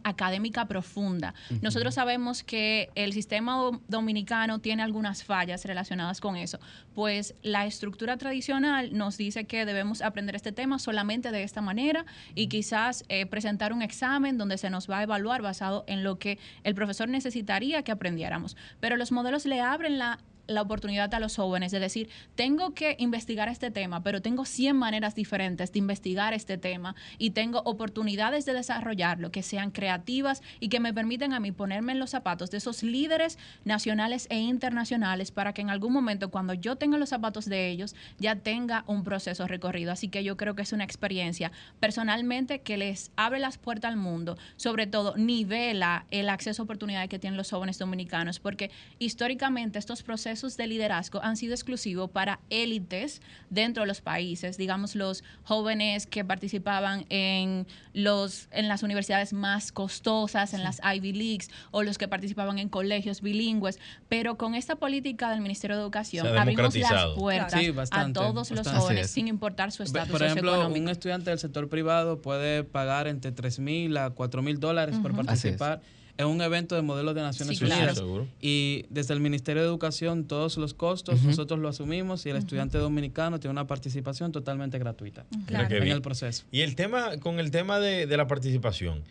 académica 0.04 0.66
profunda. 0.68 1.34
Nosotros 1.62 1.96
sabemos 1.96 2.44
que 2.44 2.90
el 2.96 3.14
sistema 3.14 3.56
do- 3.56 3.82
dominicano 3.88 4.60
tiene 4.60 4.84
algunas 4.84 5.24
fallas 5.24 5.66
relacionadas 5.66 6.20
con 6.22 6.36
eso, 6.36 6.60
pues 6.94 7.36
la 7.42 7.66
estructura 7.66 8.18
tradicional 8.18 8.96
nos 8.98 9.18
dice 9.18 9.46
que 9.46 9.66
debemos 9.66 10.02
aprender 10.02 10.36
este 10.36 10.52
tema 10.52 10.80
solamente 10.80 11.32
de 11.32 11.44
esta 11.44 11.62
manera 11.62 12.06
y 12.36 12.48
quizás 12.48 13.04
eh, 13.10 13.26
presentar 13.26 13.74
un 13.74 13.82
examen 13.82 14.38
donde 14.38 14.58
se 14.58 14.70
nos 14.70 14.90
va 14.90 15.00
a 15.00 15.04
evaluar 15.04 15.42
basado 15.42 15.84
en 15.88 16.04
lo 16.04 16.18
que 16.20 16.38
el 16.64 16.76
profesor 16.76 17.08
necesitaría 17.10 17.84
que 17.84 17.92
aprendiéramos. 17.92 18.58
Pero 18.80 18.98
los 18.98 19.12
modelos 19.12 19.46
le 19.46 19.62
abren 19.62 19.98
la 19.98 20.20
la 20.52 20.62
oportunidad 20.62 21.14
a 21.14 21.20
los 21.20 21.36
jóvenes 21.36 21.72
de 21.72 21.80
decir, 21.80 22.10
tengo 22.36 22.74
que 22.74 22.96
investigar 23.00 23.50
este 23.50 23.72
tema, 23.72 24.04
pero 24.04 24.22
tengo 24.22 24.46
100 24.46 24.76
maneras 24.76 25.16
diferentes 25.16 25.72
de 25.72 25.80
investigar 25.80 26.34
este 26.34 26.58
tema 26.58 26.96
y 27.18 27.32
tengo 27.32 27.62
oportunidades 27.66 28.46
de 28.46 28.54
desarrollarlo 28.54 29.32
que 29.32 29.44
sean 29.44 29.72
creativas 29.72 30.42
y 30.60 30.70
que 30.70 30.80
me 30.80 30.94
permiten 30.94 31.34
a 31.34 31.40
mí 31.40 31.52
ponerme 31.52 31.92
en 31.94 32.00
los 32.00 32.12
zapatos 32.12 32.52
de 32.52 32.58
esos 32.58 32.84
líderes 32.84 33.38
nacionales 33.66 34.28
e 34.30 34.40
internacionales 34.40 35.32
para 35.32 35.54
que 35.54 35.62
en 35.62 35.70
algún 35.70 35.94
momento 35.94 36.30
cuando 36.30 36.54
yo 36.54 36.76
tenga 36.76 36.98
los 36.98 37.10
zapatos 37.10 37.46
de 37.46 37.70
ellos 37.70 37.96
ya 38.20 38.36
tenga 38.36 38.84
un 38.88 39.04
proceso 39.04 39.48
recorrido. 39.48 39.92
Así 39.92 40.08
que 40.08 40.24
yo 40.24 40.38
creo 40.38 40.56
que 40.56 40.62
es 40.62 40.74
una 40.74 40.84
experiencia 40.84 41.52
personalmente 41.80 42.62
que 42.62 42.78
les 42.78 43.12
abre 43.16 43.40
las 43.40 43.58
puertas 43.58 43.90
al 43.90 43.98
mundo, 43.98 44.38
sobre 44.58 44.88
todo 44.88 45.16
nivela 45.18 46.06
el 46.12 46.30
acceso 46.30 46.62
a 46.62 46.66
oportunidades 46.66 47.10
que 47.10 47.20
tienen 47.20 47.38
los 47.38 47.50
jóvenes 47.50 47.78
dominicanos, 47.78 48.40
porque 48.40 48.72
históricamente 49.00 49.80
estos 49.80 50.04
procesos 50.04 50.41
de 50.42 50.68
liderazgo 50.68 51.24
han 51.24 51.38
sido 51.38 51.54
exclusivos 51.54 52.10
para 52.10 52.40
élites 52.50 53.22
dentro 53.50 53.84
de 53.84 53.88
los 53.88 54.02
países, 54.02 54.58
digamos 54.58 54.96
los 54.96 55.24
jóvenes 55.44 56.08
que 56.08 56.26
participaban 56.26 57.06
en 57.10 57.68
los 57.94 58.48
en 58.52 58.68
las 58.68 58.84
universidades 58.84 59.34
más 59.34 59.72
costosas, 59.72 60.54
en 60.54 60.64
las 60.64 60.82
Ivy 60.84 61.14
Leagues 61.14 61.50
o 61.70 61.84
los 61.84 61.98
que 61.98 62.08
participaban 62.08 62.58
en 62.58 62.70
colegios 62.70 63.22
bilingües, 63.22 63.80
pero 64.10 64.38
con 64.38 64.56
esta 64.56 64.76
política 64.76 65.30
del 65.30 65.42
Ministerio 65.42 65.76
de 65.78 65.84
Educación 65.84 66.26
abrimos 66.38 66.76
las 66.76 67.06
puertas 67.16 67.60
Sí, 67.60 67.68
a 67.68 67.72
bastante, 67.74 68.20
todos 68.20 68.52
los 68.52 68.68
jóvenes 68.68 69.12
sin 69.12 69.28
importar 69.28 69.72
su 69.72 69.84
estatus 69.84 70.12
Por 70.12 70.24
ejemplo, 70.24 70.52
socioeconómico. 70.52 70.84
un 70.84 70.90
estudiante 70.90 71.30
del 71.30 71.40
sector 71.40 71.70
privado 71.70 72.22
puede 72.22 72.64
pagar 72.64 73.08
entre 73.08 73.32
3 73.32 73.60
mil 73.60 73.98
a 73.98 74.10
4 74.10 74.42
mil 74.42 74.60
dólares 74.60 74.98
por 75.02 75.16
participar 75.16 75.82
en 76.18 76.28
un 76.28 76.42
evento 76.42 76.76
de 76.76 76.82
modelos 76.82 77.16
de 77.16 77.22
Naciones 77.22 77.58
Sí, 77.58 77.66
claro. 77.66 78.06
Unidas. 78.06 78.28
Y 78.42 78.86
desde 78.90 79.14
el 79.14 79.20
Ministerio 79.20 79.62
de 79.62 79.68
Educación, 79.68 80.26
todos 80.26 80.58
los 80.58 80.74
costos 80.74 81.22
nosotros 81.24 81.60
lo 81.60 81.68
asumimos 81.70 82.26
y 82.26 82.30
el 82.30 82.38
estudiante 82.38 82.78
dominicano 82.78 83.40
tiene 83.40 83.52
una 83.52 83.68
participación 83.68 84.32
totalmente 84.32 84.78
gratuita 84.80 85.26
qué 85.48 85.56
en 85.56 85.68
bien. 85.70 85.88
el 85.88 86.02
proceso. 86.02 86.44
Y 86.52 86.62
el 86.62 86.76
tema, 86.76 87.18
con 87.18 87.40
el 87.40 87.52
tema 87.52 87.80
de, 87.80 88.06
de 88.08 88.18
la 88.18 88.28
participación, 88.28 89.04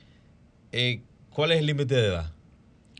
eh, 0.72 1.03
¿cuál 1.30 1.53
es 1.53 1.59
el 1.59 1.66
límite 1.66 1.94
de 1.94 2.07
edad? 2.07 2.32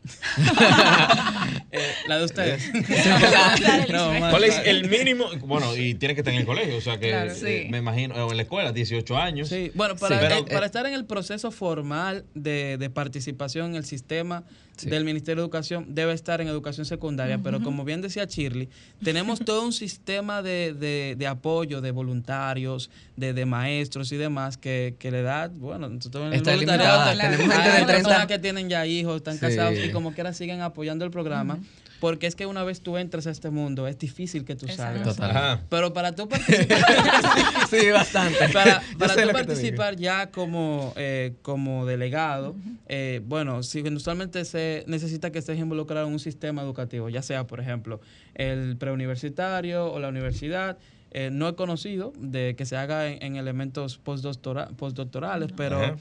Eh, 1.73 1.79
la 2.07 2.17
de 2.19 2.25
ustedes. 2.25 2.63
No, 3.91 4.13
más- 4.19 4.31
¿Cuál 4.31 4.43
es 4.45 4.61
el 4.65 4.89
mínimo? 4.89 5.25
Bueno, 5.45 5.75
y 5.75 5.95
tiene 5.95 6.13
que 6.15 6.21
estar 6.21 6.33
en 6.33 6.41
el 6.41 6.45
colegio, 6.45 6.77
o 6.77 6.81
sea 6.81 6.97
que 6.99 7.09
Claro. 7.09 7.31
eh, 7.31 7.35
Sí. 7.63 7.69
me 7.69 7.77
imagino, 7.79 8.15
o 8.25 8.31
en 8.31 8.37
la 8.37 8.43
escuela, 8.43 8.71
18 8.71 9.17
años. 9.17 9.49
Sí, 9.49 9.71
bueno, 9.75 9.95
para, 9.95 10.19
Sí. 10.19 10.25
Pero, 10.27 10.39
eh, 10.41 10.45
para 10.51 10.65
eh, 10.65 10.67
estar 10.67 10.85
en 10.85 10.93
el 10.93 11.05
proceso 11.05 11.51
formal 11.51 12.25
de, 12.33 12.77
de 12.77 12.89
participación 12.89 13.71
en 13.71 13.75
el 13.75 13.85
sistema 13.85 14.43
Sí. 14.77 14.89
del 14.89 15.03
Ministerio 15.03 15.41
de 15.43 15.45
Educación, 15.45 15.85
debe 15.89 16.13
estar 16.13 16.41
en 16.41 16.47
educación 16.47 16.85
secundaria, 16.85 17.37
pero 17.43 17.61
como 17.61 17.83
bien 17.83 18.01
decía 18.01 18.25
Shirley, 18.25 18.67
tenemos 19.03 19.39
todo 19.39 19.63
un 19.63 19.73
sistema 19.73 20.41
de, 20.41 20.73
de- 20.73 21.15
de 21.17 21.27
apoyo 21.27 21.81
de 21.81 21.91
voluntarios, 21.91 22.89
de, 23.15 23.33
de 23.33 23.45
maestros 23.45 24.11
y 24.11 24.17
demás 24.17 24.57
que, 24.57 24.95
que 24.97 25.11
le 25.11 25.21
da, 25.21 25.49
bueno, 25.53 25.87
nosotros 25.89 26.23
en 26.27 26.33
el 26.33 26.37
Está 26.37 26.51
voluntariado 26.51 27.11
Tenemos 27.11 27.37
gente 27.55 27.69
de 27.79 27.85
personas 27.85 28.03
30. 28.17 28.27
que 28.27 28.39
tienen 28.39 28.69
ya 28.69 28.85
hijos, 28.87 29.17
están 29.17 29.35
Sí. 29.35 29.39
casados 29.41 29.77
y 29.77 29.89
como 29.91 30.13
quiera 30.13 30.33
siguen 30.33 30.61
apoyando 30.61 31.05
el 31.05 31.11
programa, 31.11 31.59
porque 32.01 32.27
es 32.27 32.35
que 32.35 32.45
una 32.47 32.63
vez 32.63 32.81
tú 32.81 32.97
entras 32.97 33.27
a 33.27 33.31
este 33.31 33.49
mundo, 33.51 33.87
es 33.87 33.97
difícil 33.97 34.43
que 34.43 34.55
tú 34.55 34.67
salgas. 34.67 35.15
Total. 35.15 35.61
Pero 35.69 35.93
para 35.93 36.13
tú 36.13 36.27
participar 36.27 36.79
sí, 37.69 37.89
bastante. 37.91 38.49
para, 38.49 38.81
para 38.97 39.15
tú 39.15 39.31
participar 39.31 39.95
ya 39.95 40.31
como, 40.31 40.91
eh, 40.97 41.35
como 41.43 41.85
delegado, 41.85 42.55
eh, 42.89 43.21
bueno, 43.25 43.61
si 43.63 43.81
usualmente 43.81 44.43
se 44.45 44.83
necesita 44.87 45.31
que 45.31 45.39
estés 45.39 45.59
involucrado 45.59 46.07
en 46.07 46.13
un 46.13 46.19
sistema 46.19 46.61
educativo, 46.63 47.07
ya 47.07 47.21
sea, 47.21 47.45
por 47.47 47.59
ejemplo, 47.61 48.01
el 48.35 48.75
preuniversitario 48.77 49.85
o 49.93 49.99
la 49.99 50.09
universidad. 50.09 50.77
Eh, 51.13 51.29
no 51.29 51.49
he 51.49 51.55
conocido 51.55 52.13
de 52.17 52.55
que 52.57 52.65
se 52.65 52.77
haga 52.77 53.09
en, 53.09 53.21
en 53.21 53.35
elementos 53.35 53.99
postdoctora- 54.03 54.69
postdoctorales, 54.75 55.51
pero. 55.55 55.97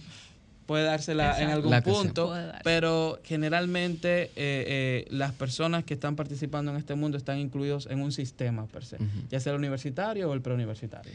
Puede 0.70 0.84
dársela 0.84 1.42
en 1.42 1.48
algún 1.50 1.72
punto, 1.82 2.32
pero 2.62 3.18
generalmente 3.24 4.22
eh, 4.22 4.30
eh, 4.36 5.06
las 5.10 5.32
personas 5.32 5.82
que 5.82 5.94
están 5.94 6.14
participando 6.14 6.70
en 6.70 6.76
este 6.76 6.94
mundo 6.94 7.18
están 7.18 7.40
incluidos 7.40 7.88
en 7.90 8.00
un 8.00 8.12
sistema 8.12 8.68
per 8.68 8.84
se, 8.84 8.98
ya 9.28 9.40
sea 9.40 9.52
el 9.52 9.58
universitario 9.58 10.30
o 10.30 10.32
el 10.32 10.42
preuniversitario. 10.42 11.10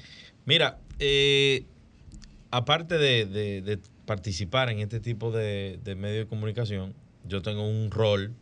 Mira, 0.45 0.77
eh, 0.99 1.63
aparte 2.51 2.97
de, 2.97 3.25
de- 3.25 3.61
de 3.61 3.79
participar 4.05 4.69
en 4.71 4.79
este 4.79 4.99
tipo 4.99 5.31
de, 5.31 5.79
de 5.85 5.95
medios 5.95 6.25
de 6.25 6.29
comunicación, 6.29 6.93
yo 7.25 7.41
tengo 7.41 7.65
un 7.65 7.91
rol 7.91 8.33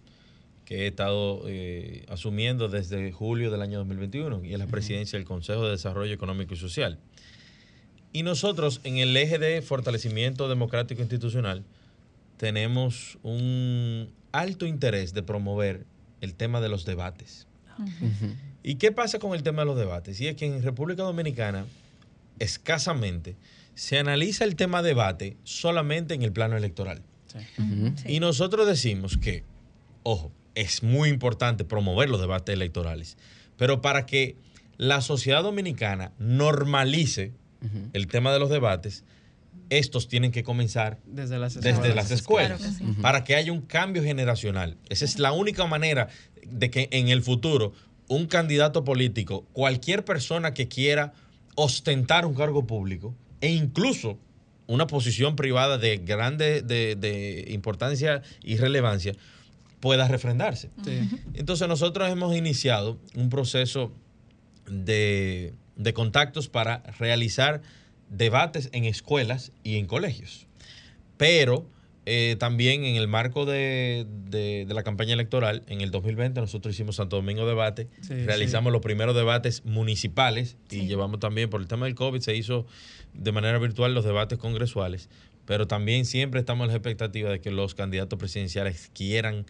que 0.66 0.86
he 0.86 0.88
estado 0.88 1.44
eh, 1.48 2.06
asumiendo 2.10 2.70
desde 2.70 3.12
julio 3.12 3.52
del 3.52 3.62
año 3.62 3.78
2021 3.78 4.46
y 4.46 4.54
es 4.54 4.58
la 4.58 4.66
presidencia 4.66 5.20
del 5.20 5.28
Consejo 5.28 5.64
de 5.66 5.72
Desarrollo 5.74 6.12
Económico 6.12 6.56
y 6.56 6.58
Social. 6.58 6.98
Y 8.14 8.24
nosotros 8.24 8.80
en 8.84 8.98
el 8.98 9.18
eje 9.18 9.40
de 9.40 9.62
fortalecimiento 9.64 10.48
democrático 10.48 11.02
institucional 11.02 11.64
tenemos 12.38 13.18
un 13.24 14.10
alto 14.32 14.68
interés 14.68 15.14
de 15.14 15.24
promover 15.24 15.86
el 16.22 16.36
tema 16.36 16.62
de 16.62 16.70
los 16.70 16.86
debates. 16.86 17.48
¿Y 18.62 18.76
qué 18.76 18.92
pasa 18.92 19.18
con 19.18 19.34
el 19.34 19.42
tema 19.42 19.64
de 19.64 19.66
los 19.66 19.78
debates? 19.78 20.22
Y 20.22 20.28
es 20.28 20.36
que 20.36 20.46
en 20.46 20.62
República 20.62 21.04
Dominicana, 21.04 21.66
escasamente, 22.38 23.36
se 23.74 23.98
analiza 23.98 24.46
el 24.46 24.56
tema 24.56 24.84
debate 24.84 25.36
solamente 25.44 26.14
en 26.14 26.22
el 26.22 26.32
plano 26.32 26.56
electoral. 26.56 27.02
Sí. 27.28 27.40
Ujú. 27.62 27.94
Sí. 27.98 28.14
Y 28.14 28.20
nosotros 28.20 28.68
decimos 28.68 29.18
que, 29.18 29.44
ojo, 30.04 30.32
es 30.54 30.84
muy 30.84 31.10
importante 31.10 31.66
promover 31.66 32.10
los 32.10 32.22
debates 32.22 32.54
electorales, 32.54 33.18
pero 33.58 33.82
para 33.82 34.06
que 34.06 34.36
la 34.78 35.02
sociedad 35.02 35.42
dominicana 35.42 36.12
normalice 36.20 37.32
El 37.94 38.08
tema 38.08 38.32
de 38.34 38.40
los 38.40 38.50
debates, 38.50 39.04
estos 39.70 40.08
tienen 40.08 40.32
que 40.32 40.44
comenzar 40.44 41.00
Desde 41.06 41.38
las 41.40 41.54
desde 41.56 41.70
escuelas. 41.72 41.96
las 41.96 42.12
escuelas 42.12 42.58
Claro 42.60 42.74
que 42.74 42.78
sí. 42.78 42.84
Ujú. 42.92 43.02
para 43.02 43.24
que 43.24 43.36
haya 43.36 43.52
un 43.52 43.62
cambio 43.62 44.04
generacional. 44.04 44.78
Esa 44.90 45.06
es 45.06 45.20
la 45.20 45.32
única 45.32 45.66
manera 45.66 46.10
de 46.46 46.70
que 46.70 46.90
en 46.92 47.08
el 47.10 47.22
futuro 47.22 47.74
un 48.08 48.26
candidato 48.28 48.84
político, 48.84 49.46
cualquier 49.54 50.04
persona 50.06 50.54
que 50.54 50.68
quiera 50.68 51.14
ostentar 51.56 52.26
un 52.26 52.34
cargo 52.34 52.68
público 52.68 53.16
e 53.42 53.52
incluso 53.52 54.18
una 54.68 54.88
posición 54.88 55.36
privada 55.36 55.78
de 55.78 55.98
grande 55.98 56.62
de, 56.62 56.96
de 56.96 57.46
importancia 57.50 58.22
y 58.44 58.58
relevancia, 58.58 59.14
pueda 59.80 60.08
refrendarse. 60.08 60.70
Sí. 60.86 61.10
Entonces 61.34 61.68
nosotros 61.68 62.10
hemos 62.10 62.36
iniciado 62.36 62.98
un 63.16 63.30
proceso 63.30 63.92
de, 64.70 65.54
de 65.76 65.94
contactos 65.94 66.50
para 66.50 66.84
realizar 67.00 67.62
debates 68.10 68.70
en 68.74 68.86
escuelas 68.86 69.52
y 69.64 69.78
en 69.78 69.86
colegios. 69.88 70.48
Pero 71.18 71.66
eh, 72.06 72.36
también 72.38 72.84
en 72.84 72.96
el 72.98 73.08
marco 73.08 73.46
de, 73.46 74.06
de- 74.30 74.66
de 74.68 74.74
la 74.74 74.84
campaña 74.84 75.14
electoral, 75.14 75.64
en 75.68 75.80
el 75.82 75.90
2020 75.90 76.42
nosotros 76.42 76.74
hicimos 76.76 76.98
Santo 76.98 77.16
Domingo 77.16 77.48
Debate, 77.48 77.88
Sí, 78.02 78.14
realizamos 78.26 78.74
los 78.74 78.82
primeros 78.82 79.16
debates 79.16 79.64
municipales 79.64 80.58
y 80.70 80.86
llevamos 80.88 81.20
también, 81.22 81.50
por 81.50 81.62
el 81.62 81.68
tema 81.68 81.86
del 81.86 81.96
COVID, 81.96 82.20
se 82.20 82.36
hizo 82.36 82.66
de 83.14 83.32
manera 83.32 83.58
virtual 83.58 83.94
los 83.94 84.04
debates 84.04 84.38
congresuales, 84.38 85.08
pero 85.46 85.66
también 85.68 86.06
siempre 86.06 86.42
estamos 86.42 86.66
en 86.66 86.72
la 86.72 86.76
expectativa 86.78 87.30
de 87.30 87.40
que 87.40 87.52
los 87.52 87.74
candidatos 87.74 88.20
presidenciales 88.20 88.90
quieran 88.94 89.46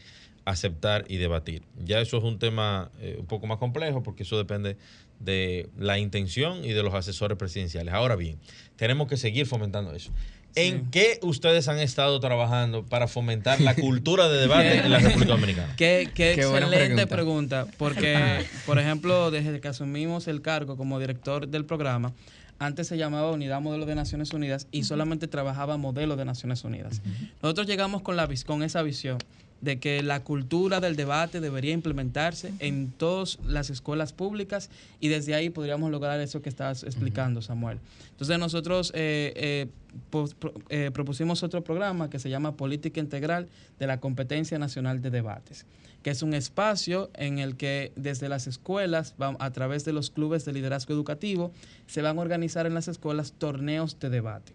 aceptar 0.46 1.06
y 1.08 1.18
debatir. 1.18 1.64
Ya 1.84 2.00
eso 2.00 2.18
es 2.18 2.24
un 2.24 2.40
tema 2.40 2.92
eh, 3.00 3.18
un 3.20 3.26
poco 3.26 3.48
más 3.48 3.58
complejo 3.58 4.04
porque 4.04 4.24
eso 4.24 4.38
depende 4.38 4.78
de 5.20 5.70
la 5.78 6.00
intención 6.00 6.66
y 6.66 6.74
de 6.74 6.84
los 6.84 6.94
asesores 6.94 7.38
presidenciales. 7.38 7.94
Ahora 7.94 8.16
bien, 8.16 8.40
tenemos 8.76 9.08
que 9.08 9.18
seguir 9.18 9.46
fomentando 9.46 9.94
eso. 9.94 10.12
¿En 10.56 10.92
qué 10.92 11.20
ustedes 11.24 11.68
han 11.68 11.80
estado 11.80 12.20
trabajando 12.20 12.86
para 12.86 13.08
fomentar 13.08 13.60
la 13.60 13.74
cultura 13.76 14.30
de 14.30 14.40
debate 14.40 14.78
en 14.86 14.92
la 14.92 15.00
República 15.00 15.34
Dominicana? 15.34 15.76
Qué, 15.76 16.12
qué 16.14 16.34
excelente 16.34 17.08
pregunta. 17.08 17.66
pregunta. 17.66 17.68
porque, 17.78 18.46
por 18.66 18.78
ejemplo, 18.78 19.32
desde 19.32 19.60
que 19.60 19.68
asumimos 19.68 20.28
el 20.28 20.42
cargo 20.42 20.78
como 20.78 21.00
director 21.00 21.48
del 21.48 21.66
programa, 21.66 22.14
antes 22.60 22.88
se 22.88 22.98
llamaba 22.98 23.32
Unidad 23.32 23.62
Modelo 23.62 23.86
de 23.86 23.96
Naciones 23.96 24.32
Unidas 24.32 24.68
y 24.72 24.84
solamente 24.84 25.28
trabajaba 25.28 25.78
Modelo 25.78 26.16
de 26.16 26.26
Naciones 26.26 26.64
Unidas. 26.64 27.02
Nosotros 27.42 27.66
llegamos 27.66 28.04
con, 28.04 28.16
la, 28.16 28.30
con 28.46 28.62
esa 28.62 28.84
visión 28.84 29.18
de 29.64 29.80
que 29.80 30.04
la 30.04 30.20
cultura 30.24 30.82
del 30.82 30.98
debate 30.98 31.40
debería 31.40 31.72
implementarse 31.72 32.52
en 32.60 32.92
todas 32.92 33.40
las 33.48 33.70
escuelas 33.70 34.12
públicas 34.12 34.70
y 35.00 35.08
desde 35.08 35.36
ahí 35.36 35.50
podríamos 35.50 35.90
lograr 35.90 36.20
eso 36.20 36.42
que 36.42 36.50
estabas 36.50 36.84
explicando, 36.84 37.42
Samuel. 37.42 37.80
Entonces 38.12 38.38
nosotros 38.40 38.92
eh, 38.94 39.32
eh, 39.36 39.68
pro- 40.12 40.28
eh, 40.70 40.92
propusimos 40.94 41.44
otro 41.44 41.64
programa 41.64 42.10
que 42.10 42.20
se 42.20 42.30
llama 42.30 42.58
Política 42.58 43.00
Integral 43.00 43.48
de 43.80 43.88
la 43.88 44.02
Competencia 44.02 44.60
Nacional 44.60 45.02
de 45.02 45.10
Debates, 45.12 45.66
que 46.04 46.10
es 46.10 46.22
un 46.24 46.34
espacio 46.34 47.10
en 47.16 47.40
el 47.40 47.56
que 47.56 47.94
desde 47.96 48.28
las 48.28 48.48
escuelas, 48.48 49.16
a 49.40 49.52
través 49.52 49.86
de 49.86 49.94
los 49.94 50.10
clubes 50.10 50.44
de 50.44 50.52
liderazgo 50.52 50.94
educativo, 50.94 51.54
se 51.88 52.02
van 52.02 52.18
a 52.18 52.22
organizar 52.22 52.66
en 52.66 52.74
las 52.74 52.90
escuelas 52.90 53.32
torneos 53.38 53.98
de 54.02 54.10
debate. 54.10 54.52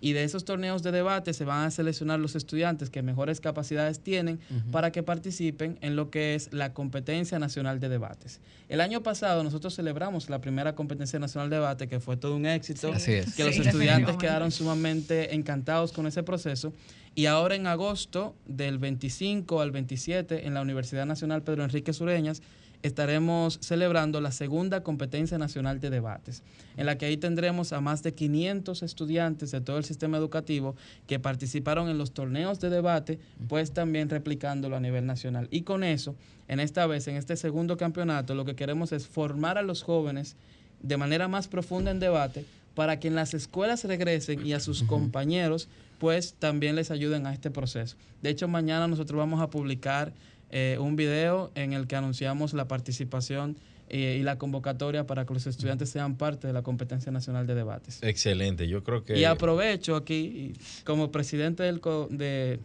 Y 0.00 0.12
de 0.12 0.24
esos 0.24 0.44
torneos 0.44 0.82
de 0.82 0.92
debate 0.92 1.32
se 1.34 1.44
van 1.44 1.66
a 1.66 1.70
seleccionar 1.70 2.18
los 2.20 2.34
estudiantes 2.36 2.88
que 2.90 3.02
mejores 3.02 3.40
capacidades 3.40 4.00
tienen 4.00 4.40
para 4.72 4.92
que 4.92 5.02
participen 5.02 5.78
en 5.82 5.94
lo 5.96 6.10
que 6.10 6.34
es 6.34 6.52
la 6.52 6.72
competencia 6.72 7.38
nacional 7.38 7.80
de 7.80 7.88
debates. 7.88 8.40
El 8.68 8.80
año 8.80 9.02
pasado 9.02 9.44
nosotros 9.44 9.74
celebramos 9.74 10.30
la 10.30 10.40
primera 10.40 10.74
competencia 10.74 11.18
nacional 11.18 11.50
de 11.50 11.56
debate, 11.56 11.88
que 11.88 12.00
fue 12.00 12.16
todo 12.16 12.34
un 12.36 12.46
éxito, 12.46 12.92
Así 12.92 13.12
es. 13.12 13.34
que 13.34 13.44
los 13.44 13.54
Sí, 13.54 13.62
estudiantes 13.62 14.16
quedaron 14.18 14.50
sumamente 14.50 15.34
encantados 15.34 15.92
con 15.92 16.06
ese 16.06 16.22
proceso. 16.22 16.72
Y 17.14 17.26
ahora 17.26 17.56
en 17.56 17.66
agosto, 17.66 18.36
del 18.46 18.78
25 18.78 19.60
al 19.60 19.72
27, 19.72 20.46
en 20.46 20.54
la 20.54 20.60
Universidad 20.62 21.06
Nacional 21.06 21.42
Pedro 21.42 21.64
Enrique 21.64 21.92
Sureñas, 21.92 22.40
estaremos 22.82 23.58
celebrando 23.60 24.20
la 24.20 24.32
segunda 24.32 24.82
competencia 24.82 25.38
nacional 25.38 25.80
de 25.80 25.90
debates, 25.90 26.42
en 26.76 26.86
la 26.86 26.96
que 26.96 27.06
ahí 27.06 27.16
tendremos 27.16 27.72
a 27.72 27.80
más 27.80 28.02
de 28.02 28.14
500 28.14 28.82
estudiantes 28.82 29.50
de 29.50 29.60
todo 29.60 29.78
el 29.78 29.84
sistema 29.84 30.16
educativo 30.16 30.76
que 31.06 31.18
participaron 31.18 31.88
en 31.88 31.98
los 31.98 32.12
torneos 32.12 32.60
de 32.60 32.70
debate, 32.70 33.18
pues 33.48 33.72
también 33.72 34.08
replicándolo 34.08 34.76
a 34.76 34.80
nivel 34.80 35.06
nacional. 35.06 35.48
Y 35.50 35.62
con 35.62 35.84
eso, 35.84 36.14
en 36.48 36.60
esta 36.60 36.86
vez, 36.86 37.06
en 37.08 37.16
este 37.16 37.36
segundo 37.36 37.76
campeonato, 37.76 38.34
lo 38.34 38.44
que 38.44 38.56
queremos 38.56 38.92
es 38.92 39.06
formar 39.06 39.58
a 39.58 39.62
los 39.62 39.82
jóvenes 39.82 40.36
de 40.82 40.96
manera 40.96 41.28
más 41.28 41.48
profunda 41.48 41.90
en 41.90 42.00
debate 42.00 42.44
para 42.74 42.98
que 42.98 43.08
en 43.08 43.14
las 43.14 43.34
escuelas 43.34 43.84
regresen 43.84 44.46
y 44.46 44.52
a 44.52 44.60
sus 44.60 44.82
compañeros 44.84 45.68
pues 45.98 46.34
también 46.38 46.76
les 46.76 46.90
ayuden 46.90 47.26
a 47.26 47.34
este 47.34 47.50
proceso. 47.50 47.96
De 48.22 48.30
hecho, 48.30 48.48
mañana 48.48 48.88
nosotros 48.88 49.18
vamos 49.18 49.42
a 49.42 49.50
publicar 49.50 50.14
eh, 50.50 50.76
un 50.80 50.96
video 50.96 51.50
en 51.54 51.72
el 51.72 51.86
que 51.86 51.96
anunciamos 51.96 52.52
la 52.54 52.66
participación 52.68 53.56
eh, 53.88 54.18
y 54.20 54.22
la 54.22 54.38
convocatoria 54.38 55.06
para 55.06 55.24
que 55.26 55.34
los 55.34 55.46
estudiantes 55.46 55.90
sean 55.90 56.16
parte 56.16 56.46
de 56.46 56.52
la 56.52 56.62
competencia 56.62 57.10
nacional 57.10 57.46
de 57.46 57.54
debates. 57.56 57.98
Excelente, 58.02 58.68
yo 58.68 58.84
creo 58.84 59.04
que... 59.04 59.18
Y 59.18 59.24
aprovecho 59.24 59.96
aquí, 59.96 60.52
como 60.84 61.10
presidente 61.10 61.62
del, 61.64 61.80
co- 61.80 62.06
de- 62.10 62.60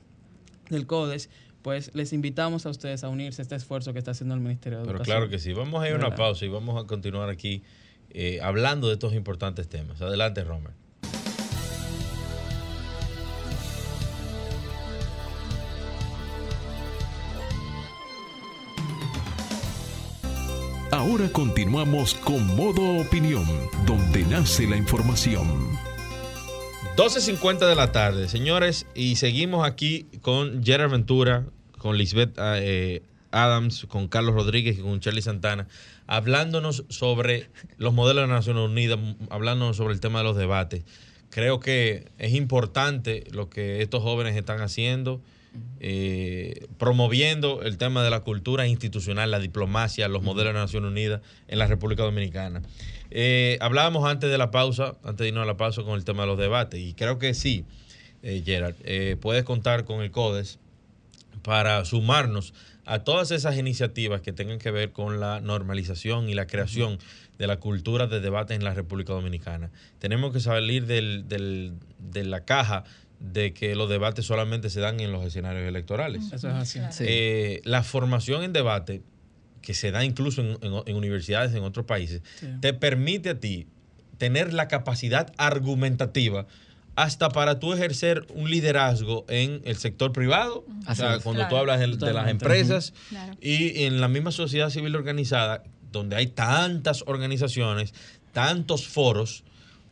del 0.69 0.85
CODES, 0.85 1.29
pues 1.63 1.89
les 1.95 2.13
invitamos 2.13 2.67
a 2.67 2.69
ustedes 2.69 3.03
a 3.03 3.09
unirse 3.09 3.41
a 3.41 3.43
este 3.43 3.55
esfuerzo 3.55 3.91
que 3.91 3.97
está 3.99 4.11
haciendo 4.11 4.35
el 4.35 4.41
Ministerio 4.41 4.77
de 4.79 4.85
Pero 4.85 4.97
Educación. 4.97 5.17
claro 5.17 5.29
que 5.31 5.39
sí. 5.39 5.51
Vamos 5.53 5.81
a 5.83 5.87
ir 5.87 5.95
a 5.95 5.97
una 5.97 6.13
pausa 6.13 6.45
y 6.45 6.49
vamos 6.49 6.83
a 6.83 6.85
continuar 6.85 7.29
aquí 7.29 7.63
eh, 8.11 8.39
hablando 8.43 8.87
de 8.87 8.93
estos 8.93 9.13
importantes 9.15 9.67
temas. 9.67 9.99
Adelante, 10.01 10.43
Romer. 10.43 10.73
Ahora 20.95 21.27
continuamos 21.29 22.13
con 22.13 22.55
Modo 22.55 23.01
Opinión, 23.01 23.45
donde 23.85 24.23
nace 24.23 24.65
la 24.65 24.77
información. 24.77 25.45
12.50 26.95 27.67
de 27.67 27.75
la 27.75 27.91
tarde, 27.91 28.29
señores, 28.29 28.87
y 28.95 29.17
seguimos 29.17 29.67
aquí 29.67 30.05
con 30.21 30.63
Gerard 30.63 30.91
Ventura, 30.91 31.47
con 31.77 31.97
Lisbeth 31.97 32.37
eh, 32.39 33.03
Adams, 33.31 33.85
con 33.89 34.07
Carlos 34.07 34.35
Rodríguez 34.35 34.79
y 34.79 34.83
con 34.83 35.01
Charlie 35.01 35.21
Santana, 35.21 35.67
hablándonos 36.07 36.85
sobre 36.87 37.49
los 37.77 37.93
modelos 37.93 38.23
de 38.23 38.27
las 38.29 38.37
Naciones 38.37 38.63
Unidas, 38.63 38.97
hablándonos 39.29 39.75
sobre 39.75 39.93
el 39.93 39.99
tema 39.99 40.19
de 40.19 40.23
los 40.23 40.37
debates. 40.37 40.85
Creo 41.29 41.59
que 41.59 42.07
es 42.19 42.33
importante 42.33 43.25
lo 43.31 43.49
que 43.49 43.81
estos 43.81 44.01
jóvenes 44.01 44.37
están 44.37 44.61
haciendo, 44.61 45.19
eh, 45.79 46.67
promoviendo 46.77 47.61
el 47.61 47.77
tema 47.77 48.03
de 48.03 48.09
la 48.09 48.21
cultura 48.21 48.67
institucional, 48.67 49.31
la 49.31 49.39
diplomacia, 49.39 50.07
los 50.07 50.23
modelos 50.23 50.53
de 50.53 50.59
Naciones 50.59 50.91
Unidas 50.91 51.21
en 51.47 51.59
la 51.59 51.67
República 51.67 52.03
Dominicana. 52.03 52.61
Eh, 53.11 53.57
hablábamos 53.61 54.09
antes 54.09 54.29
de 54.29 54.37
la 54.37 54.51
pausa, 54.51 54.95
antes 55.03 55.17
de 55.19 55.27
irnos 55.29 55.43
a 55.43 55.45
la 55.45 55.57
pausa 55.57 55.83
con 55.83 55.95
el 55.95 56.03
tema 56.05 56.23
de 56.23 56.27
los 56.27 56.37
debates, 56.37 56.79
y 56.79 56.93
creo 56.93 57.19
que 57.19 57.33
sí, 57.33 57.65
eh, 58.23 58.41
Gerard, 58.45 58.75
eh, 58.83 59.17
puedes 59.19 59.43
contar 59.43 59.85
con 59.85 60.01
el 60.01 60.11
CODES 60.11 60.59
para 61.43 61.85
sumarnos 61.85 62.53
a 62.85 62.99
todas 62.99 63.31
esas 63.31 63.57
iniciativas 63.57 64.21
que 64.21 64.31
tengan 64.33 64.59
que 64.59 64.71
ver 64.71 64.91
con 64.91 65.19
la 65.19 65.39
normalización 65.41 66.29
y 66.29 66.33
la 66.33 66.45
creación 66.47 66.99
de 67.37 67.47
la 67.47 67.57
cultura 67.59 68.07
de 68.07 68.19
debate 68.19 68.53
en 68.53 68.63
la 68.63 68.73
República 68.73 69.13
Dominicana. 69.13 69.71
Tenemos 69.99 70.31
que 70.33 70.39
salir 70.39 70.85
del- 70.85 71.27
del- 71.27 71.73
de 71.99 72.23
la 72.23 72.45
caja 72.45 72.83
de 73.19 73.53
que 73.53 73.75
los 73.75 73.89
debates 73.89 74.25
solamente 74.25 74.69
se 74.69 74.79
dan 74.81 74.99
en 74.99 75.11
los 75.11 75.25
escenarios 75.25 75.67
electorales. 75.67 76.23
Eso 76.31 76.47
es 76.49 76.53
así. 76.55 76.79
Sí. 76.91 77.03
Eh, 77.07 77.61
la 77.63 77.81
formación 77.83 78.43
en 78.43 78.53
debate, 78.53 79.01
que 79.61 79.73
se 79.73 79.91
da 79.91 80.03
incluso 80.05 80.41
en, 80.41 80.57
en- 80.61 80.83
en 80.85 80.95
universidades 80.95 81.53
en 81.55 81.63
otros 81.63 81.85
países, 81.85 82.21
Sí. 82.39 82.47
te 82.61 82.73
permite 82.73 83.29
a 83.31 83.39
ti 83.39 83.67
tener 84.17 84.53
la 84.53 84.67
capacidad 84.67 85.33
argumentativa 85.37 86.45
hasta 86.95 87.29
para 87.29 87.59
tú 87.59 87.73
ejercer 87.73 88.25
un 88.33 88.49
liderazgo 88.49 89.25
en 89.27 89.61
el 89.65 89.75
sector 89.77 90.13
privado, 90.13 90.65
o 90.87 90.95
sea, 90.95 91.19
cuando 91.19 91.45
tú 91.49 91.57
hablas 91.57 91.79
de, 91.79 91.87
de 91.87 92.13
las 92.13 92.29
empresas 92.29 92.93
Claro. 93.09 93.33
y 93.41 93.83
en 93.83 93.99
la 93.99 94.07
misma 94.07 94.31
sociedad 94.31 94.69
civil 94.69 94.95
organizada, 94.95 95.63
donde 95.91 96.15
hay 96.15 96.27
tantas 96.27 97.03
organizaciones, 97.07 97.93
tantos 98.33 98.87
foros 98.87 99.43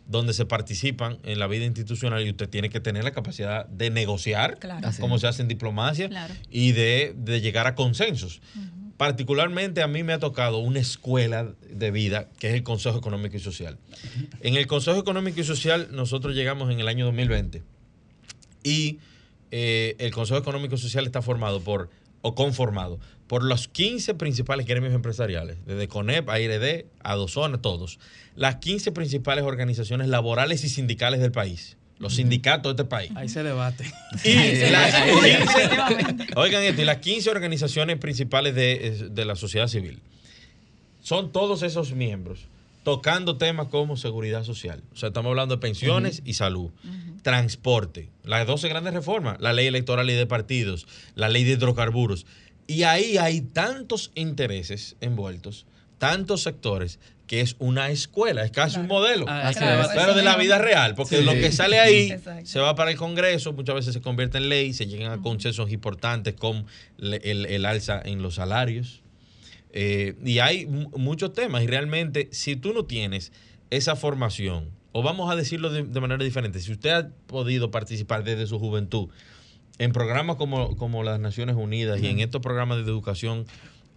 donde 0.08 0.34
se 0.34 0.46
participan 0.46 1.18
en 1.24 1.40
la 1.40 1.48
vida 1.48 1.66
institucional 1.66 2.26
y 2.26 2.30
usted 2.32 2.50
tiene 2.50 2.70
que 2.70 2.80
tener 2.80 3.04
la 3.04 3.12
capacidad 3.12 3.66
de 3.68 3.90
negociar, 3.90 4.60
Claro. 4.60 4.90
Como 5.00 5.18
se 5.20 5.28
hace 5.28 5.42
en 5.42 5.48
diplomacia, 5.48 6.10
Claro. 6.10 6.34
y 6.52 6.74
de, 6.74 7.14
de 7.18 7.42
llegar 7.42 7.68
a 7.68 7.76
consensos. 7.76 8.42
Particularmente 8.98 9.82
a 9.82 9.88
mí 9.88 10.04
me 10.04 10.14
ha 10.14 10.20
tocado 10.20 10.60
una 10.60 10.80
escuela 10.80 11.54
de 11.70 11.92
vida 11.92 12.30
que 12.40 12.50
es 12.50 12.54
el 12.54 12.64
Consejo 12.64 12.98
Económico 13.00 13.36
y 13.36 13.40
Social. 13.40 13.78
En 14.42 14.56
el 14.56 14.68
Consejo 14.68 15.00
Económico 15.00 15.42
y 15.42 15.44
Social 15.44 15.88
nosotros 15.92 16.36
llegamos 16.36 16.72
en 16.72 16.80
el 16.80 16.88
año 16.88 17.06
2020 17.06 17.64
y 18.64 19.00
eh, 19.52 19.96
el 20.00 20.12
Consejo 20.12 20.40
Económico 20.40 20.76
y 20.76 20.78
Social 20.78 21.06
está 21.06 21.22
formado 21.22 21.62
por, 21.62 21.90
o 22.22 22.36
conformado, 22.36 23.00
por 23.34 23.44
los 23.44 23.68
15 23.68 24.14
principales 24.14 24.68
gremios 24.68 24.94
empresariales, 24.94 25.58
desde 25.66 25.88
CONEP, 25.88 26.30
AIRD, 26.30 26.86
Adozona, 27.02 27.60
todos. 27.60 27.98
Las 28.36 28.58
15 28.58 28.92
principales 28.92 29.44
organizaciones 29.44 30.08
laborales 30.08 30.64
y 30.64 30.70
sindicales 30.70 31.20
del 31.20 31.32
país. 31.32 31.76
Los 31.98 32.14
sindicatos 32.14 32.76
de 32.76 32.84
este 32.84 32.88
país. 32.92 33.12
Ahí 33.16 33.30
se 33.30 33.42
debate. 33.42 33.92
Y 34.24 34.70
las 34.70 34.94
Uy, 35.16 35.32
15 35.32 35.68
definitivamente. 35.68 36.28
Oigan 36.36 36.62
esto, 36.62 36.84
y 36.84 36.86
las 36.86 36.98
15 36.98 37.32
organizaciones 37.32 37.98
principales 37.98 38.54
de, 38.54 39.10
de 39.10 39.26
la 39.26 39.36
sociedad 39.36 39.66
civil 39.68 40.00
son 41.02 41.32
todos 41.32 41.64
esos 41.64 41.94
miembros 41.94 42.48
tocando 42.84 43.38
temas 43.38 43.68
como 43.68 43.98
seguridad 43.98 44.44
social. 44.44 44.84
O 44.94 44.96
sea, 44.96 45.08
estamos 45.08 45.30
hablando 45.32 45.56
de 45.56 45.62
pensiones 45.62 46.22
y 46.26 46.34
salud, 46.34 46.70
transporte, 47.22 48.10
las 48.24 48.46
12 48.46 48.68
grandes 48.68 48.94
reformas, 48.94 49.40
la 49.40 49.54
ley 49.54 49.68
electoral 49.68 50.10
y 50.10 50.14
de 50.14 50.28
partidos, 50.28 50.86
la 51.16 51.30
ley 51.30 51.46
de 51.46 51.54
hidrocarburos. 51.54 52.26
Y 52.68 52.84
ahí 52.84 53.18
hay 53.18 53.42
tantos 53.42 54.12
intereses 54.16 54.96
envueltos, 55.02 55.66
tantos 55.98 56.42
sectores, 56.44 57.00
que 57.28 57.40
es 57.42 57.56
una 57.60 57.90
escuela, 57.90 58.44
es 58.44 58.52
casi 58.52 58.80
un 58.80 58.88
modelo. 58.88 59.26
Ah, 59.28 59.48
Así 59.48 59.60
Claro, 59.60 59.90
Pero 59.96 60.14
de 60.14 60.24
la 60.24 60.36
vida 60.36 60.58
real, 60.58 60.94
porque 60.96 61.18
Sí. 61.18 61.24
lo 61.24 61.32
que 61.34 61.52
sale 61.52 61.80
ahí 61.80 62.12
Exacto. 62.12 62.46
se 62.46 62.60
va 62.60 62.76
para 62.76 62.92
el 62.92 62.98
Congreso, 62.98 63.54
muchas 63.54 63.76
veces 63.76 63.94
se 63.94 64.02
convierte 64.02 64.38
en 64.38 64.50
ley, 64.50 64.74
se 64.74 64.88
llegan 64.88 65.12
a 65.12 65.22
consensos 65.22 65.72
importantes 65.72 66.34
con 66.36 66.66
el, 67.00 67.46
el 67.46 67.66
alza 67.66 68.02
en 68.04 68.22
los 68.22 68.36
salarios. 68.36 69.02
Eh, 69.72 70.16
y 70.24 70.40
hay 70.40 70.66
mu- 70.68 70.90
muchos 70.98 71.34
temas 71.34 71.64
y 71.64 71.68
realmente 71.68 72.28
si 72.32 72.56
tú 72.56 72.74
no 72.74 72.86
tienes 72.86 73.32
esa 73.72 73.96
formación, 73.96 74.70
o 74.92 75.02
vamos 75.02 75.32
a 75.32 75.36
decirlo 75.36 75.72
de, 75.72 75.84
de 75.84 76.00
manera 76.00 76.24
diferente, 76.24 76.60
si 76.60 76.72
usted 76.72 76.90
ha 76.92 77.10
podido 77.26 77.72
participar 77.72 78.24
desde 78.24 78.46
su 78.46 78.60
juventud 78.60 79.08
en 79.80 79.92
programas 79.92 80.36
como, 80.38 80.76
como 80.78 81.04
las 81.04 81.20
Naciones 81.20 81.56
Unidas 81.56 82.02
y 82.02 82.08
en 82.08 82.20
estos 82.20 82.42
programas 82.42 82.78
de 82.78 82.84
educación 82.84 83.46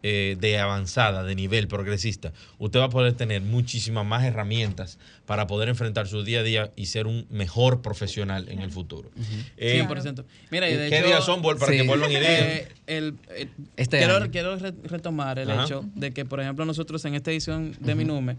eh, 0.03 0.37
de 0.39 0.59
avanzada, 0.59 1.25
de 1.25 1.35
nivel 1.35 1.67
progresista, 1.69 2.33
usted 2.59 2.79
va 2.79 2.85
a 2.85 2.91
poder 2.91 3.15
tener 3.15 3.43
muchísimas 3.43 4.07
más 4.07 4.25
herramientas 4.25 4.99
para 5.25 5.47
poder 5.49 5.69
enfrentar 5.69 6.07
su 6.07 6.23
día 6.23 6.41
a 6.41 6.43
día 6.45 6.71
y 6.77 6.87
ser 6.87 7.07
un 7.07 7.27
mejor 7.31 7.83
profesional 7.83 8.49
en 8.49 8.61
el 8.61 8.71
futuro. 8.71 9.11
Eh, 9.57 9.85
100%. 9.89 10.25
Mira, 10.51 10.69
y 10.71 10.77
de 10.77 10.91
¿Qué 10.91 10.99
hecho, 10.99 11.07
días 11.09 11.25
son 11.25 11.43
Bol, 11.43 11.57
para 11.59 11.73
sí. 11.73 11.79
que 11.79 11.87
vuelvan 11.89 12.11
ideas? 12.13 12.25
eh, 12.31 12.69
el, 12.87 13.15
eh, 13.31 13.49
Este 13.77 13.99
quiero, 13.99 14.17
año. 14.17 14.31
quiero 14.31 14.57
re- 14.57 14.75
retomar 14.85 15.39
el 15.41 15.51
Ajá. 15.51 15.65
hecho 15.65 15.85
de 15.95 16.13
que, 16.13 16.25
por 16.25 16.41
ejemplo, 16.41 16.65
nosotros 16.65 17.05
en 17.05 17.15
esta 17.15 17.33
edición 17.33 17.75
de 17.81 17.95
Minume, 17.97 18.37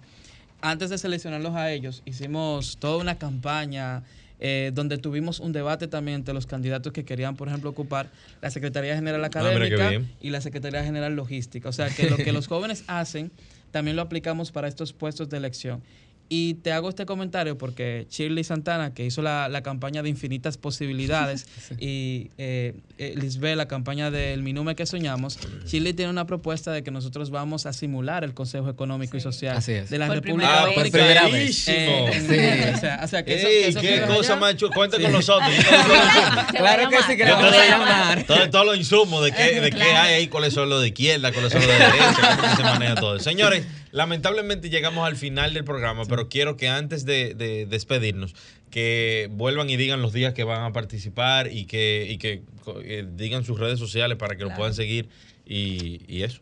antes 0.61 0.89
de 0.89 0.97
seleccionarlos 0.97 1.53
a 1.55 1.71
ellos, 1.71 2.01
hicimos 2.05 2.77
toda 2.77 2.97
una 2.97 3.17
campaña 3.17 4.03
eh, 4.39 4.71
donde 4.73 4.97
tuvimos 4.97 5.39
un 5.39 5.51
debate 5.51 5.87
también 5.87 6.17
entre 6.17 6.33
los 6.33 6.45
candidatos 6.45 6.93
que 6.93 7.03
querían, 7.03 7.35
por 7.35 7.47
ejemplo, 7.47 7.69
ocupar 7.69 8.09
la 8.41 8.49
Secretaría 8.51 8.95
General 8.95 9.23
Ah, 9.23 9.27
Académica 9.27 9.91
y 10.21 10.29
la 10.29 10.41
Secretaría 10.41 10.83
General 10.83 11.15
Logística. 11.15 11.69
O 11.69 11.73
sea, 11.73 11.89
que 11.89 12.09
lo 12.09 12.17
que 12.17 12.31
los 12.33 12.47
jóvenes 12.47 12.83
hacen, 12.87 13.31
también 13.71 13.95
lo 13.95 14.03
aplicamos 14.03 14.51
para 14.51 14.67
estos 14.67 14.93
puestos 14.93 15.29
de 15.29 15.37
elección. 15.37 15.81
Y 16.29 16.55
te 16.55 16.71
hago 16.73 16.89
este 16.89 17.05
comentario 17.05 17.57
porque 17.57 18.05
Shirley 18.09 18.43
Santana, 18.43 18.93
que 18.93 19.05
hizo 19.05 19.21
la, 19.21 19.47
la 19.49 19.63
campaña 19.63 20.03
de 20.03 20.09
infinitas 20.09 20.57
posibilidades, 20.57 21.47
y 21.79 22.31
eh, 22.37 22.73
eh, 22.97 23.13
Lisbeth, 23.15 23.55
la 23.55 23.67
campaña 23.67 24.11
del 24.11 24.43
Minume 24.43 24.75
que 24.75 24.85
soñamos, 24.85 25.39
Shirley 25.65 25.93
tiene 25.93 26.11
una 26.11 26.25
propuesta 26.25 26.71
de 26.71 26.83
que 26.83 26.91
nosotros 26.91 27.29
vamos 27.29 27.65
a 27.65 27.71
simular 27.73 28.23
el 28.23 28.33
Consejo 28.33 28.69
Económico 28.69 29.15
y 29.15 29.21
Social 29.21 29.57
Así 29.57 29.71
es. 29.73 29.89
de 29.89 29.97
la 29.99 30.07
Por 30.07 30.15
República 30.17 30.63
Ah, 30.63 30.65
Dominicana. 30.65 31.27
buenísimo. 31.29 31.75
Eh, 31.77 32.71
o, 32.75 32.79
sea, 32.79 32.99
o 33.03 33.07
sea, 33.07 33.23
que 33.23 33.35
eso, 33.35 33.47
que 33.47 33.57
Ey, 33.63 33.69
eso 33.69 33.79
qué 33.81 34.01
cosa 34.07 34.55
chula. 34.55 34.75
Cuenta 34.75 34.99
con 34.99 35.11
nosotros. 35.11 35.49
Claro 36.57 36.89
que 36.89 36.97
sí, 37.03 37.17
que 37.17 37.25
Yo 37.27 37.35
vamos 37.35 37.53
a 37.53 37.65
llamar. 37.67 38.23
todo- 38.23 38.49
todos 38.49 38.65
los 38.65 38.77
insumos 38.77 39.23
de 39.23 39.31
qué, 39.31 39.61
de 39.61 39.69
qué 39.69 39.75
Claro. 39.77 39.97
hay 40.01 40.13
ahí, 40.15 40.27
cuáles 40.27 40.53
son 40.53 40.69
los 40.69 40.81
de 40.81 40.87
izquierda, 40.89 41.31
cuáles 41.31 41.51
son 41.51 41.61
los 41.61 41.69
de 41.69 41.77
derecha, 41.77 42.37
cómo 42.37 42.49
que 42.49 42.55
se 42.57 42.63
maneja 42.63 42.95
todo. 42.95 43.19
Señores, 43.19 43.65
lamentablemente 43.91 44.69
llegamos 44.69 45.07
al 45.07 45.15
final 45.15 45.53
del 45.53 45.63
programa, 45.63 46.03
pero 46.05 46.29
quiero 46.29 46.57
que 46.57 46.67
antes 46.67 47.05
de, 47.05 47.33
de 47.33 47.65
despedirnos, 47.65 48.35
que 48.69 49.29
vuelvan 49.31 49.69
y 49.69 49.77
digan 49.77 50.01
los 50.01 50.13
días 50.13 50.33
que 50.33 50.43
van 50.43 50.63
a 50.63 50.73
participar 50.73 51.51
y 51.51 51.65
que, 51.65 52.05
y 52.09 52.17
que 52.17 52.41
eh, 52.83 53.07
digan 53.15 53.43
sus 53.45 53.59
redes 53.59 53.79
sociales 53.79 54.17
para 54.17 54.35
que 54.35 54.41
lo 54.43 54.47
Claro. 54.49 54.57
puedan 54.59 54.73
seguir 54.73 55.07
y, 55.45 56.01
y 56.07 56.23
eso. 56.23 56.39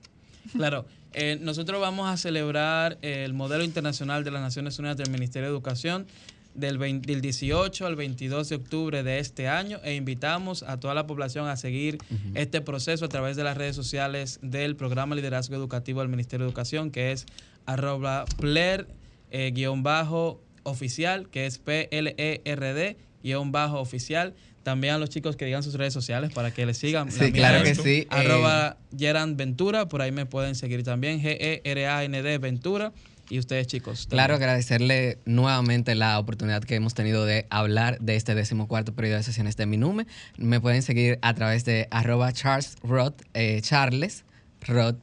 Claro, 0.53 0.85
eh, 1.13 1.37
nosotros 1.39 1.79
vamos 1.79 2.09
a 2.09 2.17
celebrar 2.17 2.97
el 3.01 3.33
modelo 3.33 3.63
internacional 3.63 4.23
de 4.23 4.31
las 4.31 4.41
Naciones 4.41 4.77
Unidas 4.79 4.97
del 4.97 5.09
Ministerio 5.11 5.47
de 5.47 5.53
Educación 5.53 6.07
del, 6.55 6.77
20 6.77 7.11
del 7.11 7.21
18 7.21 7.85
al 7.85 7.95
22 7.95 8.49
de 8.49 8.55
octubre 8.55 9.03
de 9.03 9.19
este 9.19 9.47
año 9.47 9.79
e 9.83 9.95
invitamos 9.95 10.63
a 10.63 10.79
toda 10.79 10.93
la 10.93 11.05
población 11.05 11.47
a 11.47 11.57
seguir 11.57 11.97
este 12.33 12.61
proceso 12.61 13.05
a 13.05 13.09
través 13.09 13.35
de 13.35 13.43
las 13.43 13.57
redes 13.57 13.75
sociales 13.75 14.39
del 14.41 14.75
programa 14.75 15.15
Liderazgo 15.15 15.55
Educativo 15.55 15.99
del 16.01 16.09
Ministerio 16.09 16.45
de 16.45 16.49
Educación 16.49 16.91
que 16.91 17.11
es 17.11 17.25
arroba 17.65 18.25
pler 18.37 18.87
eh, 19.31 19.51
guion 19.53 19.83
bajo 19.83 20.41
oficial 20.63 21.29
que 21.29 21.45
es 21.45 21.57
P-L-E-R-D 21.59 22.97
guion 23.25 23.51
bajo 23.51 23.79
oficial. 23.79 24.35
También 24.63 24.95
a 24.95 24.97
los 24.97 25.09
chicos 25.09 25.35
que 25.35 25.45
digan 25.45 25.61
sus 25.61 25.75
redes 25.75 25.93
sociales 25.93 26.31
para 26.33 26.51
que 26.51 26.65
les 26.65 26.77
sigan. 26.77 27.11
Sí, 27.11 27.25
La 27.25 27.31
claro 27.31 27.63
que 27.63 27.75
sí, 27.75 27.89
eh. 27.89 28.07
Arroba 28.09 28.77
Geran 28.97 29.37
Ventura, 29.37 29.87
por 29.87 30.01
ahí 30.01 30.11
me 30.11 30.25
pueden 30.25 30.55
seguir 30.55 30.83
también. 30.83 31.21
G-E-R-A-N-D 31.21 32.37
Ventura. 32.39 32.91
Y 33.29 33.39
ustedes, 33.39 33.67
chicos. 33.67 34.07
Claro, 34.09 34.35
agradecerle 34.35 35.17
nuevamente 35.25 35.95
la 35.95 36.19
oportunidad 36.19 36.63
que 36.63 36.75
hemos 36.75 36.93
tenido 36.93 37.25
de 37.25 37.47
hablar 37.49 37.99
de 37.99 38.15
este 38.15 38.35
decimocuarto 38.35 38.93
periodo 38.93 39.17
de 39.17 39.23
sesiones 39.23 39.57
de 39.57 39.65
Minume. 39.65 40.05
Me 40.37 40.59
pueden 40.61 40.81
seguir 40.83 41.17
a 41.21 41.33
través 41.33 41.65
de 41.65 41.87
arroba 41.91 42.31
Charles 42.33 42.75
Roth, 42.83 43.21
eh, 43.33 43.61
Charles 43.63 44.25
Roth. 44.61 44.97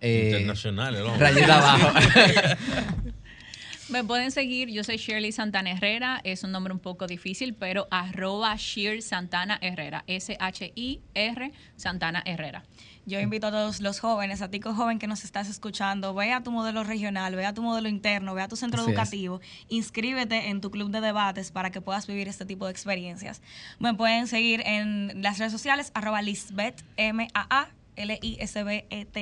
eh, 0.00 0.30
Internacional, 0.32 0.94
el. 0.96 1.18
Rayita 1.18 1.58
abajo. 1.58 1.98
Me 3.88 4.04
pueden 4.04 4.30
seguir, 4.30 4.70
yo 4.70 4.84
soy 4.84 4.96
Shirley 4.96 5.32
Santana 5.32 5.70
Herrera, 5.72 6.20
es 6.24 6.44
un 6.44 6.52
nombre 6.52 6.72
un 6.72 6.78
poco 6.78 7.06
difícil, 7.06 7.52
pero 7.52 7.88
arroba 7.90 8.54
Shir 8.56 9.02
Santana 9.02 9.58
Herrera, 9.60 10.04
S-H-I-R 10.06 11.52
Santana 11.76 12.22
Herrera. 12.24 12.64
Yo 13.04 13.18
invito 13.18 13.48
a 13.48 13.50
todos 13.50 13.80
los 13.80 13.98
jóvenes, 13.98 14.42
a 14.42 14.48
ti 14.48 14.60
joven 14.60 15.00
que 15.00 15.08
nos 15.08 15.24
estás 15.24 15.48
escuchando, 15.48 16.14
ve 16.14 16.32
a 16.32 16.42
tu 16.42 16.52
modelo 16.52 16.84
regional, 16.84 17.34
ve 17.34 17.44
a 17.44 17.52
tu 17.52 17.60
modelo 17.60 17.88
interno, 17.88 18.32
ve 18.34 18.42
a 18.42 18.48
tu 18.48 18.54
centro 18.54 18.82
Así 18.82 18.90
es. 18.90 18.96
educativo, 18.96 19.40
inscríbete 19.68 20.50
en 20.50 20.60
tu 20.60 20.70
club 20.70 20.90
de 20.90 21.00
debates 21.00 21.50
para 21.50 21.70
que 21.70 21.80
puedas 21.80 22.06
vivir 22.06 22.28
este 22.28 22.46
tipo 22.46 22.66
de 22.66 22.70
experiencias. 22.70 23.42
Me 23.80 23.92
pueden 23.94 24.28
seguir 24.28 24.62
en 24.64 25.20
las 25.20 25.38
redes 25.38 25.52
sociales, 25.52 25.90
arroba 25.94 26.22
Lisbeth, 26.22 26.80
M-A-A, 26.96 27.68
L-I-S-B-E-T-H-M-A-A. 27.96 29.12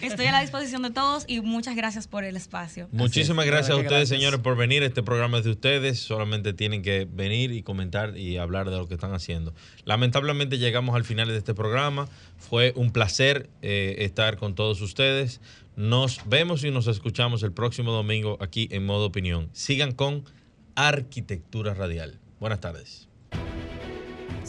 Estoy 0.02 0.26
a 0.26 0.32
la 0.32 0.40
disposición 0.40 0.82
de 0.82 0.90
todos 0.90 1.24
y 1.26 1.40
muchas 1.40 1.74
gracias 1.76 2.06
por 2.06 2.24
el 2.24 2.36
espacio. 2.36 2.88
Muchísimas 2.92 3.44
es, 3.44 3.50
gracias 3.50 3.70
a 3.70 3.76
ustedes, 3.76 3.90
gracias. 3.90 4.18
señores, 4.18 4.40
por 4.40 4.56
venir. 4.56 4.82
Este 4.82 5.02
programa 5.02 5.38
es 5.38 5.44
de 5.44 5.50
ustedes. 5.50 5.98
Solamente 6.00 6.52
tienen 6.52 6.82
que 6.82 7.06
venir 7.10 7.52
y 7.52 7.62
comentar 7.62 8.16
y 8.16 8.36
hablar 8.38 8.70
de 8.70 8.76
lo 8.76 8.88
que 8.88 8.94
están 8.94 9.14
haciendo. 9.14 9.52
Lamentablemente 9.84 10.58
llegamos 10.58 10.94
al 10.94 11.04
final 11.04 11.28
de 11.28 11.36
este 11.36 11.54
programa. 11.54 12.08
Fue 12.38 12.72
un 12.76 12.92
placer 12.92 13.50
eh, 13.62 13.96
estar 13.98 14.36
con 14.36 14.54
todos 14.54 14.80
ustedes. 14.80 15.40
Nos 15.76 16.20
vemos 16.26 16.64
y 16.64 16.70
nos 16.70 16.86
escuchamos 16.86 17.42
el 17.42 17.52
próximo 17.52 17.92
domingo 17.92 18.38
aquí 18.40 18.68
en 18.70 18.86
Modo 18.86 19.06
Opinión. 19.06 19.50
Sigan 19.52 19.92
con 19.92 20.24
Arquitectura 20.74 21.74
Radial. 21.74 22.18
Buenas 22.38 22.60
tardes. 22.60 23.09